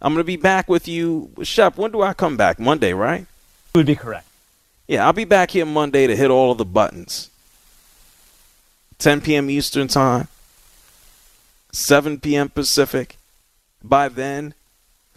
I'm 0.00 0.14
gonna 0.14 0.24
be 0.24 0.36
back 0.36 0.68
with 0.68 0.88
you, 0.88 1.30
Shep. 1.42 1.76
When 1.76 1.90
do 1.90 2.02
I 2.02 2.14
come 2.14 2.36
back? 2.36 2.58
Monday, 2.58 2.92
right? 2.92 3.26
Would 3.74 3.86
be 3.86 3.96
correct. 3.96 4.26
Yeah, 4.88 5.06
I'll 5.06 5.12
be 5.12 5.24
back 5.24 5.52
here 5.52 5.66
Monday 5.66 6.06
to 6.06 6.16
hit 6.16 6.30
all 6.30 6.50
of 6.52 6.58
the 6.58 6.64
buttons. 6.64 7.30
10 8.98 9.20
p.m. 9.22 9.48
Eastern 9.48 9.88
Time, 9.88 10.28
7 11.72 12.20
p.m. 12.20 12.48
Pacific. 12.48 13.16
By 13.82 14.08
then, 14.08 14.54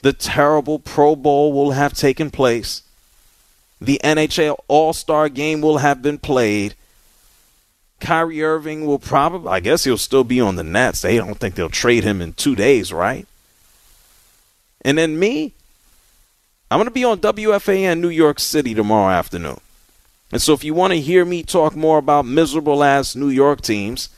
the 0.02 0.14
terrible 0.14 0.80
Pro 0.80 1.16
Bowl 1.16 1.52
will 1.52 1.72
have 1.72 1.94
taken 1.94 2.30
place. 2.30 2.84
The 3.82 4.00
NHL 4.04 4.58
All 4.68 4.94
Star 4.94 5.28
game 5.28 5.62
will 5.62 5.80
have 5.80 6.02
been 6.02 6.18
played. 6.18 6.76
Kyrie 8.04 8.44
Irving 8.44 8.86
will 8.86 9.00
probably, 9.00 9.50
I 9.50 9.62
guess 9.62 9.86
he'll 9.86 9.98
still 9.98 10.26
be 10.26 10.42
on 10.42 10.58
the 10.58 10.64
Nets. 10.64 11.02
They 11.02 11.16
don't 11.16 11.40
think 11.40 11.56
they'll 11.56 11.70
trade 11.70 12.04
him 12.04 12.22
in 12.22 12.34
two 12.34 12.54
days, 12.54 12.92
right? 12.92 13.26
And 14.82 14.98
then 14.98 15.18
me, 15.18 15.54
I'm 16.70 16.78
going 16.78 16.88
to 16.88 16.92
be 16.92 17.06
on 17.06 17.20
WFAN 17.20 18.02
New 18.02 18.10
York 18.10 18.40
City 18.40 18.74
tomorrow 18.74 19.12
afternoon. 19.12 19.60
And 20.34 20.42
so 20.42 20.54
if 20.54 20.66
you 20.66 20.74
want 20.74 20.92
to 20.92 21.00
hear 21.00 21.24
me 21.24 21.44
talk 21.44 21.76
more 21.76 21.98
about 21.98 22.26
miserable 22.26 22.84
ass 22.84 23.16
New 23.16 23.30
York 23.30 23.62
teams, 23.62 24.10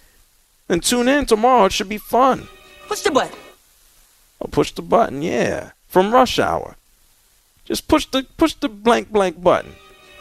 then 0.68 0.80
tune 0.80 1.08
in 1.08 1.28
tomorrow. 1.28 1.66
It 1.66 1.72
should 1.72 1.90
be 1.90 2.00
fun. 2.00 2.48
Push 2.88 3.02
the 3.02 3.12
button. 3.12 3.38
Oh, 4.42 4.48
push 4.48 4.72
the 4.72 4.82
button, 4.82 5.22
yeah. 5.22 5.72
From 5.88 6.12
rush 6.12 6.40
hour. 6.40 6.76
Just 7.66 7.88
push 7.88 8.06
the 8.08 8.24
push 8.38 8.54
the 8.56 8.70
blank 8.70 9.12
blank 9.12 9.42
button. 9.44 9.76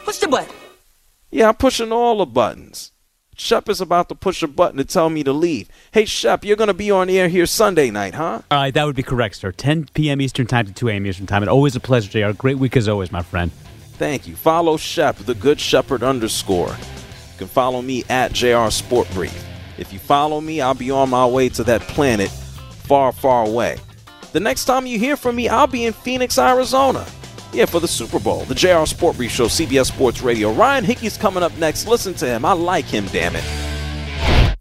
Push 0.04 0.18
the 0.18 0.28
button. 0.28 0.54
Yeah, 1.30 1.48
I'm 1.48 1.56
pushing 1.56 1.92
all 1.92 2.18
the 2.18 2.26
buttons. 2.26 2.90
Shep 3.36 3.68
is 3.68 3.80
about 3.80 4.08
to 4.08 4.14
push 4.14 4.42
a 4.42 4.48
button 4.48 4.78
to 4.78 4.84
tell 4.84 5.10
me 5.10 5.24
to 5.24 5.32
leave. 5.32 5.68
Hey 5.92 6.04
Shep, 6.04 6.44
you're 6.44 6.56
gonna 6.56 6.74
be 6.74 6.90
on 6.90 7.10
air 7.10 7.28
here 7.28 7.46
Sunday 7.46 7.90
night, 7.90 8.14
huh? 8.14 8.42
All 8.50 8.58
right, 8.58 8.72
that 8.72 8.84
would 8.84 8.96
be 8.96 9.02
correct, 9.02 9.36
sir. 9.36 9.50
10 9.50 9.88
p.m. 9.94 10.20
Eastern 10.20 10.46
Time 10.46 10.66
to 10.66 10.72
2 10.72 10.88
a.m. 10.88 11.06
Eastern 11.06 11.26
Time. 11.26 11.42
And 11.42 11.50
always 11.50 11.74
a 11.74 11.80
pleasure, 11.80 12.10
JR. 12.10 12.32
Great 12.36 12.58
week 12.58 12.76
as 12.76 12.88
always, 12.88 13.10
my 13.10 13.22
friend. 13.22 13.50
Thank 13.94 14.28
you. 14.28 14.36
Follow 14.36 14.76
Shep, 14.76 15.16
the 15.16 15.34
Good 15.34 15.60
Shepherd 15.60 16.02
underscore. 16.02 16.68
You 16.70 17.38
can 17.38 17.48
follow 17.48 17.82
me 17.82 18.04
at 18.08 18.32
JR 18.32 18.70
Sport 18.70 19.08
Brief. 19.12 19.44
If 19.78 19.92
you 19.92 19.98
follow 19.98 20.40
me, 20.40 20.60
I'll 20.60 20.74
be 20.74 20.90
on 20.90 21.10
my 21.10 21.26
way 21.26 21.48
to 21.50 21.64
that 21.64 21.80
planet 21.82 22.30
far, 22.30 23.10
far 23.12 23.46
away. 23.46 23.78
The 24.32 24.40
next 24.40 24.64
time 24.66 24.86
you 24.86 24.98
hear 24.98 25.16
from 25.16 25.36
me, 25.36 25.48
I'll 25.48 25.66
be 25.66 25.84
in 25.84 25.92
Phoenix, 25.92 26.38
Arizona. 26.38 27.04
Yeah, 27.54 27.66
for 27.66 27.78
the 27.78 27.86
Super 27.86 28.18
Bowl, 28.18 28.40
the 28.46 28.54
JR 28.54 28.84
Sport 28.84 29.16
Brief 29.16 29.30
Show, 29.30 29.46
CBS 29.46 29.86
Sports 29.86 30.22
Radio. 30.22 30.52
Ryan 30.52 30.84
Hickey's 30.84 31.16
coming 31.16 31.44
up 31.44 31.56
next. 31.58 31.86
Listen 31.86 32.12
to 32.14 32.26
him. 32.26 32.44
I 32.44 32.52
like 32.52 32.86
him, 32.86 33.06
damn 33.12 33.36
it. 33.36 34.56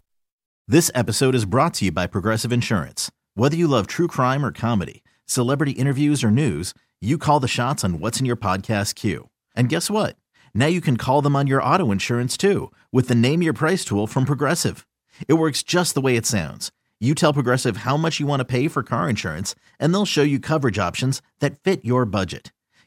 This 0.68 0.92
episode 0.94 1.34
is 1.34 1.44
brought 1.44 1.74
to 1.74 1.86
you 1.86 1.90
by 1.92 2.06
Progressive 2.06 2.52
Insurance. 2.52 3.10
Whether 3.34 3.56
you 3.56 3.66
love 3.66 3.88
true 3.88 4.06
crime 4.06 4.44
or 4.44 4.52
comedy, 4.52 5.02
celebrity 5.26 5.72
interviews 5.72 6.22
or 6.22 6.30
news, 6.30 6.72
you 7.00 7.18
call 7.18 7.40
the 7.40 7.48
shots 7.48 7.82
on 7.82 7.98
what's 7.98 8.20
in 8.20 8.26
your 8.26 8.36
podcast 8.36 8.94
queue. 8.94 9.28
And 9.56 9.68
guess 9.68 9.90
what? 9.90 10.14
Now 10.54 10.66
you 10.66 10.80
can 10.80 10.96
call 10.96 11.20
them 11.20 11.34
on 11.34 11.48
your 11.48 11.60
auto 11.62 11.90
insurance 11.90 12.36
too 12.36 12.70
with 12.92 13.08
the 13.08 13.16
Name 13.16 13.42
Your 13.42 13.52
Price 13.52 13.84
tool 13.84 14.06
from 14.06 14.24
Progressive. 14.24 14.86
It 15.26 15.34
works 15.34 15.64
just 15.64 15.94
the 15.94 16.00
way 16.00 16.14
it 16.14 16.26
sounds. 16.26 16.70
You 17.00 17.16
tell 17.16 17.32
Progressive 17.32 17.78
how 17.78 17.96
much 17.96 18.20
you 18.20 18.26
want 18.26 18.38
to 18.40 18.44
pay 18.44 18.68
for 18.68 18.84
car 18.84 19.10
insurance, 19.10 19.54
and 19.80 19.92
they'll 19.92 20.06
show 20.06 20.22
you 20.22 20.38
coverage 20.38 20.78
options 20.78 21.20
that 21.40 21.58
fit 21.58 21.84
your 21.84 22.04
budget. 22.06 22.52